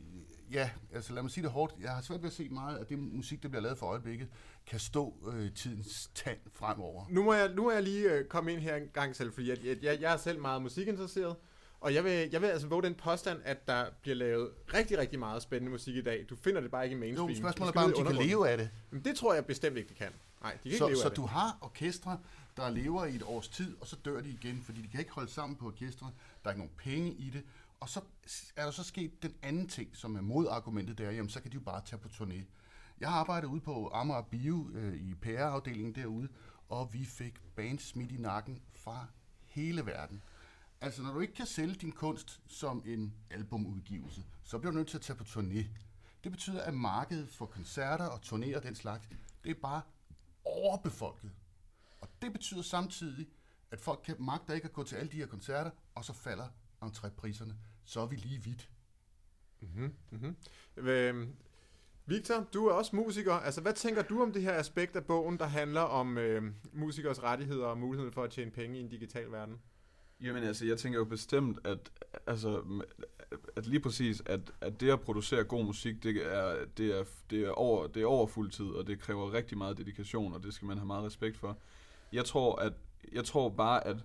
ja, 0.52 0.70
altså 0.94 1.14
lad 1.14 1.22
mig 1.22 1.32
sige 1.32 1.44
det 1.44 1.52
hårdt, 1.52 1.74
jeg 1.82 1.92
har 1.92 2.02
svært 2.02 2.22
ved 2.22 2.30
at 2.30 2.34
se 2.36 2.50
meget 2.50 2.78
af 2.78 2.86
det 2.86 3.00
musik, 3.00 3.44
der 3.44 3.50
bliver 3.50 3.62
lavet 3.62 3.78
for 3.78 3.86
øjeblikket, 3.86 4.28
kan 4.68 4.80
stå 4.80 5.32
øh, 5.34 5.54
tidens 5.54 6.12
tand 6.16 6.38
fremover. 6.54 7.06
Nu 7.10 7.24
må 7.24 7.34
jeg, 7.34 7.54
nu 7.56 7.64
må 7.64 7.72
jeg 7.72 7.84
lige 7.84 8.12
øh, 8.12 8.26
komme 8.26 8.54
ind 8.54 8.60
her 8.62 8.76
en 8.76 8.88
gang 8.94 9.16
selv, 9.16 9.34
fordi 9.34 9.52
at 9.52 9.64
jeg, 9.84 10.02
jeg 10.02 10.14
er 10.14 10.18
selv 10.18 10.42
meget 10.42 10.62
musikinteresseret, 10.62 11.36
og 11.80 11.94
jeg 11.94 12.04
vil, 12.04 12.30
jeg 12.32 12.42
vil 12.42 12.48
altså 12.48 12.68
våge 12.68 12.84
den 12.84 12.96
påstand, 12.96 13.40
at 13.44 13.68
der 13.68 13.86
bliver 14.02 14.16
lavet 14.16 14.50
rigtig, 14.74 14.98
rigtig 14.98 15.20
meget 15.20 15.42
spændende 15.42 15.72
musik 15.72 15.96
i 15.96 16.02
dag. 16.02 16.26
Du 16.30 16.36
finder 16.36 16.62
det 16.62 16.72
bare 16.72 16.84
ikke 16.84 16.96
i 16.96 17.00
mainstream. 17.00 17.30
Jo, 17.30 17.36
spørgsmålet 17.36 17.70
er 17.70 17.74
bare, 17.74 17.86
om 17.86 17.94
de 17.94 18.04
kan 18.16 18.28
leve 18.28 18.50
af 18.50 18.58
det. 18.58 18.70
Men 18.92 19.04
det 19.06 19.16
tror 19.16 19.34
jeg 19.34 19.46
bestemt 19.46 19.78
ikke, 19.78 19.90
de 19.90 19.94
kan. 19.94 20.12
Nej, 20.42 20.52
de 20.52 20.58
kan 20.58 20.66
ikke 20.66 20.78
Så, 20.78 20.88
leve 20.88 20.98
så 20.98 21.04
af 21.04 21.10
det. 21.10 21.18
du 21.18 21.26
har 21.26 21.58
orkestre, 21.62 22.20
der 22.58 22.70
lever 22.70 23.06
i 23.06 23.16
et 23.16 23.24
års 23.24 23.47
tid, 23.47 23.78
og 23.82 23.88
så 23.88 23.95
dør 23.95 24.22
de 24.22 24.30
igen, 24.30 24.62
fordi 24.62 24.82
de 24.82 24.88
kan 24.88 24.99
ikke 24.99 25.12
holde 25.12 25.32
sammen 25.32 25.56
på 25.56 25.68
orkestret, 25.68 26.14
Der 26.43 26.49
er 26.49 26.54
ikke 26.54 26.60
nogen 26.60 26.76
penge 26.78 27.14
i 27.14 27.30
det. 27.30 27.43
Og 27.80 27.89
så 27.89 28.02
er 28.56 28.64
der 28.64 28.72
så 28.72 28.84
sket 28.84 29.24
den 29.24 29.36
anden 29.41 29.68
ting, 29.68 29.95
som 29.95 30.16
er 30.16 30.22
modargumentet 30.22 30.97
der, 30.97 31.12
jamen 31.12 31.30
så 31.30 31.41
kan 31.41 31.52
de 31.52 31.56
jo 31.56 31.62
bare 31.62 31.82
tage 31.86 31.99
på 31.99 32.08
turné. 32.08 32.43
Jeg 32.99 33.10
har 33.10 33.20
arbejdet 33.20 33.47
ude 33.47 33.62
på 33.62 33.91
Amager 33.93 34.22
Bio 34.22 34.70
øh, 34.74 34.95
i 34.95 35.14
PR-afdelingen 35.14 35.95
derude, 35.95 36.30
og 36.70 36.93
vi 36.93 37.06
fik 37.06 37.39
bands 37.56 37.88
smidt 37.88 38.12
i 38.12 38.18
nakken 38.18 38.62
fra 38.74 39.08
hele 39.45 39.86
verden. 39.86 40.22
Altså, 40.82 41.02
når 41.04 41.14
du 41.14 41.20
ikke 41.20 41.34
kan 41.34 41.45
sælge 41.45 41.76
din 41.76 41.91
kunst 41.91 42.41
som 42.47 42.84
en 42.86 43.14
albumudgivelse, 43.30 44.24
så 44.43 44.58
bliver 44.58 44.72
du 44.72 44.78
nødt 44.78 44.88
til 44.88 44.97
at 44.97 45.02
tage 45.02 45.18
på 45.18 45.24
turné. 45.24 45.66
Det 46.24 46.32
betyder, 46.32 46.62
at 46.62 46.74
markedet 46.74 47.30
for 47.30 47.45
koncerter 47.45 48.06
og 48.06 48.20
turnéer 48.26 48.56
og 48.56 48.64
den 48.64 48.76
slags, 48.76 49.10
det 49.43 49.49
er 49.49 49.62
bare 49.62 49.82
overbefolket. 50.45 51.32
Det 52.22 52.34
betyder 52.34 52.62
samtidig, 52.62 53.28
at 53.72 53.82
folk 53.82 54.00
kan 54.06 54.16
magter 54.20 54.54
ikke 54.54 54.66
at 54.66 54.74
gå 54.74 54.84
til 54.84 54.96
alle 54.96 55.12
de 55.12 55.18
her 55.18 55.26
koncerter, 55.26 55.72
og 55.96 56.06
så 56.06 56.14
falder 56.14 56.48
entrépriserne. 56.84 57.54
Så 57.86 58.00
er 58.00 58.06
vi 58.06 58.16
lige 58.16 58.44
vidt. 58.44 58.70
Øh, 60.78 61.28
Victor, 62.06 62.48
du 62.54 62.68
er 62.68 62.74
også 62.74 62.96
musiker. 62.96 63.34
Altså, 63.34 63.62
hvad 63.62 63.74
tænker 63.74 64.02
du 64.02 64.22
om 64.22 64.34
det 64.34 64.42
her 64.42 64.54
aspekt 64.54 64.96
af 64.96 65.06
bogen, 65.06 65.40
der 65.40 65.46
handler 65.46 65.82
om 65.82 66.18
øh, 66.18 66.44
musikers 66.74 67.24
rettigheder 67.24 67.66
og 67.66 67.78
muligheden 67.78 68.14
for 68.14 68.24
at 68.24 68.32
tjene 68.32 68.52
penge 68.52 68.78
i 68.78 68.82
en 68.82 68.90
digital 68.90 69.32
verden? 69.32 69.58
Jamen 70.22 70.44
altså, 70.44 70.66
jeg 70.66 70.78
tænker 70.78 71.00
jo 71.00 71.06
bestemt, 71.06 71.60
at, 71.64 71.92
altså, 72.28 72.64
at 73.56 73.68
lige 73.68 73.80
præcis, 73.80 74.24
at, 74.26 74.52
at 74.62 74.80
det 74.80 74.90
at 74.90 75.02
producere 75.02 75.44
god 75.44 75.66
musik, 75.66 76.04
det 76.04 76.34
er, 76.34 76.66
det, 76.78 77.00
er, 77.00 77.04
det, 77.30 77.46
er 77.46 77.52
over, 77.52 77.88
det 77.88 78.02
er 78.02 78.08
over 78.08 78.28
fuld 78.28 78.52
tid, 78.52 78.66
og 78.66 78.88
det 78.88 79.00
kræver 79.00 79.34
rigtig 79.34 79.58
meget 79.58 79.78
dedikation, 79.78 80.34
og 80.34 80.44
det 80.44 80.54
skal 80.54 80.66
man 80.66 80.78
have 80.78 80.88
meget 80.88 81.04
respekt 81.04 81.38
for. 81.38 81.58
Jeg 82.14 82.26
tror, 82.26 82.55
at, 82.55 82.74
jeg 83.14 83.26
tror 83.26 83.49
bare, 83.49 83.88
at, 83.88 83.97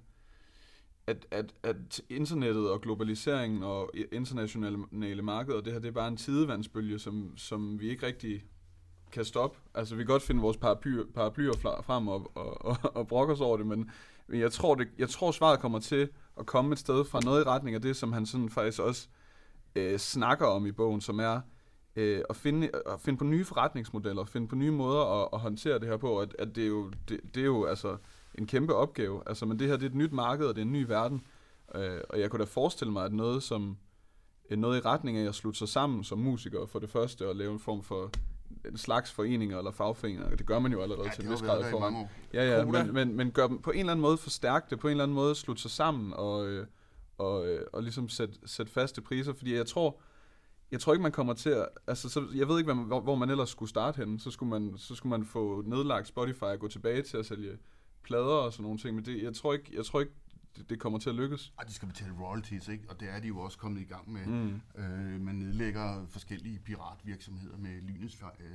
at, 1.07 1.27
at, 1.31 1.55
at 1.63 2.01
internettet 2.09 2.71
og 2.71 2.81
globaliseringen 2.81 3.63
og 3.63 3.91
internationale 4.13 5.23
markeder, 5.23 5.61
det 5.61 5.73
her, 5.73 5.81
det 5.81 5.89
er 5.89 5.93
bare 5.93 6.09
en 6.09 6.17
tidevandsbølge, 6.17 6.99
som, 6.99 7.33
som 7.37 7.81
vi 7.81 7.89
ikke 7.89 8.07
rigtig 8.07 8.45
kan 9.13 9.25
stoppe. 9.25 9.59
Altså, 9.75 9.95
vi 9.95 10.03
kan 10.03 10.07
godt 10.07 10.23
finde 10.23 10.41
vores 10.41 10.57
paraplyer, 10.57 11.05
paraplyer 11.15 11.83
frem 11.87 12.09
og, 12.09 12.33
og, 12.35 12.65
og, 12.65 12.77
og 12.95 13.07
brokke 13.07 13.33
os 13.33 13.41
over 13.41 13.57
det, 13.57 13.67
men, 13.67 13.91
men 14.27 14.41
jeg, 14.41 14.53
tror, 14.53 14.75
det, 14.75 14.89
jeg 14.99 15.09
tror, 15.09 15.31
svaret 15.31 15.61
kommer 15.61 15.79
til 15.79 16.09
at 16.37 16.47
komme 16.47 16.73
et 16.73 16.79
sted 16.79 17.05
fra 17.05 17.21
noget 17.21 17.45
i 17.45 17.49
retning 17.49 17.75
af 17.75 17.83
det, 17.83 17.97
som 17.97 18.13
han 18.13 18.27
sådan 18.27 18.51
faktisk 18.51 18.83
også 18.83 19.09
øh, 19.75 19.99
snakker 19.99 20.47
om 20.47 20.67
i 20.67 20.73
bogen, 20.73 21.01
som 21.01 21.19
er 21.19 21.41
øh, 21.97 22.23
at, 22.31 22.37
finde, 22.37 22.71
at 22.87 23.01
finde 23.01 23.19
på 23.19 23.25
nye 23.25 23.45
forretningsmodeller, 23.45 24.25
finde 24.25 24.49
på 24.49 24.55
nye 24.55 24.71
måder 24.71 25.23
at, 25.23 25.29
at 25.33 25.41
håndtere 25.41 25.79
det 25.79 25.89
her 25.89 25.97
på, 25.97 26.21
at, 26.21 26.37
at 26.39 26.57
det, 26.57 26.63
er 26.63 26.69
jo, 26.69 26.91
det, 27.09 27.21
det 27.35 27.41
er 27.41 27.45
jo 27.45 27.65
altså 27.65 27.97
en 28.35 28.47
kæmpe 28.47 28.75
opgave. 28.75 29.23
Altså, 29.27 29.47
men 29.47 29.59
det 29.59 29.69
her 29.69 29.77
det 29.77 29.83
er 29.83 29.91
et 29.91 29.95
nyt 29.95 30.13
marked, 30.13 30.47
og 30.47 30.55
det 30.55 30.61
er 30.61 30.67
en 30.67 30.73
ny 30.73 30.85
verden. 30.87 31.23
Øh, 31.75 32.01
og 32.09 32.21
jeg 32.21 32.31
kunne 32.31 32.41
da 32.41 32.45
forestille 32.45 32.93
mig, 32.93 33.05
at 33.05 33.13
noget 33.13 33.43
som 33.43 33.77
øh, 34.51 34.59
noget 34.59 34.79
i 34.79 34.81
retning 34.81 35.19
af 35.19 35.29
at 35.29 35.35
slutte 35.35 35.59
sig 35.59 35.69
sammen 35.69 36.05
som 36.05 36.19
musikere 36.19 36.67
for 36.67 36.79
det 36.79 36.91
første, 36.91 37.29
og 37.29 37.37
lave 37.37 37.53
en 37.53 37.61
form 37.61 37.83
for 37.83 38.11
en 38.65 38.77
slags 38.77 39.13
foreninger 39.13 39.59
eller 39.59 39.71
fagforeninger. 39.71 40.37
Det 40.37 40.47
gør 40.47 40.59
man 40.59 40.73
jo 40.73 40.83
allerede 40.83 41.07
Ja, 41.07 41.15
til 41.15 41.25
en 41.25 41.31
vis 41.31 41.43
grad 41.43 41.61
i 41.61 41.71
forvejen. 41.71 42.09
Ja, 42.33 42.57
ja, 42.57 42.65
men, 42.65 42.95
men, 42.95 43.17
men 43.17 43.31
gør 43.31 43.47
dem 43.47 43.63
på 43.63 43.71
en 43.71 43.79
eller 43.79 43.93
anden 43.93 44.03
måde 44.03 44.17
forstærke 44.17 44.67
det, 44.71 44.79
på 44.79 44.89
en 44.89 44.91
eller 44.91 45.05
anden 45.05 45.15
måde 45.15 45.35
slutte 45.35 45.63
sig 45.63 45.71
sammen 45.71 46.13
og, 46.13 46.47
øh, 46.47 46.67
og, 47.19 47.47
øh, 47.49 47.67
og 47.73 47.83
ligesom 47.83 48.09
sætte, 48.09 48.35
sætte 48.47 48.73
faste 48.73 49.01
priser, 49.01 49.33
fordi 49.33 49.55
jeg 49.55 49.67
tror, 49.67 50.01
jeg 50.71 50.81
tror 50.81 50.93
ikke, 50.93 51.03
man 51.03 51.13
kommer 51.13 51.35
til 51.35 51.51
at, 51.51 51.69
altså, 51.87 52.09
så, 52.09 52.27
jeg 52.35 52.49
ved 52.49 52.59
ikke, 52.59 52.73
hvad, 52.75 52.85
hvor, 52.85 53.01
hvor 53.01 53.15
man 53.15 53.31
ellers 53.31 53.49
skulle 53.51 53.69
starte 53.69 53.97
henne, 53.97 54.21
så 54.21 54.31
skulle, 54.31 54.51
man, 54.51 54.79
så 54.79 54.95
skulle 54.95 55.11
man 55.11 55.25
få 55.27 55.63
nedlagt 55.67 56.07
Spotify 56.09 56.43
og 56.43 56.59
gå 56.59 56.69
tilbage 56.69 57.03
til 57.03 57.17
at 57.17 57.27
sælge 57.27 57.59
plader 58.03 58.25
og 58.25 58.53
sådan 58.53 58.63
nogle 58.63 58.79
ting, 58.79 58.95
men 58.95 59.05
det, 59.05 59.23
jeg 59.23 59.35
tror 59.35 59.53
ikke, 59.53 59.71
jeg 59.77 59.85
tror 59.85 60.01
ikke 60.01 60.13
det, 60.57 60.71
det 60.71 60.81
kommer 60.81 60.99
til 60.99 61.11
at 61.11 61.17
lykkes. 61.17 61.53
Og 61.57 61.69
de 61.69 61.73
skal 61.73 61.89
betale 61.89 62.13
royalties, 62.21 62.69
ikke? 62.69 62.85
Og 62.89 63.01
det 63.01 63.09
er 63.11 63.21
de 63.21 63.29
jo 63.29 63.39
også 63.41 63.59
kommet 63.59 63.81
i 63.81 63.85
gang 63.85 64.13
med. 64.13 64.27
Mm. 64.27 64.61
Øh, 64.83 65.21
man 65.21 65.35
nedlægger 65.35 66.07
forskellige 66.09 66.59
piratvirksomheder 66.59 67.57
med 67.59 67.81
lynets 67.83 68.23
øh, 68.41 68.47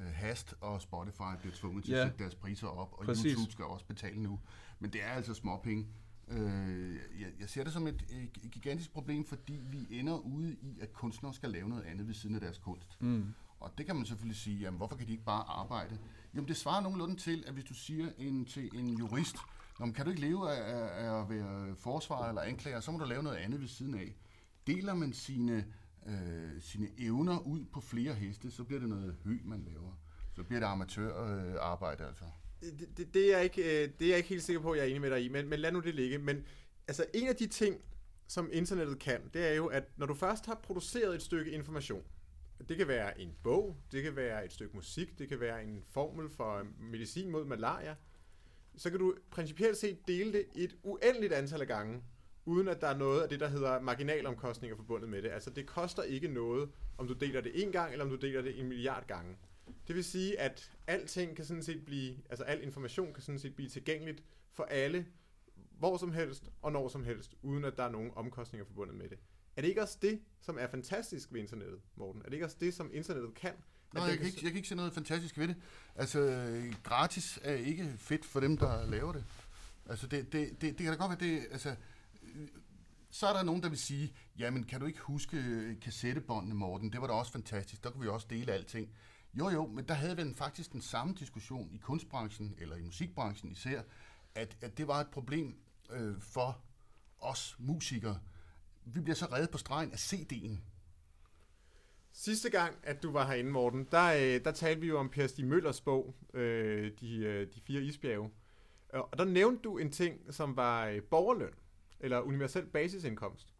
øh, 0.00 0.12
Hast 0.14 0.54
og 0.60 0.80
Spotify 0.80 1.22
bliver 1.40 1.54
tvunget 1.54 1.84
til 1.84 1.92
Ja. 1.92 2.00
at 2.00 2.06
sætte 2.06 2.18
deres 2.18 2.34
priser 2.34 2.66
op, 2.66 2.92
og 2.92 3.04
Præcis. 3.04 3.32
YouTube 3.32 3.52
skal 3.52 3.64
også 3.64 3.84
betale 3.86 4.22
nu. 4.22 4.40
Men 4.78 4.92
det 4.92 5.02
er 5.04 5.08
altså 5.08 5.34
småpenge. 5.34 5.86
Øh, 6.28 6.94
jeg, 7.20 7.28
jeg 7.40 7.48
ser 7.48 7.64
det 7.64 7.72
som 7.72 7.86
et, 7.86 8.04
et 8.44 8.50
gigantisk 8.50 8.92
problem, 8.92 9.24
fordi 9.24 9.60
vi 9.70 9.86
ender 9.90 10.18
ude 10.18 10.52
i, 10.52 10.78
at 10.80 10.92
kunstnere 10.92 11.34
skal 11.34 11.50
lave 11.50 11.68
noget 11.68 11.82
andet 11.82 12.06
ved 12.06 12.14
siden 12.14 12.34
af 12.34 12.40
deres 12.40 12.58
kunst. 12.58 13.02
Mm. 13.02 13.34
Og 13.60 13.70
det 13.78 13.86
kan 13.86 13.96
man 13.96 14.06
selvfølgelig 14.06 14.36
sige, 14.36 14.58
jamen 14.58 14.76
hvorfor 14.76 14.96
kan 14.96 15.06
de 15.06 15.12
ikke 15.12 15.24
bare 15.24 15.44
arbejde? 15.48 15.98
Jamen 16.34 16.48
det 16.48 16.56
svarer 16.56 16.80
nogenlunde 16.80 17.16
til, 17.16 17.44
at 17.46 17.52
hvis 17.52 17.64
du 17.64 17.74
siger 17.74 18.08
en, 18.18 18.44
til 18.44 18.70
en 18.78 18.88
jurist, 18.88 19.36
Nå, 19.80 19.92
kan 19.92 20.04
du 20.04 20.10
ikke 20.10 20.22
leve 20.22 20.50
af, 20.50 20.74
af, 20.74 21.04
af 21.04 21.20
at 21.22 21.30
være 21.30 21.76
forsvarer 21.76 22.28
eller 22.28 22.42
anklager, 22.42 22.80
så 22.80 22.90
må 22.90 22.98
du 22.98 23.04
lave 23.04 23.22
noget 23.22 23.36
andet 23.36 23.60
ved 23.60 23.68
siden 23.68 23.94
af. 23.94 24.14
Deler 24.66 24.94
man 24.94 25.12
sine, 25.12 25.66
øh, 26.06 26.62
sine 26.62 26.88
evner 26.98 27.38
ud 27.38 27.64
på 27.64 27.80
flere 27.80 28.14
heste, 28.14 28.50
så 28.50 28.64
bliver 28.64 28.80
det 28.80 28.88
noget 28.88 29.16
hø, 29.24 29.38
man 29.44 29.64
laver. 29.66 29.92
Så 30.32 30.42
bliver 30.42 30.60
det 30.60 30.66
amatørarbejde, 30.66 31.50
øh, 31.50 31.56
arbejde, 31.60 32.06
altså 32.06 32.24
det, 32.60 32.88
det, 32.96 33.14
det, 33.14 33.32
er 33.32 33.36
jeg 33.36 33.44
ikke, 33.44 33.62
øh, 33.62 33.88
det 33.98 34.04
er 34.04 34.08
jeg 34.08 34.16
ikke 34.16 34.28
helt 34.28 34.42
sikker 34.42 34.62
på, 34.62 34.70
at 34.70 34.78
jeg 34.78 34.84
er 34.84 34.88
enig 34.88 35.00
med 35.00 35.10
dig 35.10 35.24
i, 35.24 35.28
men, 35.28 35.48
men 35.48 35.58
lad 35.58 35.72
nu 35.72 35.80
det 35.80 35.94
ligge. 35.94 36.18
Men 36.18 36.46
altså, 36.88 37.06
en 37.14 37.28
af 37.28 37.36
de 37.36 37.46
ting, 37.46 37.80
som 38.26 38.50
internettet 38.52 38.98
kan, 38.98 39.30
det 39.34 39.48
er 39.48 39.54
jo, 39.54 39.66
at 39.66 39.84
når 39.96 40.06
du 40.06 40.14
først 40.14 40.46
har 40.46 40.54
produceret 40.54 41.14
et 41.14 41.22
stykke 41.22 41.50
information, 41.50 42.04
det 42.68 42.76
kan 42.76 42.88
være 42.88 43.20
en 43.20 43.34
bog, 43.42 43.76
det 43.92 44.02
kan 44.02 44.16
være 44.16 44.44
et 44.44 44.52
stykke 44.52 44.76
musik, 44.76 45.18
det 45.18 45.28
kan 45.28 45.40
være 45.40 45.64
en 45.64 45.84
formel 45.90 46.30
for 46.30 46.66
medicin 46.80 47.30
mod 47.30 47.44
malaria, 47.44 47.96
så 48.76 48.90
kan 48.90 48.98
du 48.98 49.14
principielt 49.30 49.76
set 49.76 50.08
dele 50.08 50.32
det 50.32 50.44
et 50.54 50.76
uendeligt 50.82 51.32
antal 51.32 51.60
af 51.60 51.66
gange, 51.66 52.02
uden 52.44 52.68
at 52.68 52.80
der 52.80 52.86
er 52.86 52.96
noget 52.96 53.22
af 53.22 53.28
det, 53.28 53.40
der 53.40 53.48
hedder 53.48 53.80
marginalomkostninger 53.80 54.76
forbundet 54.76 55.08
med 55.08 55.22
det. 55.22 55.28
Altså 55.28 55.50
det 55.50 55.66
koster 55.66 56.02
ikke 56.02 56.28
noget, 56.28 56.70
om 56.98 57.08
du 57.08 57.14
deler 57.14 57.40
det 57.40 57.62
en 57.62 57.72
gang, 57.72 57.92
eller 57.92 58.04
om 58.04 58.10
du 58.10 58.16
deler 58.16 58.42
det 58.42 58.60
en 58.60 58.68
milliard 58.68 59.06
gange. 59.06 59.36
Det 59.88 59.96
vil 59.96 60.04
sige, 60.04 60.40
at 60.40 60.72
alting 60.86 61.36
kan 61.36 61.44
sådan 61.44 61.62
set 61.62 61.84
blive, 61.84 62.16
altså 62.30 62.44
al 62.44 62.62
information 62.62 63.14
kan 63.14 63.22
sådan 63.22 63.38
set 63.38 63.54
blive 63.54 63.68
tilgængeligt 63.68 64.22
for 64.52 64.64
alle, 64.64 65.06
hvor 65.78 65.96
som 65.96 66.12
helst 66.12 66.50
og 66.62 66.72
når 66.72 66.88
som 66.88 67.04
helst, 67.04 67.34
uden 67.42 67.64
at 67.64 67.76
der 67.76 67.84
er 67.84 67.90
nogen 67.90 68.10
omkostninger 68.14 68.66
forbundet 68.66 68.96
med 68.96 69.08
det. 69.08 69.18
Er 69.56 69.60
det 69.60 69.68
ikke 69.68 69.82
også 69.82 69.98
det, 70.02 70.20
som 70.40 70.58
er 70.60 70.66
fantastisk 70.66 71.32
ved 71.32 71.40
internettet, 71.40 71.80
Morten? 71.96 72.20
Er 72.20 72.24
det 72.24 72.32
ikke 72.32 72.46
også 72.46 72.56
det, 72.60 72.74
som 72.74 72.90
internettet 72.92 73.34
kan? 73.34 73.52
Nej, 73.94 74.04
jeg 74.04 74.16
kan, 74.18 74.26
ikke, 74.26 74.38
jeg 74.42 74.50
kan 74.50 74.56
ikke 74.56 74.68
se 74.68 74.74
noget 74.74 74.92
fantastisk 74.92 75.38
ved 75.38 75.48
det. 75.48 75.56
Altså, 75.94 76.50
gratis 76.82 77.38
er 77.42 77.54
ikke 77.54 77.94
fedt 77.98 78.24
for 78.24 78.40
dem, 78.40 78.56
der 78.56 78.86
laver 78.86 79.12
det. 79.12 79.24
Altså, 79.86 80.06
det, 80.06 80.32
det, 80.32 80.50
det, 80.50 80.60
det 80.60 80.76
kan 80.76 80.86
da 80.86 80.94
godt 80.94 81.20
være, 81.20 81.30
det, 81.30 81.46
altså, 81.50 81.76
så 83.10 83.26
er 83.26 83.32
der 83.32 83.42
nogen, 83.42 83.62
der 83.62 83.68
vil 83.68 83.78
sige, 83.78 84.12
jamen, 84.38 84.64
kan 84.64 84.80
du 84.80 84.86
ikke 84.86 85.00
huske 85.00 85.76
kassettebåndene, 85.82 86.54
Morten? 86.54 86.92
Det 86.92 87.00
var 87.00 87.06
da 87.06 87.12
også 87.12 87.32
fantastisk. 87.32 87.84
Der 87.84 87.90
kunne 87.90 88.02
vi 88.02 88.08
også 88.08 88.26
dele 88.30 88.52
alting. 88.52 88.90
Jo, 89.38 89.48
jo, 89.50 89.66
men 89.66 89.88
der 89.88 89.94
havde 89.94 90.16
vi 90.16 90.22
den 90.22 90.34
faktisk 90.34 90.72
den 90.72 90.80
samme 90.80 91.14
diskussion 91.14 91.70
i 91.72 91.78
kunstbranchen, 91.78 92.54
eller 92.58 92.76
i 92.76 92.82
musikbranchen 92.82 93.52
især, 93.52 93.82
at, 94.34 94.56
at 94.60 94.78
det 94.78 94.88
var 94.88 95.00
et 95.00 95.10
problem 95.10 95.56
øh, 95.90 96.20
for 96.20 96.60
os 97.18 97.56
musikere. 97.58 98.20
Vi 98.84 99.00
bliver 99.00 99.16
så 99.16 99.26
reddet 99.26 99.50
på 99.50 99.58
stregen 99.58 99.92
af 99.92 99.96
CD'en. 99.96 100.58
Sidste 102.12 102.50
gang, 102.50 102.76
at 102.82 103.02
du 103.02 103.12
var 103.12 103.26
herinde, 103.26 103.50
Morten, 103.50 103.88
der, 103.90 104.12
øh, 104.12 104.44
der 104.44 104.52
talte 104.52 104.80
vi 104.80 104.86
jo 104.86 104.98
om 104.98 105.08
Per 105.08 105.26
Stig 105.26 105.46
Møllers 105.46 105.80
bog, 105.80 106.14
øh, 106.34 106.92
de, 107.00 107.16
øh, 107.16 107.46
de 107.54 107.60
fire 107.60 107.82
isbjerge. 107.82 108.30
Og 108.88 109.18
der 109.18 109.24
nævnte 109.24 109.62
du 109.62 109.78
en 109.78 109.90
ting, 109.90 110.34
som 110.34 110.56
var 110.56 110.86
øh, 110.86 111.02
borgerløn, 111.02 111.54
eller 112.00 112.20
universel 112.20 112.66
basisindkomst. 112.66 113.54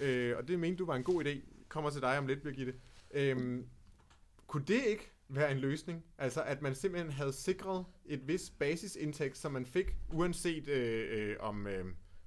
Øh, 0.00 0.36
og 0.36 0.48
det 0.48 0.58
mente 0.58 0.78
du 0.78 0.86
var 0.86 0.96
en 0.96 1.04
god 1.04 1.24
idé. 1.24 1.38
Kommer 1.68 1.90
til 1.90 2.00
dig 2.00 2.18
om 2.18 2.26
lidt, 2.26 2.42
Birgitte. 2.42 2.74
Øh, 3.10 3.64
kunne 4.54 4.64
det 4.64 4.84
ikke 4.84 5.12
være 5.28 5.52
en 5.52 5.58
løsning? 5.58 6.04
Altså, 6.18 6.42
at 6.42 6.62
man 6.62 6.74
simpelthen 6.74 7.12
havde 7.12 7.32
sikret 7.32 7.84
et 8.06 8.28
vis 8.28 8.50
basisindtægt, 8.58 9.38
som 9.38 9.52
man 9.52 9.66
fik, 9.66 9.96
uanset 10.12 10.68
øh, 10.68 11.06
øh, 11.10 11.36
om... 11.40 11.66
Øh, 11.66 11.84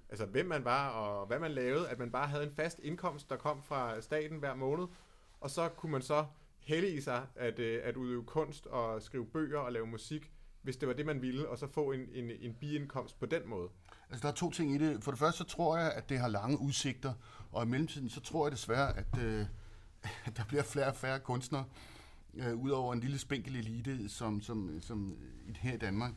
altså 0.10 0.26
hvem 0.26 0.46
man 0.46 0.66
var 0.66 0.90
og 0.90 1.28
hvad 1.28 1.40
man 1.40 1.52
lavede, 1.52 1.90
at 1.90 2.00
man 2.00 2.12
bare 2.12 2.28
havde 2.28 2.44
en 2.44 2.52
fast 2.52 2.80
indkomst, 2.84 3.30
der 3.30 3.36
kom 3.36 3.64
fra 3.64 4.02
staten 4.02 4.40
hver 4.40 4.56
måned, 4.56 4.88
og 5.42 5.50
så 5.50 5.70
kunne 5.70 5.92
man 5.92 6.02
så 6.02 6.26
hælde 6.60 6.90
i 6.90 7.02
sig 7.02 7.26
at, 7.36 7.60
øh, 7.60 7.82
at 7.84 7.96
udøve 7.96 8.24
kunst 8.24 8.66
og 8.66 9.02
skrive 9.02 9.26
bøger 9.26 9.60
og 9.60 9.72
lave 9.72 9.88
musik, 9.88 10.32
hvis 10.62 10.78
det 10.78 10.88
var 10.88 10.94
det, 10.94 11.06
man 11.06 11.22
ville, 11.22 11.50
og 11.50 11.58
så 11.58 11.68
få 11.68 11.92
en, 11.92 12.10
en, 12.12 12.32
en 12.40 12.54
biindkomst 12.54 13.20
på 13.20 13.26
den 13.26 13.42
måde. 13.46 13.70
Altså, 14.10 14.28
der 14.28 14.32
er 14.32 14.36
to 14.36 14.52
ting 14.52 14.76
i 14.76 14.78
det. 14.78 15.04
For 15.04 15.12
det 15.12 15.20
første, 15.20 15.38
så 15.38 15.44
tror 15.44 15.78
jeg, 15.78 15.92
at 15.92 16.10
det 16.10 16.20
har 16.20 16.28
lange 16.28 16.60
udsigter, 16.62 17.14
og 17.52 17.64
i 17.64 17.68
mellemtiden, 17.68 18.10
så 18.10 18.22
tror 18.22 18.46
jeg 18.46 18.52
desværre, 18.52 18.98
at, 18.98 19.18
øh, 19.20 19.46
at 20.26 20.38
der 20.38 20.44
bliver 20.48 20.64
flere 20.64 20.88
og 20.88 20.96
færre 20.96 21.20
kunstnere, 21.20 21.66
øh, 22.40 22.56
udover 22.56 22.94
en 22.94 23.00
lille 23.00 23.18
spinkel 23.18 23.56
elite, 23.56 24.10
som, 24.10 24.42
som, 24.42 24.82
som 24.82 25.18
her 25.56 25.74
i 25.74 25.78
Danmark. 25.78 26.14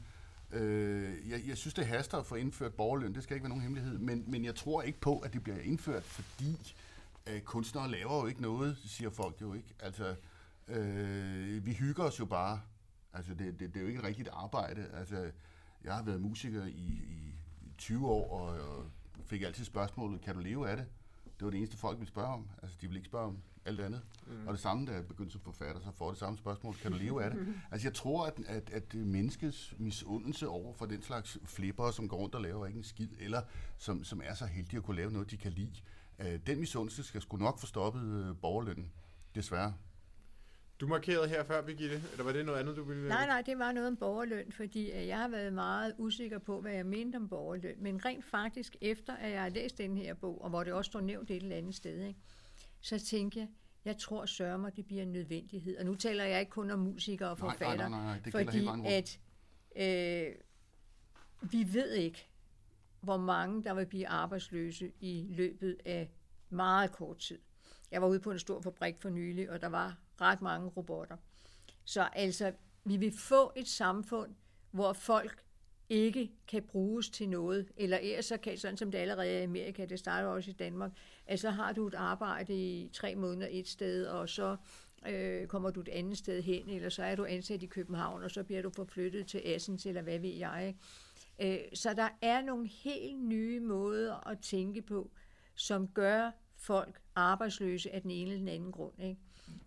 Øh, 0.52 1.30
jeg, 1.30 1.40
jeg 1.46 1.56
synes, 1.56 1.74
det 1.74 1.86
haster 1.86 2.18
at 2.18 2.26
få 2.26 2.34
indført 2.34 2.74
borgerløn, 2.74 3.14
det 3.14 3.22
skal 3.22 3.34
ikke 3.34 3.44
være 3.44 3.48
nogen 3.48 3.62
hemmelighed, 3.62 3.98
men, 3.98 4.24
men 4.26 4.44
jeg 4.44 4.54
tror 4.54 4.82
ikke 4.82 5.00
på, 5.00 5.18
at 5.18 5.32
det 5.32 5.42
bliver 5.42 5.58
indført, 5.58 6.02
fordi 6.02 6.74
øh, 7.26 7.40
kunstnere 7.40 7.90
laver 7.90 8.20
jo 8.20 8.26
ikke 8.26 8.42
noget, 8.42 8.76
siger 8.84 9.10
folk 9.10 9.40
jo 9.40 9.54
ikke. 9.54 9.74
Altså, 9.80 10.14
øh, 10.68 11.66
vi 11.66 11.72
hygger 11.72 12.04
os 12.04 12.18
jo 12.20 12.24
bare. 12.24 12.60
Altså, 13.12 13.34
det, 13.34 13.60
det, 13.60 13.74
det 13.74 13.76
er 13.76 13.80
jo 13.80 13.86
ikke 13.86 13.98
et 13.98 14.04
rigtigt 14.04 14.28
arbejde. 14.32 14.86
Altså, 14.94 15.30
jeg 15.84 15.94
har 15.94 16.02
været 16.02 16.20
musiker 16.20 16.64
i, 16.64 16.70
i, 16.70 17.34
i 17.62 17.72
20 17.78 18.08
år, 18.08 18.40
og, 18.40 18.76
og 18.76 18.86
fik 19.26 19.42
altid 19.42 19.64
spørgsmålet, 19.64 20.20
kan 20.20 20.34
du 20.34 20.40
leve 20.40 20.70
af 20.70 20.76
det? 20.76 20.86
Det 21.24 21.44
var 21.44 21.50
det 21.50 21.58
eneste, 21.58 21.76
folk 21.76 21.98
ville 21.98 22.08
spørge 22.08 22.34
om. 22.34 22.48
Altså, 22.62 22.76
de 22.80 22.86
ville 22.86 22.98
ikke 22.98 23.08
spørge 23.08 23.26
om 23.26 23.38
alt 23.64 23.80
andet. 23.80 24.02
Mm. 24.26 24.46
Og 24.46 24.52
det 24.52 24.61
samme, 24.61 24.86
da 24.86 24.92
jeg 24.92 25.06
begyndte 25.06 25.32
som 25.32 25.40
forfatter, 25.40 25.80
så 25.80 25.90
får 25.92 26.11
det 26.11 26.18
samme 26.18 26.38
spørgsmål, 26.38 26.74
kan 26.74 26.92
du 26.92 26.98
leve 26.98 27.24
af 27.24 27.30
det? 27.30 27.54
Altså, 27.70 27.88
jeg 27.88 27.94
tror, 27.94 28.26
at, 28.26 28.40
at, 28.46 28.70
at 28.70 28.94
menneskets 28.94 29.74
misundelse 29.78 30.48
over 30.48 30.74
for 30.74 30.86
den 30.86 31.02
slags 31.02 31.38
flippere, 31.44 31.92
som 31.92 32.08
går 32.08 32.16
rundt 32.16 32.34
og 32.34 32.42
laver 32.42 32.66
ikke 32.66 32.76
en 32.76 32.84
skid, 32.84 33.08
eller 33.20 33.42
som, 33.78 34.04
som 34.04 34.20
er 34.24 34.34
så 34.34 34.46
heldige 34.46 34.76
at 34.76 34.84
kunne 34.84 34.96
lave 34.96 35.12
noget, 35.12 35.30
de 35.30 35.36
kan 35.36 35.52
lide, 35.52 35.80
øh, 36.18 36.40
den 36.46 36.61
misundelse 36.61 37.02
skal 37.02 37.22
sgu 37.22 37.36
nok 37.36 37.58
få 37.58 37.66
stoppet 37.66 38.28
øh, 38.28 38.36
borgerlønnen, 38.36 38.92
desværre. 39.34 39.74
Du 40.80 40.86
markerede 40.86 41.28
her 41.28 41.44
før, 41.44 41.62
Birgitte, 41.62 42.02
eller 42.12 42.24
var 42.24 42.32
det 42.32 42.46
noget 42.46 42.58
andet, 42.58 42.76
du 42.76 42.84
ville... 42.84 43.08
Nej, 43.08 43.26
nej, 43.26 43.42
det 43.42 43.58
var 43.58 43.72
noget 43.72 43.88
om 43.88 43.96
borgerløn, 43.96 44.52
fordi 44.52 44.90
øh, 44.90 45.06
jeg 45.06 45.18
har 45.18 45.28
været 45.28 45.52
meget 45.52 45.94
usikker 45.98 46.38
på, 46.38 46.61
hvad 46.61 46.72
jeg 46.72 46.86
mente 46.86 47.16
om 47.16 47.28
borgerløn. 47.28 47.74
Men 47.78 48.04
rent 48.04 48.24
faktisk, 48.24 48.76
efter 48.80 49.16
at 49.16 49.32
jeg 49.32 49.42
har 49.42 49.48
læst 49.48 49.78
den 49.78 49.96
her 49.96 50.14
bog, 50.14 50.42
og 50.42 50.50
hvor 50.50 50.64
det 50.64 50.72
også 50.72 50.88
står 50.88 51.00
nævnt 51.00 51.30
et 51.30 51.42
eller 51.42 51.56
andet 51.56 51.74
sted, 51.74 52.04
ikke, 52.04 52.20
så 52.80 52.98
tænkte 52.98 53.38
jeg, 53.38 53.48
jeg 53.84 53.98
tror 53.98 54.26
sørger 54.26 54.70
det 54.70 54.86
bliver 54.86 55.02
en 55.02 55.12
nødvendighed. 55.12 55.76
Og 55.78 55.84
nu 55.84 55.94
taler 55.94 56.24
jeg 56.24 56.40
ikke 56.40 56.50
kun 56.50 56.70
om 56.70 56.78
musikere 56.78 57.30
og 57.30 57.38
Nej, 57.38 57.46
nej, 57.46 57.56
forfatter, 57.56 57.88
nej, 57.88 58.02
nej, 58.02 58.18
det 58.24 58.32
fordi 58.32 58.66
at 58.86 59.18
øh, 59.76 60.34
vi 61.50 61.72
ved 61.72 61.92
ikke, 61.92 62.26
hvor 63.00 63.16
mange 63.16 63.64
der 63.64 63.74
vil 63.74 63.86
blive 63.86 64.08
arbejdsløse 64.08 64.92
i 65.00 65.26
løbet 65.30 65.76
af 65.84 66.10
meget 66.50 66.92
kort 66.92 67.18
tid. 67.18 67.38
Jeg 67.90 68.02
var 68.02 68.08
ude 68.08 68.20
på 68.20 68.30
en 68.30 68.38
stor 68.38 68.60
fabrik 68.60 68.96
for 68.98 69.08
nylig, 69.08 69.50
og 69.50 69.60
der 69.60 69.68
var 69.68 69.98
ret 70.20 70.42
mange 70.42 70.68
robotter. 70.68 71.16
Så 71.84 72.08
altså, 72.12 72.52
vi 72.84 72.96
vil 72.96 73.12
få 73.12 73.52
et 73.56 73.68
samfund, 73.68 74.34
hvor 74.70 74.92
folk 74.92 75.44
ikke 75.91 76.30
kan 76.49 76.62
bruges 76.62 77.11
til 77.11 77.28
noget, 77.28 77.72
eller 77.76 77.99
ellers 77.99 78.26
så 78.26 78.36
kan, 78.36 78.59
sådan 78.59 78.76
som 78.76 78.91
det 78.91 78.99
allerede 78.99 79.28
er 79.28 79.41
i 79.41 79.45
Amerika, 79.45 79.84
det 79.84 79.99
starter 79.99 80.28
også 80.28 80.51
i 80.51 80.55
Danmark, 80.55 80.91
at 81.26 81.41
så 81.41 81.51
har 81.51 81.72
du 81.72 81.86
et 81.86 81.95
arbejde 81.95 82.55
i 82.55 82.91
tre 82.93 83.14
måneder 83.14 83.49
et 83.51 83.68
sted, 83.68 84.07
og 84.07 84.28
så 84.28 84.57
øh, 85.09 85.47
kommer 85.47 85.70
du 85.70 85.80
et 85.80 85.88
andet 85.88 86.18
sted 86.18 86.43
hen, 86.43 86.70
eller 86.70 86.88
så 86.88 87.03
er 87.03 87.16
du 87.16 87.24
ansat 87.24 87.62
i 87.62 87.66
København, 87.66 88.22
og 88.22 88.30
så 88.30 88.45
bliver 88.45 88.62
du 88.62 88.70
forflyttet 88.70 89.26
til 89.26 89.43
Assens, 89.45 89.86
eller 89.86 90.03
hvad 90.03 90.18
ved 90.18 90.34
jeg. 90.34 90.66
Ikke? 90.66 91.59
Øh, 91.62 91.68
så 91.74 91.95
der 91.95 92.09
er 92.22 92.43
nogle 92.43 92.68
helt 92.68 93.22
nye 93.22 93.61
måder 93.61 94.28
at 94.28 94.38
tænke 94.38 94.82
på, 94.82 95.11
som 95.55 95.88
gør 95.88 96.30
folk 96.57 97.01
arbejdsløse 97.14 97.91
af 97.95 98.03
den 98.03 98.11
ene 98.11 98.30
eller 98.30 98.38
den 98.38 98.49
anden 98.49 98.72
grund. 98.72 99.03
Ikke? 99.03 99.20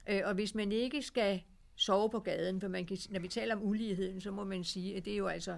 Øh, 0.09 0.21
og 0.25 0.33
hvis 0.33 0.55
man 0.55 0.71
ikke 0.71 1.01
skal 1.01 1.43
sove 1.75 2.09
på 2.09 2.19
gaden, 2.19 2.61
for 2.61 2.67
man 2.67 2.85
kan, 2.85 2.97
når 3.09 3.19
vi 3.19 3.27
taler 3.27 3.55
om 3.55 3.63
uligheden, 3.63 4.21
så 4.21 4.31
må 4.31 4.43
man 4.43 4.63
sige, 4.63 4.97
at 4.97 5.05
det 5.05 5.13
er 5.13 5.17
jo 5.17 5.27
altså 5.27 5.57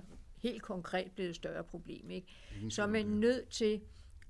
helt 0.49 0.61
konkret 0.61 1.11
blevet 1.11 1.29
et 1.29 1.35
større 1.35 1.63
problem. 1.63 2.11
Ikke? 2.11 2.27
Så 2.69 2.83
er 2.83 2.87
man 2.87 3.05
nødt 3.05 3.49
til 3.49 3.81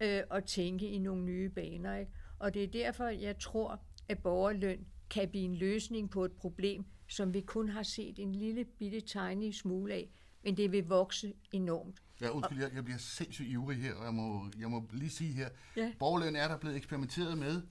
øh, 0.01 0.21
at 0.31 0.43
tænke 0.45 0.87
i 0.89 0.97
nogle 0.97 1.23
nye 1.23 1.49
baner. 1.49 1.95
Ikke? 1.97 2.11
Og 2.39 2.53
det 2.53 2.63
er 2.63 2.67
derfor, 2.67 3.07
jeg 3.07 3.39
tror, 3.39 3.79
at 4.09 4.19
borgerløn 4.19 4.85
kan 5.09 5.29
blive 5.29 5.43
en 5.45 5.55
løsning 5.55 6.09
på 6.09 6.25
et 6.25 6.31
problem, 6.31 6.85
som 7.07 7.33
vi 7.33 7.41
kun 7.41 7.69
har 7.69 7.83
set 7.83 8.19
en 8.19 8.35
lille 8.35 8.65
bitte 8.65 9.01
tiny 9.01 9.51
smule 9.51 9.93
af, 9.93 10.09
men 10.43 10.57
det 10.57 10.71
vil 10.71 10.85
vokse 10.87 11.33
enormt. 11.51 12.01
Ja, 12.21 12.29
undskyld, 12.29 12.59
jeg, 12.59 12.71
jeg 12.75 12.83
bliver 12.85 12.97
sindssygt 12.97 13.47
ivrig 13.49 13.77
her, 13.77 13.93
og 13.95 14.05
jeg 14.05 14.13
må, 14.13 14.45
jeg 14.59 14.69
må 14.69 14.89
lige 14.93 15.09
sige 15.09 15.33
her, 15.33 15.49
Ja. 15.77 15.93
borgerløn 15.99 16.35
er 16.35 16.47
der 16.47 16.57
blevet 16.57 16.75
eksperimenteret 16.77 17.37
med, 17.37 17.61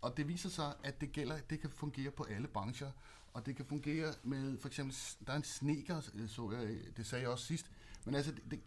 og 0.00 0.16
det 0.16 0.28
viser 0.28 0.48
sig, 0.48 0.72
at 0.84 1.00
det 1.00 1.12
gælder, 1.12 1.38
det 1.50 1.60
kan 1.60 1.70
fungere 1.70 2.10
på 2.10 2.26
alle 2.30 2.48
brancher, 2.48 2.90
og 3.32 3.46
det 3.46 3.56
kan 3.56 3.64
fungere 3.64 4.12
med, 4.22 4.58
for 4.58 4.68
eksempel, 4.68 4.96
der 5.26 5.32
er 5.32 5.36
en 5.36 5.44
sneker, 5.44 5.96
øh, 6.14 6.28
så 6.28 6.50
jeg, 6.52 6.96
det 6.96 7.06
sagde 7.06 7.22
jeg 7.22 7.30
også 7.30 7.46
sidst, 7.46 7.70
men 8.04 8.14
altså, 8.14 8.32
det, 8.32 8.50
det, 8.50 8.60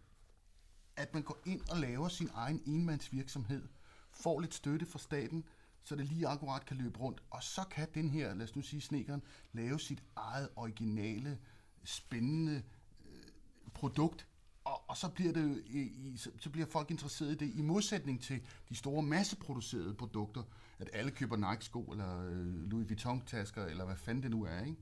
at 0.96 1.14
man 1.14 1.24
går 1.24 1.40
ind 1.46 1.62
og 1.70 1.78
laver 1.78 2.08
sin 2.08 2.30
egen 2.34 2.62
enmandsvirksomhed, 2.66 3.68
får 4.12 4.40
lidt 4.40 4.54
støtte 4.54 4.86
fra 4.86 5.00
staten, 5.00 5.44
så 5.84 5.96
det 5.96 6.06
lige 6.06 6.28
akkurat 6.28 6.66
kan 6.66 6.78
løbe 6.78 7.00
rundt. 7.00 7.24
Og 7.30 7.44
så 7.44 7.64
kan 7.72 7.88
den 7.94 8.10
her, 8.10 8.34
lad 8.34 8.44
os 8.44 8.56
nu 8.56 8.62
sige 8.62 8.82
snekeren, 8.82 9.22
lave 9.54 9.80
sit 9.80 10.04
eget 10.16 10.50
originale, 10.56 11.40
spændende 11.84 12.64
øh, 13.06 13.32
produkt, 13.74 14.28
og, 14.64 14.90
og 14.90 14.98
så 14.98 15.10
bliver 15.10 15.34
det 15.34 15.64
i, 15.66 15.80
i, 15.80 16.18
så, 16.18 16.32
så 16.40 16.50
bliver 16.50 16.68
folk 16.68 16.92
interesseret 16.92 17.32
i 17.32 17.36
det 17.36 17.56
i 17.56 17.62
modsætning 17.62 18.22
til 18.22 18.42
de 18.70 18.76
store 18.76 19.04
masseproducerede 19.04 19.94
produkter, 19.94 20.44
at 20.80 20.90
alle 20.94 21.12
køber 21.12 21.36
Nike-sko 21.36 21.84
eller 21.84 22.26
øh, 22.26 22.70
Louis 22.70 22.90
Vuitton-tasker 22.90 23.66
eller 23.66 23.86
hvad 23.86 23.96
fanden 23.96 24.24
det 24.24 24.32
nu 24.32 24.44
er, 24.44 24.60
ikke? 24.60 24.78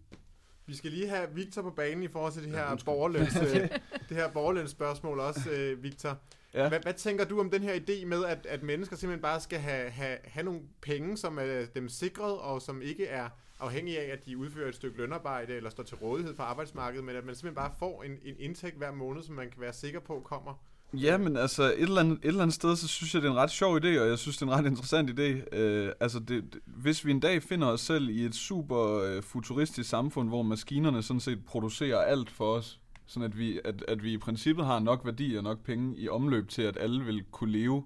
Vi 0.72 0.76
skal 0.76 0.92
lige 0.92 1.08
have 1.10 1.28
Victor 1.34 1.62
på 1.62 1.70
banen 1.70 2.04
i 2.04 2.08
forhold 2.08 2.34
til 2.34 2.44
det 2.44 2.52
Ja, 2.52 2.56
her 2.58 2.72
undskyld. 2.72 2.86
borgerløns, 2.86 3.36
øh, 3.36 3.56
det 4.10 4.18
her 4.18 4.32
borgerlønsspørgsmål 4.32 5.20
også, 5.20 5.50
øh, 5.52 5.84
Victor. 5.84 6.18
Ja. 6.54 6.68
Hvad, 6.70 6.80
hvad 6.80 6.94
tænker 6.94 7.26
du 7.26 7.40
om 7.40 7.50
den 7.50 7.62
her 7.64 7.74
idé 7.76 8.06
med, 8.06 8.26
at, 8.26 8.46
at 8.46 8.64
mennesker 8.64 8.96
simpelthen 8.96 9.22
bare 9.22 9.40
skal 9.40 9.60
have, 9.60 9.90
have, 9.90 10.18
have 10.24 10.44
nogle 10.44 10.62
penge, 10.82 11.18
som 11.18 11.38
er 11.38 11.66
dem 11.76 11.90
sikret, 11.90 12.38
og 12.38 12.62
som 12.62 12.82
ikke 12.82 13.06
er 13.08 13.30
afhængige 13.60 14.00
af, 14.00 14.14
at 14.14 14.26
de 14.26 14.38
udfører 14.38 14.70
et 14.70 14.76
stykke 14.76 14.98
lønarbejde 14.98 15.54
eller 15.54 15.70
står 15.70 15.84
til 15.84 15.98
rådighed 15.98 16.36
for 16.36 16.44
arbejdsmarkedet, 16.44 17.06
men 17.06 17.16
at 17.16 17.26
man 17.26 17.36
simpelthen 17.36 17.56
bare 17.56 17.72
får 17.80 18.04
en, 18.04 18.12
en 18.12 18.36
indtægt 18.40 18.78
hver 18.78 18.92
måned, 18.92 19.24
som 19.24 19.36
man 19.36 19.50
kan 19.50 19.62
være 19.62 19.74
sikker 19.74 20.00
på 20.00 20.22
kommer? 20.26 20.64
Ja, 20.94 21.18
men 21.18 21.38
altså 21.38 21.64
et 21.64 21.82
eller, 21.82 22.02
andet, 22.02 22.18
et 22.18 22.28
eller 22.28 22.42
andet 22.42 22.54
sted, 22.54 22.76
så 22.76 22.88
synes 22.88 23.14
jeg, 23.14 23.22
det 23.22 23.28
er 23.28 23.32
en 23.32 23.38
ret 23.38 23.52
sjov 23.52 23.78
idé, 23.78 24.00
og 24.00 24.08
jeg 24.08 24.18
synes, 24.20 24.38
det 24.38 24.48
er 24.48 24.52
en 24.52 24.60
ret 24.60 24.70
interessant 24.70 25.20
idé. 25.20 25.56
Øh, 25.58 25.92
altså, 26.00 26.20
det, 26.20 26.54
det, 26.54 26.62
hvis 26.66 27.06
vi 27.06 27.12
en 27.12 27.20
dag 27.20 27.44
finder 27.44 27.68
os 27.68 27.82
selv 27.82 28.10
i 28.10 28.26
et 28.26 28.36
super 28.36 29.02
øh, 29.04 29.24
futuristisk 29.24 29.90
samfund, 29.90 30.28
hvor 30.28 30.44
maskinerne 30.44 31.04
sådan 31.04 31.20
set 31.20 31.46
producerer 31.46 31.98
alt 31.98 32.30
for 32.30 32.54
os, 32.54 32.80
sådan 33.06 33.32
at 33.32 33.38
vi, 33.38 33.60
at, 33.66 33.84
at 33.88 34.04
vi 34.04 34.14
i 34.14 34.18
princippet 34.18 34.66
har 34.66 34.80
nok 34.80 35.06
værdi 35.06 35.36
og 35.36 35.44
nok 35.44 35.64
penge 35.64 35.98
i 35.98 36.10
omløb 36.10 36.50
til, 36.50 36.62
at 36.62 36.78
alle 36.80 37.06
vil 37.06 37.24
kunne 37.32 37.52
leve 37.52 37.84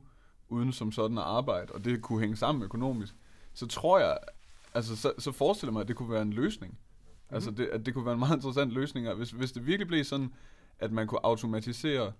uden 0.50 0.74
som 0.74 0.92
sådan 0.92 1.18
at 1.18 1.24
arbejde, 1.24 1.72
og 1.74 1.86
det 1.86 2.02
kunne 2.02 2.20
hænge 2.20 2.36
sammen 2.36 2.64
økonomisk, 2.64 3.16
så 3.54 3.68
tror 3.68 4.00
jeg, 4.00 4.18
altså 4.74 4.96
så, 4.96 5.14
så 5.20 5.32
forestiller 5.32 5.70
jeg 5.70 5.74
mig, 5.74 5.82
at 5.82 5.88
det 5.88 5.96
kunne 5.96 6.12
være 6.12 6.22
en 6.22 6.34
løsning. 6.34 6.72
Mm-hmm. 6.72 7.36
Altså, 7.36 7.52
det, 7.52 7.66
at 7.66 7.86
det 7.86 7.94
kunne 7.94 8.06
være 8.06 8.14
en 8.14 8.20
meget 8.20 8.36
interessant 8.36 8.72
løsning, 8.72 9.10
og 9.10 9.16
hvis, 9.16 9.32
hvis 9.32 9.52
det 9.52 9.66
virkelig 9.66 9.88
blev 9.88 10.04
sådan, 10.04 10.34
at 10.80 10.92
man 10.92 11.08
kunne 11.08 11.26
automatisere 11.26 12.12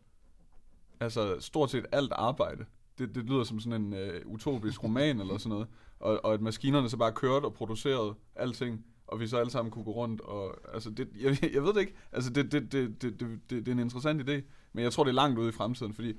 altså 1.00 1.40
stort 1.40 1.72
set 1.72 1.86
alt 1.92 2.12
arbejde. 2.12 2.66
Det, 2.98 3.16
det 3.16 3.24
lyder 3.24 3.44
som 3.44 3.60
sådan 3.60 3.82
en 3.82 3.94
øh, 3.94 4.22
utopisk 4.26 4.84
roman 4.84 5.20
eller 5.20 5.38
sådan 5.38 5.50
noget. 5.50 5.68
Og, 6.00 6.26
og 6.26 6.34
at 6.34 6.42
maskinerne 6.42 6.90
så 6.90 6.98
bare 6.98 7.12
kørte 7.12 7.46
og 7.46 7.54
producerede 7.54 8.14
alting, 8.36 8.86
og 9.08 9.20
vi 9.20 9.28
så 9.28 9.38
alle 9.38 9.52
sammen 9.52 9.72
kunne 9.72 9.86
gå 9.86 9.92
rundt. 9.92 10.22
Og, 10.22 10.56
altså 10.74 10.90
det, 10.90 11.10
jeg, 11.20 11.38
jeg 11.56 11.64
ved 11.64 11.74
det 11.74 11.80
ikke. 11.80 11.96
Altså 12.12 12.30
det, 12.30 12.52
det, 12.52 12.72
det, 12.72 13.02
det, 13.02 13.20
det, 13.20 13.40
det, 13.50 13.66
det 13.66 13.68
er 13.68 13.72
en 13.72 13.80
interessant 13.80 14.30
idé, 14.30 14.42
men 14.74 14.84
jeg 14.84 14.92
tror, 14.92 15.04
det 15.04 15.12
er 15.12 15.16
langt 15.16 15.40
ude 15.40 15.50
i 15.50 15.52
fremtiden, 15.52 15.94
fordi 15.94 16.14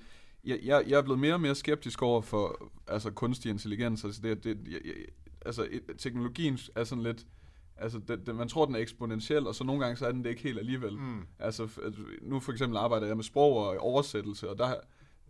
jeg, 0.44 0.58
jeg, 0.62 0.84
jeg 0.88 0.98
er 0.98 1.02
blevet 1.02 1.20
mere 1.20 1.34
og 1.34 1.40
mere 1.40 1.54
skeptisk 1.54 2.02
over 2.02 2.20
for 2.20 2.72
altså, 2.86 3.10
kunstig 3.10 3.50
intelligens. 3.50 4.04
Altså, 4.04 4.20
det, 4.22 4.44
det, 4.44 4.58
jeg, 4.70 4.80
jeg, 4.84 4.94
altså 5.46 5.68
teknologien 5.98 6.58
er 6.76 6.84
sådan 6.84 7.04
lidt... 7.04 7.26
Altså, 7.78 7.98
det, 8.08 8.26
det, 8.26 8.34
man 8.36 8.48
tror, 8.48 8.64
den 8.66 8.74
er 8.74 8.78
eksponentiel, 8.78 9.46
og 9.46 9.54
så 9.54 9.64
nogle 9.64 9.82
gange, 9.84 9.96
så 9.96 10.06
er 10.06 10.12
den 10.12 10.24
det 10.24 10.30
ikke 10.30 10.42
helt 10.42 10.58
alligevel. 10.58 10.92
Mm. 10.98 11.20
Altså, 11.38 11.68
nu 12.22 12.40
for 12.40 12.52
eksempel 12.52 12.76
arbejder 12.78 13.06
jeg 13.06 13.16
med 13.16 13.24
sprog 13.24 13.56
og 13.56 13.78
oversættelse, 13.78 14.50
og 14.50 14.58
der, 14.58 14.74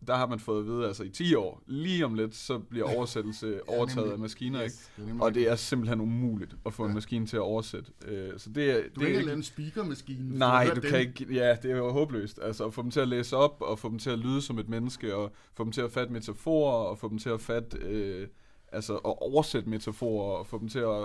der 0.06 0.14
har 0.16 0.26
man 0.26 0.40
fået 0.40 0.58
at 0.60 0.66
vide, 0.66 0.86
altså 0.86 1.02
i 1.04 1.08
10 1.08 1.34
år, 1.34 1.62
lige 1.66 2.04
om 2.04 2.14
lidt, 2.14 2.34
så 2.34 2.58
bliver 2.58 2.96
oversættelse 2.96 3.60
overtaget 3.68 3.96
nemlig. 3.96 4.12
af 4.12 4.18
maskiner, 4.18 4.62
ikke? 4.62 4.74
Det 4.96 5.02
er 5.02 5.06
nemlig 5.06 5.22
Og 5.22 5.34
det 5.34 5.48
er 5.50 5.56
simpelthen 5.56 6.00
umuligt 6.00 6.56
at 6.66 6.72
få 6.74 6.82
en 6.82 6.88
Ja. 6.90 6.94
maskine 6.94 7.26
til 7.26 7.36
at 7.36 7.40
oversætte. 7.40 7.90
Øh, 8.06 8.38
så 8.38 8.50
det 8.50 8.70
er, 8.70 8.74
Du 8.74 8.82
det 8.82 8.92
kan 8.94 9.02
er 9.02 9.06
ikke 9.06 9.16
ikke, 9.18 9.26
lave 9.26 9.36
en 9.36 9.42
speakermaskine. 9.42 10.38
Nej, 10.38 10.70
du 10.74 10.80
kan 10.80 10.90
den. 10.92 11.00
ikke. 11.00 11.34
Ja, 11.34 11.56
det 11.62 11.70
er 11.70 11.76
jo 11.76 11.90
håbløst. 11.92 12.38
Altså 12.42 12.64
at 12.66 12.74
få 12.74 12.82
dem 12.82 12.90
til 12.90 13.00
at 13.00 13.08
læse 13.08 13.36
op, 13.36 13.56
og 13.60 13.78
få 13.78 13.88
dem 13.88 13.98
til 13.98 14.10
at 14.10 14.18
lyde 14.18 14.42
som 14.42 14.58
et 14.58 14.68
menneske, 14.68 15.14
og 15.16 15.32
få 15.54 15.64
dem 15.64 15.72
til 15.72 15.80
at 15.80 15.92
fatte 15.92 16.12
metaforer, 16.12 16.72
og 16.88 16.98
få 16.98 17.08
dem 17.08 17.18
til 17.18 17.28
at 17.30 17.40
fatte, 17.40 17.78
øh, 17.78 18.28
altså 18.72 18.94
at 18.94 19.00
oversætte 19.04 19.68
metaforer, 19.70 20.38
og 20.38 20.46
få 20.46 20.58
dem 20.58 20.68
til 20.68 20.78
at, 20.78 21.04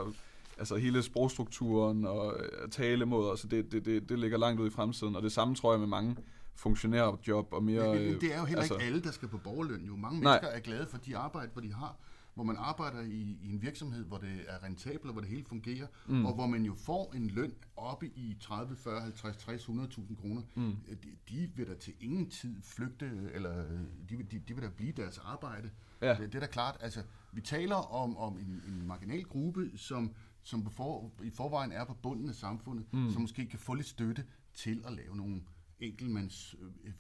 altså 0.62 0.76
hele 0.76 1.03
sprogstrukturen 1.03 2.05
og 2.05 2.36
øh, 2.39 2.70
talemåder, 2.70 3.36
så 3.36 3.47
det, 3.47 3.72
det, 3.72 3.86
det, 3.86 4.09
det 4.09 4.20
ligger 4.20 4.38
langt 4.38 4.62
ud 4.62 4.68
i 4.68 4.70
fremtiden. 4.70 5.16
Og 5.16 5.22
det 5.24 5.32
samme 5.32 5.55
tror 5.55 5.74
jeg 5.74 5.80
med 5.80 5.88
mange 5.88 6.16
funktionærjob 6.55 7.53
og 7.53 7.64
mere... 7.64 7.93
Men, 7.93 8.03
men 8.03 8.14
øh, 8.16 8.22
det 8.22 8.34
er 8.36 8.39
jo 8.39 8.45
heller 8.45 8.62
altså- 8.62 8.74
ikke 8.74 8.86
alle, 8.86 9.01
der 9.01 9.12
skal 9.12 9.28
på 9.28 9.38
borgerløn. 9.38 9.86
Jo. 9.86 9.95
Mange 9.95 10.20
Nej. 10.22 10.32
mennesker 10.34 10.47
er 10.47 10.59
glade 10.59 10.88
for 10.89 10.97
de 10.97 11.18
arbejde, 11.18 11.49
hvor 11.53 11.62
de 11.62 11.74
har, 11.74 11.95
hvor 12.34 12.43
man 12.43 12.55
arbejder 12.59 13.01
i, 13.01 13.38
i 13.43 13.49
en 13.53 13.62
virksomhed, 13.62 14.05
hvor 14.05 14.18
det 14.18 14.30
er 14.47 14.64
rentabelt, 14.64 15.05
og 15.05 15.12
hvor 15.12 15.22
det 15.22 15.30
hele 15.30 15.45
fungerer, 15.45 15.88
mm. 16.07 16.26
og 16.26 16.34
hvor 16.36 16.47
man 16.47 16.64
jo 16.64 16.74
får 16.86 17.14
en 17.16 17.28
løn 17.28 17.53
oppe 17.78 18.07
i 18.07 18.38
30, 18.41 18.76
40, 18.76 19.01
50, 19.01 19.38
60, 19.38 19.64
100.000 19.64 20.22
kroner. 20.22 20.41
Mm. 20.55 20.76
De, 21.03 21.09
de 21.30 21.49
vil 21.55 21.68
da 21.68 21.74
til 21.74 21.93
ingen 21.99 22.30
tid 22.30 22.55
flygte, 22.64 23.12
eller 23.34 23.59
øh, 23.59 23.80
de, 24.09 24.16
vil- 24.18 24.32
de, 24.32 24.39
de 24.47 24.53
vil 24.53 24.64
da 24.64 24.70
blive 24.78 24.91
deres 24.91 25.18
arbejde. 25.18 25.70
Ja. 26.01 26.09
Det, 26.09 26.20
det 26.20 26.36
er 26.36 26.39
da 26.39 26.45
klart. 26.45 26.78
Altså, 26.80 26.99
vi 27.32 27.41
taler 27.41 27.76
om, 27.76 28.18
om 28.18 28.38
en, 28.38 28.62
en 28.68 28.88
marginal 28.88 29.24
gruppe, 29.24 29.72
som, 29.76 30.12
som 30.43 30.63
på 30.63 30.69
for, 30.69 31.11
i 31.23 31.29
forvejen 31.29 31.71
er 31.71 31.85
på 31.85 31.93
bunden 31.93 32.29
af 32.29 32.35
samfundet, 32.35 32.93
mm. 32.93 33.11
som 33.11 33.21
måske 33.21 33.45
kan 33.45 33.59
få 33.59 33.73
lidt 33.73 33.87
støtte 33.87 34.25
til 34.53 34.83
at 34.85 34.93
lave 34.93 35.17
nogle 35.17 35.41
enkeltmands 35.79 36.55
øh, 36.61 36.93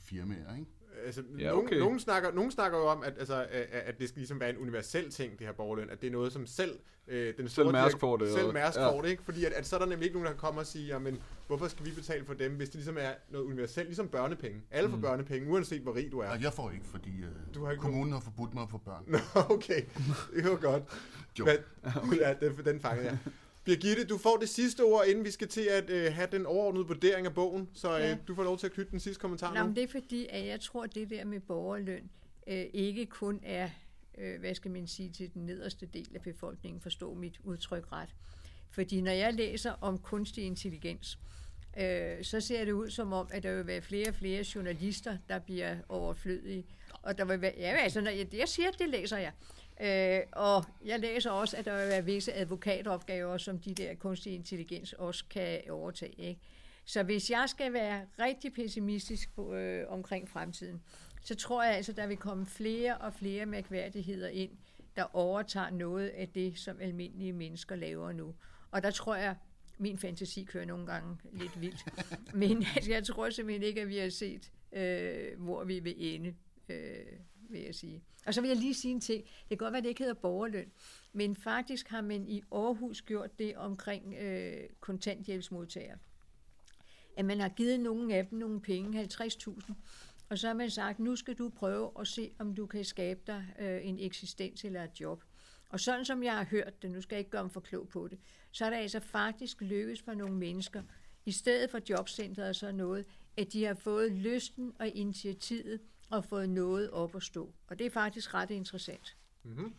ikke? 0.57 0.71
Altså, 1.05 1.23
Ja, 1.37 1.43
ja, 1.43 1.49
nogen, 1.49 1.65
okay. 1.65 1.77
nogen, 1.77 1.99
snakker, 1.99 2.31
nogen 2.31 2.51
snakker 2.51 2.77
jo 2.77 2.85
om, 2.85 3.03
at, 3.03 3.13
altså, 3.19 3.45
at, 3.51 3.67
at 3.71 3.99
det 3.99 4.09
skal 4.09 4.19
ligesom 4.19 4.39
være 4.39 4.49
en 4.49 4.57
universel 4.57 5.11
ting, 5.11 5.39
det 5.39 5.47
her 5.47 5.53
borgerløn. 5.53 5.89
At 5.89 6.01
det 6.01 6.07
er 6.07 6.11
noget, 6.11 6.33
som 6.33 6.45
selv 6.45 6.79
øh, 7.07 7.33
den 7.37 7.49
store 7.49 7.71
Mærsk 7.71 7.95
direk- 7.95 7.99
får 7.99 8.17
det, 8.17 8.31
Selv 8.31 8.45
og- 8.47 8.53
Mærsk 8.53 8.77
ja. 8.77 8.89
får 8.91 9.01
det, 9.01 9.09
ikke? 9.09 9.23
Fordi 9.23 9.45
at, 9.45 9.53
at 9.53 9.65
så 9.67 9.75
er 9.75 9.79
der 9.79 9.85
nemlig 9.85 10.05
ikke 10.05 10.15
nogen, 10.15 10.25
der 10.25 10.31
kan 10.31 10.39
komme 10.39 10.59
og 10.59 10.65
sige, 10.65 10.87
jamen, 10.87 11.19
hvorfor 11.47 11.67
skal 11.67 11.85
vi 11.85 11.91
betale 11.91 12.25
for 12.25 12.33
dem, 12.33 12.51
hvis 12.51 12.69
det 12.69 12.75
ligesom 12.75 12.97
er 12.99 13.11
noget 13.29 13.45
universelt, 13.45 13.87
ligesom 13.87 14.07
børnepenge. 14.07 14.61
Alle 14.71 14.89
får 14.89 14.95
Mm. 14.95 15.01
børnepenge, 15.01 15.51
uanset 15.51 15.81
hvor 15.81 15.95
rig 15.95 16.11
du 16.11 16.19
er. 16.19 16.29
Og 16.29 16.41
jeg 16.41 16.53
får 16.53 16.71
ikke, 16.71 16.85
fordi 16.85 17.09
øh, 17.09 17.55
Du 17.55 17.63
har 17.65 17.71
ikke 17.71 17.81
kommunen 17.81 18.13
har 18.13 18.19
forbudt 18.19 18.53
mig 18.53 18.63
at 18.63 18.69
få 18.69 18.77
børn. 18.77 19.03
Nå, 19.11 19.17
okay. 19.49 19.81
Det 20.35 20.43
var 20.51 20.55
godt. 20.61 20.83
Jo. 21.39 21.45
Men, 22.09 22.13
ja, 22.19 22.33
den, 22.41 22.65
den 22.65 22.79
fangede 22.79 23.07
jeg. 23.07 23.17
Birgitte, 23.63 24.05
du 24.05 24.17
får 24.17 24.37
det 24.37 24.49
sidste 24.49 24.81
ord, 24.83 25.05
inden 25.07 25.25
vi 25.25 25.31
skal 25.31 25.47
til 25.47 25.61
at 25.61 25.89
øh, 25.89 26.13
have 26.13 26.27
den 26.31 26.45
overordnede 26.45 26.87
vurdering 26.87 27.25
af 27.25 27.33
bogen. 27.33 27.69
Så 27.73 27.97
øh, 27.97 28.03
Ja. 28.03 28.17
du 28.27 28.35
får 28.35 28.43
lov 28.43 28.57
til 28.57 28.65
at 28.67 28.73
knytte 28.73 28.91
den 28.91 28.99
sidste 28.99 29.21
kommentar 29.21 29.53
Nå, 29.53 29.59
nu. 29.59 29.65
men 29.65 29.75
det 29.75 29.83
er 29.83 29.87
fordi, 29.87 30.27
at 30.29 30.45
jeg 30.45 30.59
tror, 30.61 30.83
at 30.83 30.95
det 30.95 31.09
der 31.09 31.25
med 31.25 31.39
borgerløn 31.39 32.09
øh, 32.47 32.65
ikke 32.73 33.05
kun 33.05 33.39
er, 33.43 33.69
øh, 34.17 34.39
hvad 34.39 34.55
skal 34.55 34.71
man 34.71 34.87
sige, 34.87 35.09
til 35.09 35.33
den 35.33 35.45
nederste 35.45 35.85
del 35.85 36.07
af 36.15 36.21
befolkningen, 36.21 36.81
forstå 36.81 37.13
mit 37.13 37.39
udtryk 37.43 37.91
ret. 37.91 38.09
Fordi 38.71 39.01
når 39.01 39.11
jeg 39.11 39.33
læser 39.33 39.71
om 39.71 39.97
kunstig 39.97 40.43
intelligens, 40.43 41.19
øh, 41.79 42.23
så 42.23 42.39
ser 42.39 42.65
det 42.65 42.71
ud 42.71 42.89
som 42.89 43.13
om, 43.13 43.27
at 43.31 43.43
der 43.43 43.55
vil 43.55 43.67
være 43.67 43.81
flere 43.81 44.07
og 44.09 44.15
flere 44.15 44.45
journalister, 44.55 45.17
der 45.29 45.39
bliver 45.39 45.75
overflødige. 45.89 46.65
Og 47.01 47.17
der 47.17 47.25
vil 47.25 47.41
være, 47.41 47.53
ja, 47.57 47.69
altså, 47.77 48.01
når 48.01 48.11
jeg, 48.11 48.33
jeg 48.35 48.47
siger, 48.47 48.67
at 48.67 48.75
det 48.79 48.89
læser 48.89 49.17
jeg. 49.17 49.31
Øh, 49.81 50.19
og 50.31 50.65
jeg 50.85 50.99
læser 50.99 51.31
også, 51.31 51.57
at 51.57 51.65
der 51.65 51.77
vil 51.77 51.87
være 51.87 52.05
visse 52.05 52.33
advokatopgaver, 52.33 53.37
som 53.37 53.59
de 53.59 53.73
der 53.73 53.95
kunstig 53.95 54.33
intelligens 54.33 54.93
også 54.93 55.23
kan 55.29 55.61
overtage. 55.69 56.15
Ikke? 56.17 56.41
Så 56.85 57.03
hvis 57.03 57.29
jeg 57.29 57.45
skal 57.47 57.73
være 57.73 58.05
rigtig 58.19 58.53
pessimistisk 58.53 59.35
på, 59.35 59.53
øh, 59.53 59.85
omkring 59.89 60.29
fremtiden, 60.29 60.81
så 61.21 61.35
tror 61.35 61.63
jeg 61.63 61.75
altså, 61.75 61.91
der 61.91 62.07
vil 62.07 62.17
komme 62.17 62.45
flere 62.45 62.97
og 62.97 63.13
flere 63.13 63.45
mærkværdigheder 63.45 64.27
ind, 64.27 64.51
der 64.95 65.15
overtager 65.15 65.69
noget 65.69 66.07
af 66.07 66.29
det, 66.29 66.59
som 66.59 66.77
almindelige 66.81 67.33
mennesker 67.33 67.75
laver 67.75 68.11
nu. 68.11 68.35
Og 68.71 68.83
der 68.83 68.91
tror 68.91 69.15
jeg, 69.15 69.35
min 69.77 69.97
fantasi 69.97 70.43
kører 70.43 70.65
nogle 70.65 70.85
gange 70.85 71.17
lidt 71.31 71.61
vildt. 71.61 71.85
Men 72.33 72.65
altså, 72.75 72.91
jeg 72.91 73.03
tror 73.03 73.29
simpelthen 73.29 73.63
ikke, 73.63 73.81
at 73.81 73.87
vi 73.87 73.97
har 73.97 74.09
set, 74.09 74.51
øh, 74.73 75.41
hvor 75.41 75.63
vi 75.63 75.79
vil 75.79 75.95
ende, 75.97 76.35
øh, 76.69 77.05
vil 77.51 77.61
jeg 77.61 77.75
sige. 77.75 78.03
Og 78.25 78.33
så 78.33 78.41
vil 78.41 78.47
jeg 78.47 78.57
lige 78.57 78.73
sige 78.73 78.91
en 78.91 79.01
ting. 79.01 79.23
Det 79.23 79.49
kan 79.49 79.57
godt 79.57 79.71
være, 79.71 79.77
at 79.77 79.83
det 79.83 79.89
ikke 79.89 80.01
hedder 80.01 80.13
borgerløn, 80.13 80.71
men 81.13 81.35
faktisk 81.35 81.89
har 81.89 82.01
man 82.01 82.27
i 82.27 82.43
Aarhus 82.51 83.01
gjort 83.01 83.39
det 83.39 83.55
omkring 83.57 84.13
øh, 84.13 84.69
kontanthjælpsmodtagere. 84.79 85.97
At 87.17 87.25
man 87.25 87.39
har 87.39 87.49
givet 87.49 87.79
nogle 87.79 88.15
af 88.15 88.27
dem 88.27 88.39
nogle 88.39 88.61
penge, 88.61 89.03
50.000, 89.03 89.73
og 90.29 90.37
så 90.37 90.47
har 90.47 90.53
man 90.53 90.69
sagt, 90.69 90.99
nu 90.99 91.15
skal 91.15 91.33
du 91.33 91.49
prøve 91.49 91.91
at 91.99 92.07
se, 92.07 92.31
om 92.39 92.55
du 92.55 92.65
kan 92.65 92.85
skabe 92.85 93.19
dig 93.27 93.45
øh, 93.59 93.87
en 93.87 93.99
eksistens 93.99 94.65
eller 94.65 94.83
et 94.83 95.01
job. 95.01 95.23
Og 95.69 95.79
sådan 95.79 96.05
som 96.05 96.23
jeg 96.23 96.33
har 96.37 96.43
hørt 96.43 96.81
det, 96.81 96.91
nu 96.91 97.01
skal 97.01 97.15
jeg 97.15 97.19
ikke 97.19 97.31
gøre 97.31 97.43
mig 97.43 97.51
for 97.51 97.59
klog 97.59 97.87
på 97.87 98.07
det, 98.07 98.19
så 98.51 98.65
er 98.65 98.69
det 98.69 98.77
altså 98.77 98.99
faktisk 98.99 99.61
lykkes 99.61 100.01
for 100.01 100.13
nogle 100.13 100.35
mennesker, 100.35 100.83
i 101.25 101.31
stedet 101.31 101.69
for 101.69 101.79
jobcentret 101.89 102.49
og 102.49 102.55
sådan 102.55 102.75
noget, 102.75 103.05
at 103.37 103.53
de 103.53 103.63
har 103.63 103.73
fået 103.73 104.11
lysten 104.11 104.71
og 104.79 104.87
initiativet 104.87 105.79
og 106.11 106.25
fået 106.25 106.49
noget 106.49 106.91
op 106.91 107.15
at 107.15 107.23
stå. 107.23 107.53
Og 107.67 107.79
det 107.79 107.85
er 107.85 107.91
faktisk 107.91 108.33
ret 108.33 108.51
interessant. 108.51 109.15
Mm-hmm. 109.43 109.73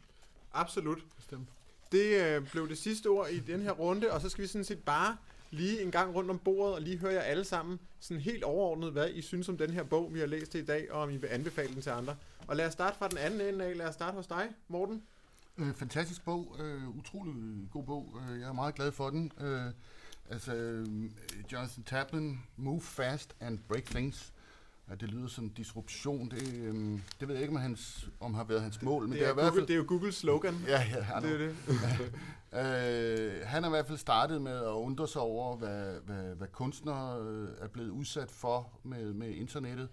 Absolut. 0.52 0.98
Bestemt. 1.16 1.48
Det 1.92 2.24
øh, 2.24 2.50
blev 2.50 2.68
det 2.68 2.78
sidste 2.78 3.06
ord 3.06 3.28
i 3.30 3.40
den 3.40 3.62
her 3.62 3.70
runde, 3.70 4.12
og 4.12 4.20
så 4.20 4.28
skal 4.28 4.42
vi 4.42 4.48
sådan 4.48 4.64
set 4.64 4.84
bare 4.84 5.16
lige 5.50 5.82
en 5.82 5.90
gang 5.90 6.14
rundt 6.14 6.30
om 6.30 6.38
bordet 6.38 6.74
og 6.74 6.82
lige 6.82 6.98
høre 6.98 7.12
jer 7.12 7.20
alle 7.20 7.44
sammen 7.44 7.78
sådan 8.00 8.20
helt 8.20 8.44
overordnet, 8.44 8.92
hvad 8.92 9.10
I 9.10 9.22
synes 9.22 9.48
om 9.48 9.58
den 9.58 9.70
her 9.70 9.82
bog, 9.82 10.14
vi 10.14 10.18
har 10.18 10.26
læst 10.26 10.54
i 10.54 10.64
dag, 10.64 10.92
og 10.92 11.02
om 11.02 11.10
I 11.10 11.16
vil 11.16 11.28
anbefale 11.28 11.74
den 11.74 11.82
til 11.82 11.90
andre. 11.90 12.16
Og 12.46 12.56
lad 12.56 12.66
os 12.66 12.72
starte 12.72 12.98
fra 12.98 13.08
den 13.08 13.18
anden 13.18 13.40
ende 13.40 13.64
af. 13.64 13.76
Lad 13.76 13.88
os 13.88 13.94
starte 13.94 14.16
hos 14.16 14.26
dig, 14.26 14.48
Morten. 14.68 15.02
Øh, 15.58 15.74
fantastisk 15.74 16.24
bog. 16.24 16.56
Øh, 16.60 16.88
utrolig 16.88 17.34
god 17.72 17.84
bog. 17.84 18.20
Øh, 18.30 18.40
jeg 18.40 18.48
er 18.48 18.52
meget 18.52 18.74
glad 18.74 18.92
for 18.92 19.10
den. 19.10 19.32
Øh, 19.40 19.72
altså, 20.30 20.54
øh, 20.54 20.86
Jonathan 21.52 21.84
Taplin, 21.84 22.40
Move 22.56 22.80
Fast 22.80 23.34
and 23.40 23.58
Break 23.68 23.84
Things. 23.84 24.31
Ja, 24.90 24.94
det 24.94 25.08
lyder 25.08 25.28
som 25.28 25.50
disruption. 25.50 26.30
Det, 26.30 26.54
øhm, 26.54 27.02
det 27.20 27.28
ved 27.28 27.34
jeg 27.34 27.42
ikke, 27.42 27.54
om, 27.54 27.60
hans, 27.62 28.10
om 28.20 28.34
har 28.34 28.44
været 28.44 28.62
hans 28.62 28.82
mål, 28.82 29.02
men 29.02 29.12
Det 29.12 29.18
det, 29.20 29.24
er, 29.24 29.28
er 29.28 29.32
i 29.32 29.34
hvert 29.34 29.44
Google, 29.44 29.60
fald... 29.60 29.66
det 29.66 29.74
er 29.74 29.78
jo 29.78 29.84
Googles 29.88 30.14
slogan. 30.14 30.54
Ja, 30.66 30.82
ja, 30.82 31.00
han, 31.02 31.22
Det 31.22 31.32
er 31.32 31.38
det. 31.38 31.56
øh, 33.40 33.46
han 33.46 33.62
har 33.62 33.70
i 33.70 33.72
hvert 33.72 33.86
fald 33.86 33.98
startet 33.98 34.42
med 34.42 34.56
at 34.56 34.72
undre 34.72 35.08
sig 35.08 35.22
over, 35.22 35.56
hvad, 35.56 36.00
hvad, 36.00 36.34
hvad 36.34 36.48
kunstnere 36.48 37.20
øh, 37.22 37.48
er 37.60 37.68
blevet 37.68 37.90
udsat 37.90 38.30
for 38.30 38.80
med, 38.82 39.12
med 39.12 39.28
internettet. 39.30 39.88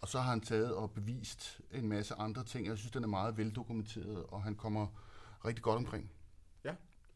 Og 0.00 0.08
så 0.08 0.18
har 0.20 0.30
han 0.30 0.40
taget 0.40 0.74
og 0.74 0.90
bevist 0.90 1.60
en 1.72 1.88
masse 1.88 2.14
andre 2.14 2.44
ting. 2.44 2.66
Jeg 2.66 2.78
synes, 2.78 2.92
den 2.92 3.04
er 3.04 3.08
meget 3.08 3.36
veldokumenteret, 3.36 4.24
og 4.28 4.42
han 4.42 4.54
kommer 4.54 4.86
rigtig 5.44 5.62
godt 5.62 5.76
omkring. 5.76 6.10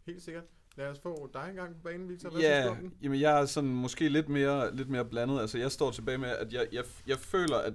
Helt 0.07 0.22
sikkert. 0.22 0.45
Lad 0.77 0.87
os 0.87 0.99
få 0.99 1.31
dig 1.35 1.47
en 1.51 1.57
gang 1.57 1.75
på 1.75 1.81
banen, 1.85 2.09
Victor. 2.09 2.31
Hvad 2.31 2.41
Ja, 2.41 2.77
jamen 3.03 3.20
jeg 3.20 3.41
er 3.41 3.47
sådan 3.47 3.70
måske 3.70 4.09
lidt 4.09 4.29
mere, 4.29 4.77
lidt 4.77 4.89
mere 4.89 5.05
blandet. 5.05 5.41
Altså 5.41 5.59
jeg 5.59 5.72
står 5.72 5.91
tilbage 5.91 6.18
med, 6.18 6.29
at 6.29 6.53
jeg, 6.53 6.66
jeg, 6.72 6.85
jeg 7.07 7.18
føler, 7.18 7.57
at, 7.57 7.72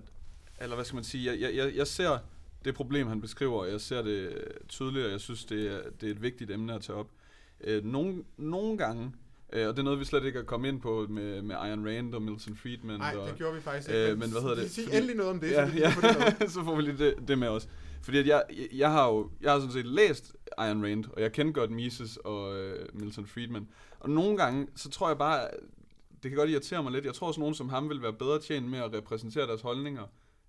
eller 0.61 0.75
hvad 0.75 0.85
skal 0.85 0.95
man 0.95 1.03
sige, 1.03 1.39
jeg, 1.41 1.55
jeg, 1.55 1.75
jeg 1.75 1.87
ser 1.87 2.17
det 2.65 2.75
problem, 2.75 3.07
han 3.07 3.21
beskriver, 3.21 3.59
og 3.59 3.71
jeg 3.71 3.81
ser 3.81 4.01
det 4.01 4.43
tydeligt, 4.67 5.05
og 5.05 5.11
jeg 5.11 5.19
synes, 5.19 5.45
det 5.45 5.67
er, 5.67 5.79
det 6.01 6.07
er 6.07 6.11
et 6.11 6.21
vigtigt 6.21 6.51
emne 6.51 6.73
at 6.73 6.81
tage 6.81 6.97
op. 6.97 7.07
Øh, 7.63 7.85
nogle, 7.85 8.23
nogle 8.37 8.77
gange, 8.77 9.11
øh, 9.53 9.67
og 9.67 9.73
det 9.73 9.79
er 9.79 9.83
noget, 9.83 9.99
vi 9.99 10.05
slet 10.05 10.23
ikke 10.23 10.39
er 10.39 10.43
kommet 10.43 10.69
ind 10.69 10.81
på 10.81 11.05
med, 11.09 11.41
med 11.41 11.55
Ayn 11.59 11.87
Rand 11.87 12.15
og 12.15 12.21
Milton 12.21 12.55
Friedman. 12.55 12.99
Nej, 12.99 13.13
det 13.13 13.35
gjorde 13.37 13.55
vi 13.55 13.61
faktisk 13.61 13.89
øh, 13.89 13.95
ikke. 13.95 14.15
men 14.15 14.31
hvad 14.31 14.41
hedder 14.41 14.55
det? 14.55 14.71
Sig 14.71 14.83
endelig 14.93 15.15
noget 15.15 15.31
om 15.31 15.39
det, 15.39 15.51
ja, 15.51 15.69
så 15.69 15.77
ja. 15.77 15.89
få 15.89 16.01
det 16.01 16.51
så 16.51 16.63
får 16.63 16.75
vi 16.75 16.81
lige 16.81 16.97
det, 16.97 17.15
det 17.27 17.37
med 17.37 17.47
os. 17.47 17.69
Fordi 18.01 18.17
at 18.17 18.27
jeg, 18.27 18.43
jeg, 18.49 18.67
jeg 18.73 18.91
har 18.91 19.07
jo 19.07 19.29
jeg 19.41 19.51
har 19.51 19.59
sådan 19.59 19.73
set 19.73 19.85
læst 19.85 20.35
Ayn 20.57 20.83
Rand, 20.83 21.05
og 21.13 21.21
jeg 21.21 21.31
kender 21.31 21.53
godt 21.53 21.71
Mises 21.71 22.17
og 22.17 22.57
øh, 22.57 22.87
Milton 22.93 23.25
Friedman. 23.25 23.67
Og 23.99 24.09
nogle 24.09 24.37
gange, 24.37 24.67
så 24.75 24.89
tror 24.89 25.07
jeg 25.07 25.17
bare, 25.17 25.47
det 26.23 26.31
kan 26.31 26.37
godt 26.37 26.49
irritere 26.49 26.83
mig 26.83 26.91
lidt. 26.91 27.05
Jeg 27.05 27.13
tror 27.13 27.27
også, 27.27 27.39
nogen 27.39 27.55
som 27.55 27.69
ham 27.69 27.89
vil 27.89 28.01
være 28.01 28.13
bedre 28.13 28.39
tjent 28.39 28.69
med 28.69 28.79
at 28.79 28.93
repræsentere 28.93 29.47
deres 29.47 29.61
holdninger 29.61 30.03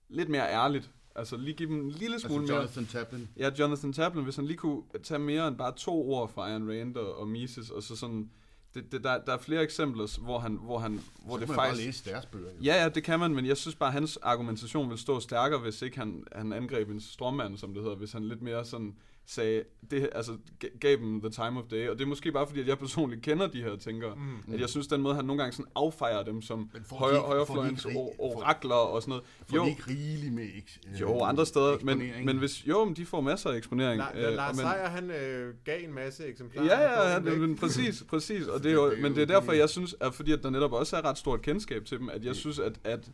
lidt 0.08 0.28
mere 0.28 0.52
ærligt. 0.52 0.90
Altså 1.14 1.36
lige 1.36 1.54
give 1.54 1.68
dem 1.68 1.80
en 1.80 1.90
lille 1.90 2.20
smule 2.20 2.40
Altså 2.40 2.52
mere... 2.52 2.60
Jonathan 2.60 2.86
Taplin. 2.86 3.28
Ja, 3.36 3.50
Jonathan 3.58 3.92
Taplin, 3.92 4.24
hvis 4.24 4.36
han 4.36 4.46
lige 4.46 4.56
kunne 4.56 4.82
tage 5.02 5.18
mere 5.18 5.48
end 5.48 5.56
bare 5.56 5.72
to 5.76 6.10
ord 6.10 6.32
fra 6.32 6.54
Ayn 6.54 6.68
Rand 6.70 6.96
og, 6.96 7.18
og 7.18 7.28
Mises, 7.28 7.70
og 7.70 7.82
så 7.82 7.96
sådan... 7.96 8.30
Det, 8.74 8.92
det, 8.92 9.04
der, 9.04 9.18
der 9.24 9.32
er 9.32 9.38
flere 9.38 9.62
eksempler, 9.62 10.20
hvor 10.20 10.38
han, 10.38 10.58
hvor 10.62 10.78
han, 10.78 11.00
hvor 11.24 11.34
så 11.34 11.40
det 11.40 11.46
kan 11.46 11.56
man 11.56 11.64
faktisk... 11.64 11.82
bare 11.82 11.86
læse 11.86 12.10
deres 12.10 12.26
bøger. 12.26 12.50
Jo. 12.50 12.62
Ja, 12.62 12.82
ja, 12.82 12.88
det 12.88 13.04
kan 13.04 13.18
man, 13.20 13.34
men 13.34 13.46
jeg 13.46 13.56
synes 13.56 13.74
bare, 13.74 13.88
at 13.88 13.92
hans 13.92 14.16
argumentation 14.16 14.90
vil 14.90 14.98
stå 14.98 15.20
stærkere, 15.20 15.60
hvis 15.60 15.82
ikke 15.82 15.98
han, 15.98 16.24
han 16.32 16.52
angreb 16.52 16.90
en 16.90 17.00
stråmand, 17.00 17.56
som 17.56 17.74
det 17.74 17.82
hedder, 17.82 17.96
hvis 17.96 18.12
han 18.12 18.24
lidt 18.24 18.42
mere 18.42 18.64
sådan 18.64 18.96
sagde, 19.30 19.62
det, 19.90 20.08
altså 20.12 20.32
gav 20.80 20.96
dem 20.96 21.20
the 21.20 21.30
time 21.30 21.58
of 21.60 21.64
day, 21.70 21.88
og 21.88 21.98
det 21.98 22.04
er 22.04 22.08
måske 22.08 22.32
bare 22.32 22.46
fordi, 22.46 22.60
at 22.60 22.68
jeg 22.68 22.78
personligt 22.78 23.22
kender 23.22 23.46
de 23.46 23.62
her 23.62 23.76
tænkere, 23.76 24.14
mm. 24.14 24.54
at 24.54 24.60
jeg 24.60 24.68
synes, 24.68 24.86
den 24.86 25.00
måde, 25.02 25.14
han 25.14 25.24
nogle 25.24 25.42
gange 25.42 25.52
sådan 25.56 25.70
affejer 25.76 26.22
dem 26.22 26.42
som 26.42 26.70
højre, 26.90 27.14
de 27.14 27.20
højrefløjens 27.20 27.84
or- 27.86 28.14
orakler 28.18 28.74
og 28.74 29.02
sådan 29.02 29.10
noget. 29.10 29.24
Får 29.48 29.56
Jo, 29.56 29.64
de 29.64 29.70
ikke 29.70 29.82
rigeligt 29.88 30.34
med 30.34 30.44
eks- 30.44 30.94
øh, 30.94 31.00
jo, 31.00 31.20
andre 31.20 31.46
steder, 31.46 31.76
men, 31.82 32.02
men 32.24 32.38
hvis, 32.38 32.66
jo, 32.66 32.84
men 32.84 32.96
de 32.96 33.06
får 33.06 33.20
masser 33.20 33.50
af 33.50 33.56
eksponering. 33.56 34.02
La- 34.02 34.18
øh, 34.18 34.34
Lars 34.36 34.56
Seier, 34.56 34.88
han 34.88 35.10
øh, 35.10 35.54
gav 35.64 35.84
en 35.84 35.94
masse 35.94 36.24
eksemplarer. 36.26 36.64
Ja, 36.66 37.10
Han 37.12 37.24
ja, 37.24 37.30
væk. 37.30 37.40
men 37.40 37.56
præcis, 37.56 38.02
præcis. 38.10 38.46
Og 38.46 38.62
det 38.62 38.68
er 38.70 38.74
jo, 38.74 38.92
men 39.00 39.14
det 39.14 39.22
er 39.22 39.26
derfor, 39.26 39.52
jeg 39.52 39.68
synes, 39.68 39.96
at 40.00 40.14
fordi 40.14 40.32
at 40.32 40.42
der 40.42 40.50
netop 40.50 40.72
også 40.72 40.96
er 40.96 41.04
ret 41.04 41.18
stort 41.18 41.42
kendskab 41.42 41.84
til 41.84 41.98
dem, 41.98 42.08
at 42.08 42.24
jeg 42.24 42.36
synes, 42.36 42.58
at, 42.58 42.72
at, 42.84 43.10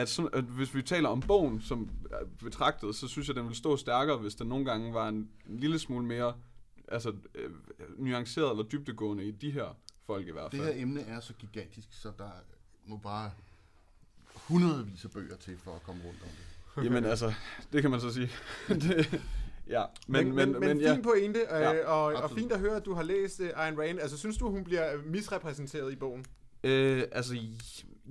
at, 0.00 0.08
sådan, 0.08 0.30
at 0.32 0.44
hvis 0.44 0.74
vi 0.74 0.82
taler 0.82 1.08
om 1.08 1.20
bogen 1.20 1.60
som 1.60 1.88
er 2.10 2.24
betragtet, 2.44 2.94
så 2.94 3.08
synes 3.08 3.28
jeg, 3.28 3.36
den 3.36 3.46
vil 3.48 3.56
stå 3.56 3.76
stærkere, 3.76 4.16
hvis 4.18 4.34
den 4.34 4.46
nogle 4.48 4.64
gange 4.64 4.94
var 4.94 5.08
en, 5.08 5.28
en 5.48 5.58
lille 5.60 5.78
smule 5.78 6.04
mere 6.06 6.34
altså, 6.88 7.12
øh, 7.34 7.50
nuanceret 7.98 8.50
eller 8.50 8.62
dybdegående 8.64 9.24
i 9.24 9.30
de 9.30 9.50
her 9.50 9.76
folk 10.06 10.26
i 10.26 10.30
hvert 10.32 10.52
Det 10.52 10.60
fald. 10.60 10.74
her 10.74 10.82
emne 10.82 11.00
er 11.00 11.20
så 11.20 11.32
gigantisk, 11.34 11.88
så 11.90 12.12
der 12.18 12.30
må 12.86 12.96
bare 12.96 13.30
hundredvis 14.34 15.04
af 15.04 15.10
bøger 15.10 15.36
til 15.36 15.58
for 15.58 15.74
at 15.74 15.82
komme 15.82 16.02
rundt 16.04 16.22
om 16.22 16.28
det. 16.28 16.84
Jamen 16.84 17.04
altså, 17.04 17.32
det 17.72 17.82
kan 17.82 17.90
man 17.90 18.00
så 18.00 18.12
sige. 18.12 18.30
det, 18.68 19.22
ja, 19.68 19.84
Men, 20.06 20.34
men, 20.34 20.52
men, 20.52 20.60
men 20.60 20.80
ja. 20.80 20.94
fin 20.94 21.02
pointe, 21.02 21.40
øh, 21.40 21.46
Ja, 21.60 21.86
og, 21.86 22.04
og 22.22 22.30
fint 22.30 22.52
at 22.52 22.60
høre, 22.60 22.76
at 22.76 22.84
du 22.84 22.94
har 22.94 23.02
læst 23.02 23.40
øh, 23.40 23.50
Ayn 23.56 23.78
Rand. 23.78 23.98
Altså, 24.00 24.18
synes 24.18 24.36
du, 24.38 24.50
hun 24.50 24.64
bliver 24.64 24.98
misrepræsenteret 25.04 25.92
i 25.92 25.96
bogen? 25.96 26.24
Øh, 26.64 27.02
altså, 27.12 27.34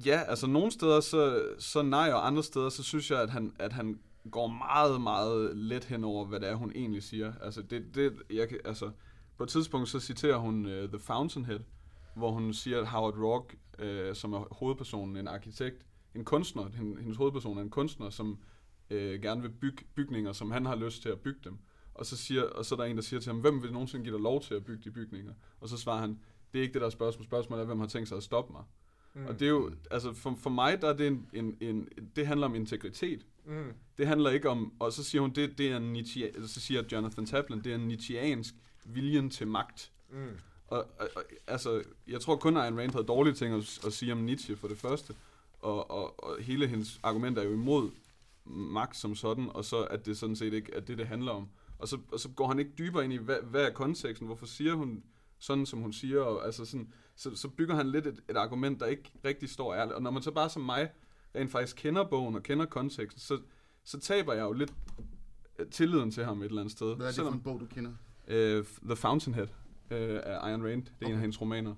ja, 0.06 0.22
altså 0.28 0.48
nogle 0.48 0.72
steder 0.72 1.00
så, 1.00 1.50
så 1.60 1.82
nej, 1.82 2.12
og 2.14 2.28
andre 2.28 2.44
steder 2.44 2.70
så 2.70 2.84
synes 2.84 3.12
jeg, 3.12 3.22
at 3.22 3.30
han, 3.30 3.54
at 3.60 3.74
han 3.74 4.00
går 4.32 4.48
meget, 4.48 5.02
meget 5.02 5.58
let 5.58 5.84
hen 5.86 6.04
over, 6.04 6.26
hvad 6.26 6.40
det 6.40 6.50
er, 6.50 6.56
hun 6.56 6.72
egentlig 6.76 7.04
siger. 7.04 7.34
Altså, 7.42 7.62
det, 7.62 7.96
det, 7.96 8.14
jeg, 8.30 8.50
kan- 8.50 8.60
altså 8.66 8.92
på 9.38 9.44
et 9.44 9.50
tidspunkt 9.50 9.90
så 9.90 10.00
citerer 10.00 10.38
hun 10.38 10.66
uh, 10.66 10.72
The 10.72 11.00
Fountainhead, 11.00 11.60
hvor 12.16 12.32
hun 12.32 12.54
siger, 12.54 12.82
at 12.82 12.88
Howard 12.88 13.18
Rock, 13.18 13.56
uh, 13.84 14.14
som 14.14 14.34
er 14.34 14.48
hovedpersonen, 14.52 15.18
en 15.18 15.28
arkitekt, 15.28 15.86
en 16.16 16.26
kunstner, 16.26 16.70
hendes 17.02 17.18
hovedperson 17.18 17.58
er 17.58 17.62
en 17.62 17.70
kunstner, 17.70 18.10
som 18.10 18.38
uh, 18.92 18.98
gerne 18.98 19.42
vil 19.42 19.50
bygge 19.50 19.84
bygninger, 19.96 20.32
som 20.34 20.52
han 20.52 20.66
har 20.66 20.76
lyst 20.76 21.02
til 21.02 21.10
at 21.10 21.20
bygge 21.20 21.40
dem. 21.44 21.58
Og 21.94 22.06
så, 22.06 22.18
siger, 22.18 22.44
og 22.44 22.66
så 22.66 22.76
er 22.76 22.80
der 22.80 22.86
en, 22.86 22.96
der 22.96 23.02
siger 23.04 23.20
til 23.20 23.32
ham, 23.32 23.42
hvem 23.42 23.64
vil 23.64 23.72
nogensinde 23.72 24.04
give 24.06 24.14
dig 24.16 24.22
lov 24.24 24.42
til 24.42 24.54
at 24.54 24.66
bygge 24.66 24.84
de 24.84 24.92
bygninger? 24.92 25.34
Og 25.62 25.70
så 25.70 25.78
svarer 25.78 26.00
han, 26.00 26.20
det 26.54 26.60
er 26.60 26.64
ikke 26.64 26.74
det, 26.74 26.82
der 26.82 26.88
er 26.88 26.92
spørgsmål. 26.92 27.26
Spørgsmålet 27.26 27.62
er, 27.62 27.66
hvem 27.66 27.80
har 27.80 27.88
tænkt 27.88 28.08
sig 28.10 28.18
at 28.18 28.24
stoppe 28.24 28.54
mig? 28.54 28.64
Mm. 29.18 29.26
Og 29.26 29.40
det 29.40 29.46
er 29.46 29.50
jo, 29.50 29.72
altså 29.92 30.14
for, 30.14 30.38
for 30.40 30.50
mig, 30.50 30.82
der 30.82 30.90
er 30.90 30.94
det 30.94 31.08
en, 31.08 31.30
en, 31.34 31.58
en, 31.62 31.88
det 32.16 32.28
handler 32.28 32.48
om 32.48 32.56
integritet. 32.56 33.26
Mm. 33.46 33.74
Det 33.98 34.08
handler 34.08 34.30
ikke 34.30 34.50
om, 34.50 34.74
og 34.80 34.94
så 34.94 35.04
siger 35.04 35.22
hun, 35.22 35.32
det, 35.32 35.58
det 35.58 35.72
er 35.72 35.78
en 35.78 35.94
Nietzsche, 35.94 36.32
så 36.48 36.60
siger 36.60 36.84
Jonathan 36.92 37.26
Taplin, 37.26 37.64
det 37.64 37.72
er 37.72 37.76
en 37.76 37.88
Nietzscheansk 37.88 38.56
viljen 38.86 39.30
til 39.30 39.48
magt. 39.48 39.92
Mm. 40.10 40.18
Og, 40.68 40.86
og, 41.00 41.10
og 41.16 41.24
altså, 41.48 41.84
jeg 42.08 42.22
tror 42.22 42.36
kun, 42.36 42.58
at 42.58 42.64
Ayn 42.64 42.80
Rand 42.80 42.92
havde 42.92 43.06
dårlige 43.06 43.34
ting 43.34 43.54
at, 43.54 43.80
at 43.86 43.94
sige 43.94 44.12
om 44.12 44.18
Nietzsche 44.18 44.56
for 44.56 44.68
det 44.68 44.78
første. 44.78 45.14
Og, 45.60 45.92
og, 45.92 46.24
og 46.24 46.42
hele 46.42 46.68
hendes 46.68 47.00
argument 47.04 47.38
er 47.38 47.44
jo 47.44 47.54
imod 47.54 47.92
magt 48.46 48.98
som 48.98 49.16
sådan, 49.16 49.50
og 49.54 49.66
så 49.66 49.84
at 49.84 50.06
det 50.06 50.18
sådan 50.18 50.36
set 50.36 50.54
ikke 50.54 50.74
er 50.74 50.80
det, 50.80 50.98
det 50.98 51.08
handler 51.08 51.32
om. 51.32 51.48
Og 51.80 51.88
så, 51.88 51.98
og 52.12 52.20
så 52.20 52.30
går 52.30 52.48
han 52.48 52.60
ikke 52.60 52.72
dybere 52.78 53.04
ind 53.04 53.14
i, 53.14 53.18
hvad, 53.18 53.38
hvad 53.44 53.64
er 53.64 53.70
konteksten, 53.70 54.28
hvorfor 54.28 54.46
siger 54.46 54.74
hun 54.74 55.04
sådan, 55.40 55.66
som 55.66 55.80
hun 55.80 55.94
siger, 55.94 56.22
og 56.22 56.46
altså 56.46 56.66
sådan, 56.66 56.94
så, 57.18 57.36
så 57.36 57.48
bygger 57.48 57.76
han 57.76 57.88
lidt 57.92 58.08
et, 58.08 58.20
et 58.30 58.38
argument, 58.38 58.80
der 58.80 58.86
ikke 58.86 59.12
rigtig 59.26 59.50
står 59.50 59.76
ærligt. 59.76 59.96
Og 59.96 60.02
når 60.02 60.12
man 60.12 60.24
så 60.24 60.32
bare 60.32 60.50
som 60.50 60.62
mig 60.62 60.90
rent 61.36 61.52
faktisk 61.52 61.76
kender 61.76 62.04
bogen 62.04 62.36
og 62.36 62.44
kender 62.44 62.66
konteksten, 62.66 63.22
så, 63.22 63.40
så 63.84 64.00
taber 64.00 64.34
jeg 64.34 64.44
jo 64.44 64.54
lidt 64.54 64.74
øh, 65.60 65.68
tilliden 65.68 66.12
til 66.12 66.26
ham 66.26 66.42
et 66.42 66.46
eller 66.46 66.62
andet 66.62 66.72
sted. 66.72 66.96
Hvad 66.96 67.08
er 67.08 67.12
det 67.12 67.22
for 67.22 67.32
en 67.32 67.42
bog, 67.42 67.60
du 67.60 67.66
kender? 67.66 67.92
Uh, 68.28 68.66
The 68.86 68.96
Fountainhead 68.96 69.48
uh, 69.92 69.98
af 70.24 70.54
Ayn 70.54 70.64
Rand. 70.64 70.84
Det 70.84 70.92
er 70.92 70.96
okay. 71.02 71.08
en 71.08 71.14
af 71.14 71.20
hendes 71.20 71.42
romaner. 71.42 71.76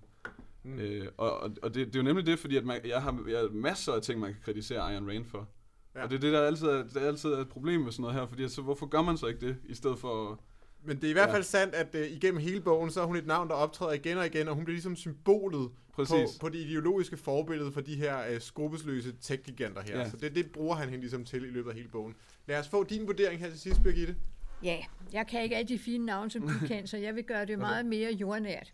Mm. 0.64 0.74
Uh, 0.74 1.06
og 1.18 1.40
og, 1.40 1.52
og 1.62 1.74
det, 1.74 1.88
det 1.88 1.96
er 1.96 2.00
jo 2.00 2.04
nemlig 2.04 2.26
det, 2.26 2.40
fordi 2.40 2.58
at 2.58 2.66
man, 2.66 2.82
jeg, 2.86 3.02
har, 3.02 3.24
jeg 3.28 3.40
har 3.40 3.50
masser 3.52 3.94
af 3.94 4.02
ting, 4.02 4.20
man 4.20 4.34
kan 4.34 4.42
kritisere 4.42 4.96
Ayn 4.96 5.10
Rand 5.10 5.26
for. 5.26 5.48
Ja. 5.96 6.04
Og 6.04 6.10
det 6.10 6.16
er 6.16 6.20
det, 6.20 6.34
der 6.34 6.42
altid 6.42 6.68
er, 6.68 6.84
det 6.84 6.98
er 6.98 7.08
altid 7.08 7.30
er 7.30 7.38
et 7.38 7.50
problem 7.50 7.82
med 7.82 7.92
sådan 7.92 8.02
noget 8.02 8.18
her, 8.18 8.28
fordi 8.28 8.50
så 8.50 8.62
hvorfor 8.62 8.86
gør 8.86 9.02
man 9.02 9.18
så 9.18 9.28
ikke 9.28 9.48
det, 9.48 9.58
i 9.64 9.74
stedet 9.74 10.00
for... 10.00 10.40
Men 10.84 10.96
det 10.98 11.04
er 11.04 11.10
i 11.10 11.14
hvert 11.14 11.30
Ja. 11.30 11.34
fald 11.34 11.44
sandt, 11.44 11.76
at 11.76 11.96
uh, 11.96 12.02
igennem 12.02 12.42
hele 12.42 12.62
bogen, 12.62 12.92
så 12.92 13.02
er 13.02 13.06
hun 13.06 13.16
et 13.16 13.26
navn, 13.28 13.48
der 13.48 13.54
optræder 13.56 13.94
igen 13.94 14.18
og 14.18 14.26
igen, 14.26 14.48
og 14.48 14.56
hun 14.56 14.64
bliver 14.66 14.76
ligesom 14.76 14.96
symbolet 14.96 15.70
på, 15.94 16.06
Præcis. 16.06 16.38
på 16.40 16.50
det 16.50 16.58
ideologiske 16.60 17.18
forbillede 17.18 17.72
for 17.72 17.82
de 17.82 17.96
her 17.96 18.36
uh, 18.36 18.40
skrupelløse 18.42 19.14
tech-giganter 19.22 19.82
her. 19.82 20.00
Ja. 20.00 20.10
Så 20.10 20.18
det, 20.18 20.36
det 20.36 20.52
bruger 20.52 20.76
han 20.76 20.86
hende 20.90 21.00
ligesom 21.02 21.26
til 21.26 21.44
i 21.44 21.48
løbet 21.50 21.70
af 21.70 21.76
hele 21.76 21.90
bogen. 21.90 22.16
Lad 22.48 22.60
os 22.60 22.68
få 22.68 22.84
din 22.84 23.08
vurdering 23.08 23.40
her 23.40 23.50
til 23.50 23.60
sidst, 23.60 23.84
Birgitte. 23.84 24.16
Ja, 24.64 24.78
jeg 25.14 25.28
kan 25.28 25.44
ikke 25.44 25.56
alle 25.56 25.68
de 25.70 25.80
fine 25.80 26.06
navne, 26.06 26.32
som 26.32 26.42
du 26.42 26.54
kan, 26.68 26.88
så 26.88 26.98
jeg 26.98 27.16
vil 27.16 27.24
gøre 27.24 27.46
det 27.46 27.60
meget 27.60 27.86
mere 27.86 28.12
jordnært. 28.12 28.74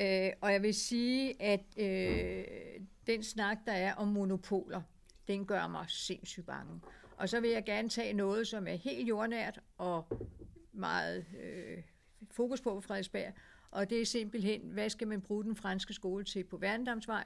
Øh, 0.00 0.30
og 0.40 0.52
jeg 0.52 0.62
vil 0.62 0.74
sige, 0.74 1.42
at 1.42 1.60
øh, 1.78 2.44
den 3.06 3.22
snak, 3.22 3.56
der 3.66 3.72
er 3.72 3.94
om 3.94 4.08
monopoler, 4.08 4.82
den 5.28 5.46
gør 5.46 5.68
mig 5.68 5.84
sindssygt 5.88 6.46
bange. 6.46 6.80
Og 7.16 7.28
så 7.28 7.40
vil 7.40 7.50
jeg 7.50 7.64
gerne 7.64 7.88
tage 7.88 8.12
noget, 8.12 8.46
som 8.46 8.66
er 8.66 8.74
helt 8.74 9.08
jordnært 9.08 9.60
og 9.78 10.04
meget 10.74 11.26
øh, 11.42 11.82
fokus 12.30 12.60
på 12.60 12.74
på 12.74 12.80
Frederiksberg. 12.80 13.32
Og 13.70 13.90
det 13.90 14.00
er 14.00 14.06
simpelthen, 14.06 14.60
hvad 14.60 14.90
skal 14.90 15.08
man 15.08 15.20
bruge 15.20 15.44
den 15.44 15.56
franske 15.56 15.94
skole 15.94 16.24
til 16.24 16.44
på 16.44 16.56
Værendamsvej, 16.56 17.24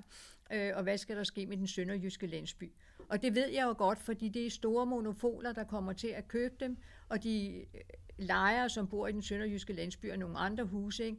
øh, 0.53 0.71
og 0.75 0.83
hvad 0.83 0.99
skal 0.99 1.17
der 1.17 1.25
ske 1.25 1.47
med 1.47 1.57
den 1.57 1.67
sønderjyske 1.67 2.27
landsby. 2.27 2.73
Og 3.09 3.23
det 3.23 3.35
ved 3.35 3.49
jeg 3.49 3.63
jo 3.63 3.75
godt, 3.79 3.99
fordi 3.99 4.29
det 4.29 4.47
er 4.47 4.51
store 4.51 4.87
monopoler, 4.87 5.53
der 5.53 5.65
kommer 5.65 5.93
til 5.93 6.09
at 6.09 6.29
købe 6.29 6.55
dem, 6.61 6.77
og 7.09 7.23
de 7.23 7.57
øh, 7.57 7.65
lejere, 8.19 8.69
som 8.69 8.89
bor 8.89 9.07
i 9.07 9.13
den 9.13 9.23
sønderjyske 9.23 9.73
landsby 9.73 10.13
og 10.13 10.19
nogle 10.19 10.39
andre 10.39 10.65
huse, 10.65 11.05
ikke? 11.05 11.19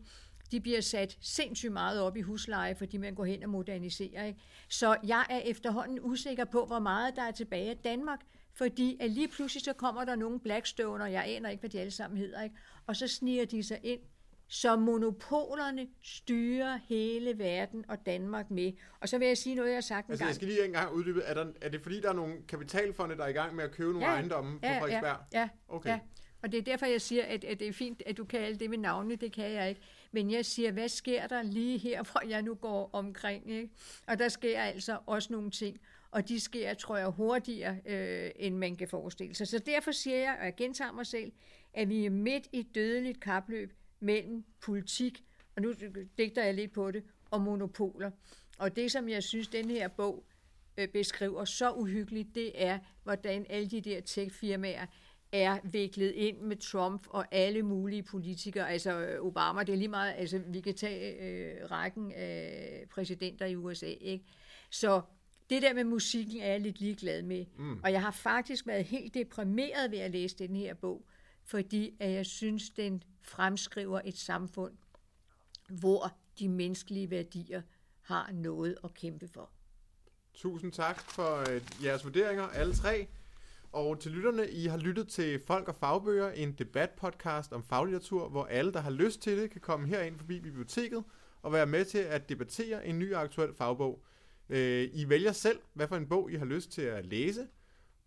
de 0.52 0.62
bliver 0.62 0.82
sat 0.82 1.18
sindssygt 1.22 1.74
meget 1.74 2.02
op 2.02 2.18
i 2.18 2.22
husleje, 2.22 2.76
fordi 2.76 2.98
man 2.98 3.16
går 3.16 3.26
hen 3.26 3.44
og 3.44 3.50
moderniserer. 3.50 4.26
Ikke? 4.26 4.40
Så 4.70 4.98
jeg 5.04 5.26
er 5.30 5.40
efterhånden 5.40 6.00
usikker 6.02 6.46
på, 6.46 6.66
hvor 6.66 6.80
meget 6.80 7.16
der 7.16 7.22
er 7.22 7.32
tilbage 7.32 7.70
af 7.70 7.78
Danmark, 7.78 8.20
fordi 8.60 8.98
at 9.00 9.12
lige 9.12 9.28
pludselig 9.28 9.64
så 9.64 9.74
kommer 9.74 10.06
der 10.06 10.16
nogle 10.16 10.40
Blackstone, 10.40 11.04
og 11.04 11.12
jeg 11.12 11.24
aner 11.28 11.50
ikke, 11.50 11.60
hvad 11.62 11.70
de 11.70 11.80
alle 11.80 11.92
sammen 11.92 12.18
hedder, 12.18 12.44
ikke? 12.44 12.56
og 12.88 12.96
så 12.96 13.08
sniger 13.08 13.46
de 13.46 13.64
sig 13.64 13.80
ind, 13.84 14.00
så 14.48 14.76
monopolerne 14.76 15.88
styrer 16.04 16.80
hele 16.88 17.38
verden 17.40 17.86
og 17.90 18.06
Danmark 18.06 18.52
med. 18.52 18.72
Og 19.00 19.10
så 19.10 19.18
vil 19.18 19.28
jeg 19.28 19.38
sige 19.38 19.56
noget, 19.56 19.70
jeg 19.70 19.76
har 19.76 19.82
sagt 19.82 20.08
en 20.08 20.12
Altså, 20.12 20.24
gang. 20.24 20.28
jeg 20.30 20.36
skal 20.36 20.48
lige 20.48 20.66
engang 20.66 20.94
uddybe. 20.94 21.22
Er, 21.22 21.34
der, 21.34 21.46
er 21.62 21.70
det 21.70 21.82
fordi, 21.82 22.02
der 22.02 22.10
er 22.10 22.14
nogle 22.14 22.36
kapitalfonde, 22.48 23.18
der 23.18 23.24
er 23.24 23.28
i 23.28 23.32
gang 23.34 23.56
med 23.56 23.64
at 23.64 23.72
købe 23.72 23.92
nogle 23.94 24.08
Ja, 24.08 24.14
ejendomme 24.14 24.60
på 24.60 24.66
ja, 24.66 24.80
Frederiksberg? 24.80 25.18
Ja, 25.34 25.40
ja, 25.40 25.50
Okay. 25.68 25.90
ja. 25.90 26.00
Og 26.42 26.52
det 26.52 26.58
er 26.58 26.62
derfor, 26.62 26.86
jeg 26.86 27.02
siger, 27.02 27.24
at, 27.26 27.44
at 27.44 27.60
det 27.60 27.68
er 27.68 27.74
fint, 27.74 28.04
at 28.06 28.18
du 28.18 28.26
kan 28.26 28.40
alle 28.40 28.60
det 28.60 28.70
med 28.70 28.78
navne, 28.78 29.16
det 29.16 29.32
kan 29.34 29.52
jeg 29.52 29.70
ikke. 29.70 29.82
Men 30.12 30.32
jeg 30.32 30.46
siger, 30.46 30.72
hvad 30.72 30.90
sker 30.90 31.28
der 31.28 31.42
lige 31.42 31.78
her, 31.78 32.04
hvor 32.12 32.22
jeg 32.30 32.42
nu 32.42 32.54
går 32.56 32.90
omkring? 32.94 33.52
Ikke? 33.52 33.70
Og 34.08 34.20
der 34.20 34.30
sker 34.30 34.62
altså 34.62 34.98
også 35.06 35.34
nogle 35.34 35.52
ting 35.52 35.80
og 36.12 36.30
de 36.30 36.40
sker, 36.40 36.74
tror 36.74 36.98
jeg, 36.98 37.08
hurtigere, 37.08 37.78
øh, 37.86 38.32
end 38.36 38.56
man 38.56 38.76
kan 38.76 38.88
forestille 38.88 39.36
sig. 39.36 39.48
Så 39.48 39.60
derfor 39.60 39.92
siger 39.92 40.18
jeg, 40.18 40.36
og 40.40 40.46
jeg 40.46 40.56
gentager 40.56 40.92
mig 40.92 41.06
selv, 41.06 41.32
at 41.74 41.90
vi 41.90 42.06
er 42.06 42.10
midt 42.10 42.48
i 42.52 42.60
et 42.60 42.76
dødeligt 42.76 43.20
kapløb 43.20 43.74
mellem 44.00 44.44
politik, 44.62 45.24
og 45.56 45.62
nu 45.62 45.74
digter 46.18 46.44
jeg 46.44 46.54
lidt 46.54 46.74
på 46.74 46.92
det, 46.92 47.04
og 47.32 47.42
monopoler. 47.42 48.12
Og 48.58 48.76
det, 48.76 48.92
som 48.92 49.10
jeg 49.10 49.24
synes, 49.24 49.48
den 49.48 49.70
her 49.70 49.88
bog 49.88 50.26
øh, 50.78 50.88
beskriver 50.88 51.46
så 51.46 51.72
uhyggeligt, 51.72 52.36
det 52.36 52.52
er, 52.66 52.80
hvordan 53.04 53.46
alle 53.50 53.70
de 53.70 53.82
der 53.82 54.02
tech-firmaer 54.02 54.86
er 55.32 55.58
viklet 55.64 56.12
ind 56.12 56.42
med 56.42 56.56
Trump 56.58 57.08
og 57.10 57.26
alle 57.32 57.64
mulige 57.64 58.04
politikere, 58.04 58.72
altså 58.72 59.00
øh, 59.00 59.26
Obama, 59.26 59.64
det 59.64 59.74
er 59.74 59.78
lige 59.78 59.88
meget, 59.88 60.14
altså 60.18 60.38
vi 60.38 60.62
kan 60.62 60.76
tage 60.76 61.22
øh, 61.22 61.72
rækken 61.72 62.12
af 62.12 62.86
præsidenter 62.92 63.46
i 63.46 63.56
USA, 63.56 63.94
ikke? 64.02 64.26
Så 64.70 65.02
det 65.50 65.62
der 65.62 65.74
med 65.74 65.84
musikken 65.84 66.42
er 66.42 66.48
jeg 66.48 66.60
lidt 66.60 66.80
ligeglad 66.80 67.22
med. 67.22 67.46
Mm. 67.58 67.80
Og 67.84 67.92
jeg 67.92 68.02
har 68.02 68.12
faktisk 68.12 68.68
været 68.68 68.86
helt 68.86 69.14
deprimeret 69.14 69.92
ved 69.92 70.00
at 70.00 70.12
læse 70.12 70.38
den 70.38 70.56
her 70.56 70.74
bog, 70.74 71.06
fordi 71.44 71.96
at 72.00 72.12
jeg 72.12 72.26
synes, 72.26 72.70
den 72.70 73.04
fremskriver 73.22 74.02
et 74.06 74.18
samfund, 74.18 74.74
hvor 75.70 76.14
de 76.40 76.50
menneskelige 76.50 77.10
værdier 77.10 77.62
har 78.02 78.32
noget 78.32 78.78
at 78.84 78.94
kæmpe 78.94 79.28
for. 79.28 79.50
Tusind 80.34 80.72
tak 80.72 81.02
for 81.02 81.40
øh, 81.40 81.62
jeres 81.84 82.04
vurderinger, 82.04 82.44
alle 82.44 82.74
tre. 82.74 83.08
Og 83.72 84.00
til 84.00 84.12
lytterne, 84.12 84.50
I 84.50 84.66
har 84.66 84.78
lyttet 84.78 85.08
til 85.08 85.42
Folk 85.48 85.68
og 85.68 85.76
Fagbøger, 85.76 86.32
en 86.32 86.52
debatpodcast 86.52 87.54
om 87.54 87.64
faglitteratur, 87.64 88.30
hvor 88.30 88.46
alle, 88.46 88.74
der 88.74 88.80
har 88.80 88.92
lyst 88.92 89.22
til 89.22 89.38
det, 89.38 89.52
kan 89.52 89.62
komme 89.62 89.88
herind 89.88 90.18
forbi 90.18 90.40
biblioteket 90.40 91.04
og 91.42 91.54
være 91.54 91.66
med 91.66 91.86
til 91.86 91.98
at 91.98 92.30
debattere 92.30 92.88
en 92.88 93.00
ny 93.00 93.16
aktuel 93.16 93.54
fagbog. 93.54 94.04
Øh, 94.50 94.90
I 94.94 95.10
vælger 95.10 95.32
selv, 95.32 95.60
hvad 95.74 95.88
for 95.88 95.96
en 95.96 96.08
bog 96.08 96.32
I 96.32 96.36
har 96.36 96.46
lyst 96.46 96.72
til 96.72 96.82
at 96.82 97.06
læse. 97.06 97.48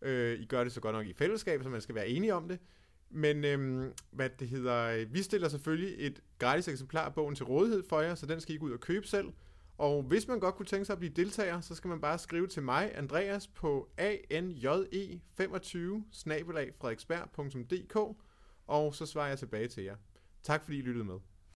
Øh, 0.03 0.41
I 0.41 0.45
gør 0.45 0.65
det 0.65 0.73
så 0.73 0.81
godt 0.81 0.97
nok 0.97 1.07
i 1.07 1.13
fællesskab, 1.13 1.63
så 1.63 1.69
man 1.69 1.81
skal 1.81 1.95
være 1.95 2.09
enige 2.09 2.35
om 2.35 2.49
det. 2.49 2.59
Men 3.11 3.45
øhm, 3.45 3.93
hvad 4.11 4.31
det 4.39 4.49
hedder, 4.49 5.07
vi 5.07 5.23
stiller 5.23 5.49
selvfølgelig 5.49 5.95
et 5.99 6.21
gratis 6.39 6.69
eksemplar 6.69 7.05
af 7.05 7.15
bogen 7.15 7.35
til 7.35 7.47
rådighed 7.47 7.83
for 7.89 8.01
jer, 8.01 8.15
så 8.15 8.27
den 8.27 8.41
skal 8.41 8.55
I 8.55 8.59
gå 8.59 8.67
ud 8.67 8.73
og 8.73 8.81
købe 8.81 9.07
selv. 9.07 9.33
Og 9.79 10.03
hvis 10.03 10.29
man 10.29 10.41
godt 10.41 10.55
kunne 10.55 10.67
tænke 10.67 10.85
sig 10.85 10.93
at 10.93 10.99
blive 10.99 11.13
deltager, 11.13 11.61
så 11.61 11.75
skal 11.75 11.89
man 11.89 12.01
bare 12.01 12.19
skrive 12.19 12.47
til 12.47 12.63
mig, 12.63 12.93
Andreas, 12.95 13.47
på 13.47 13.89
anje25 14.01 14.09
frederiksberg.dk, 15.37 18.17
og 18.67 18.95
så 18.95 19.07
svarer 19.07 19.29
jeg 19.29 19.39
tilbage 19.39 19.69
til 19.69 19.85
jer. 19.85 19.97
Tak 20.43 20.65
fordi 20.65 20.79
I 20.79 20.83
lyttede 20.83 21.05
med. 21.05 21.19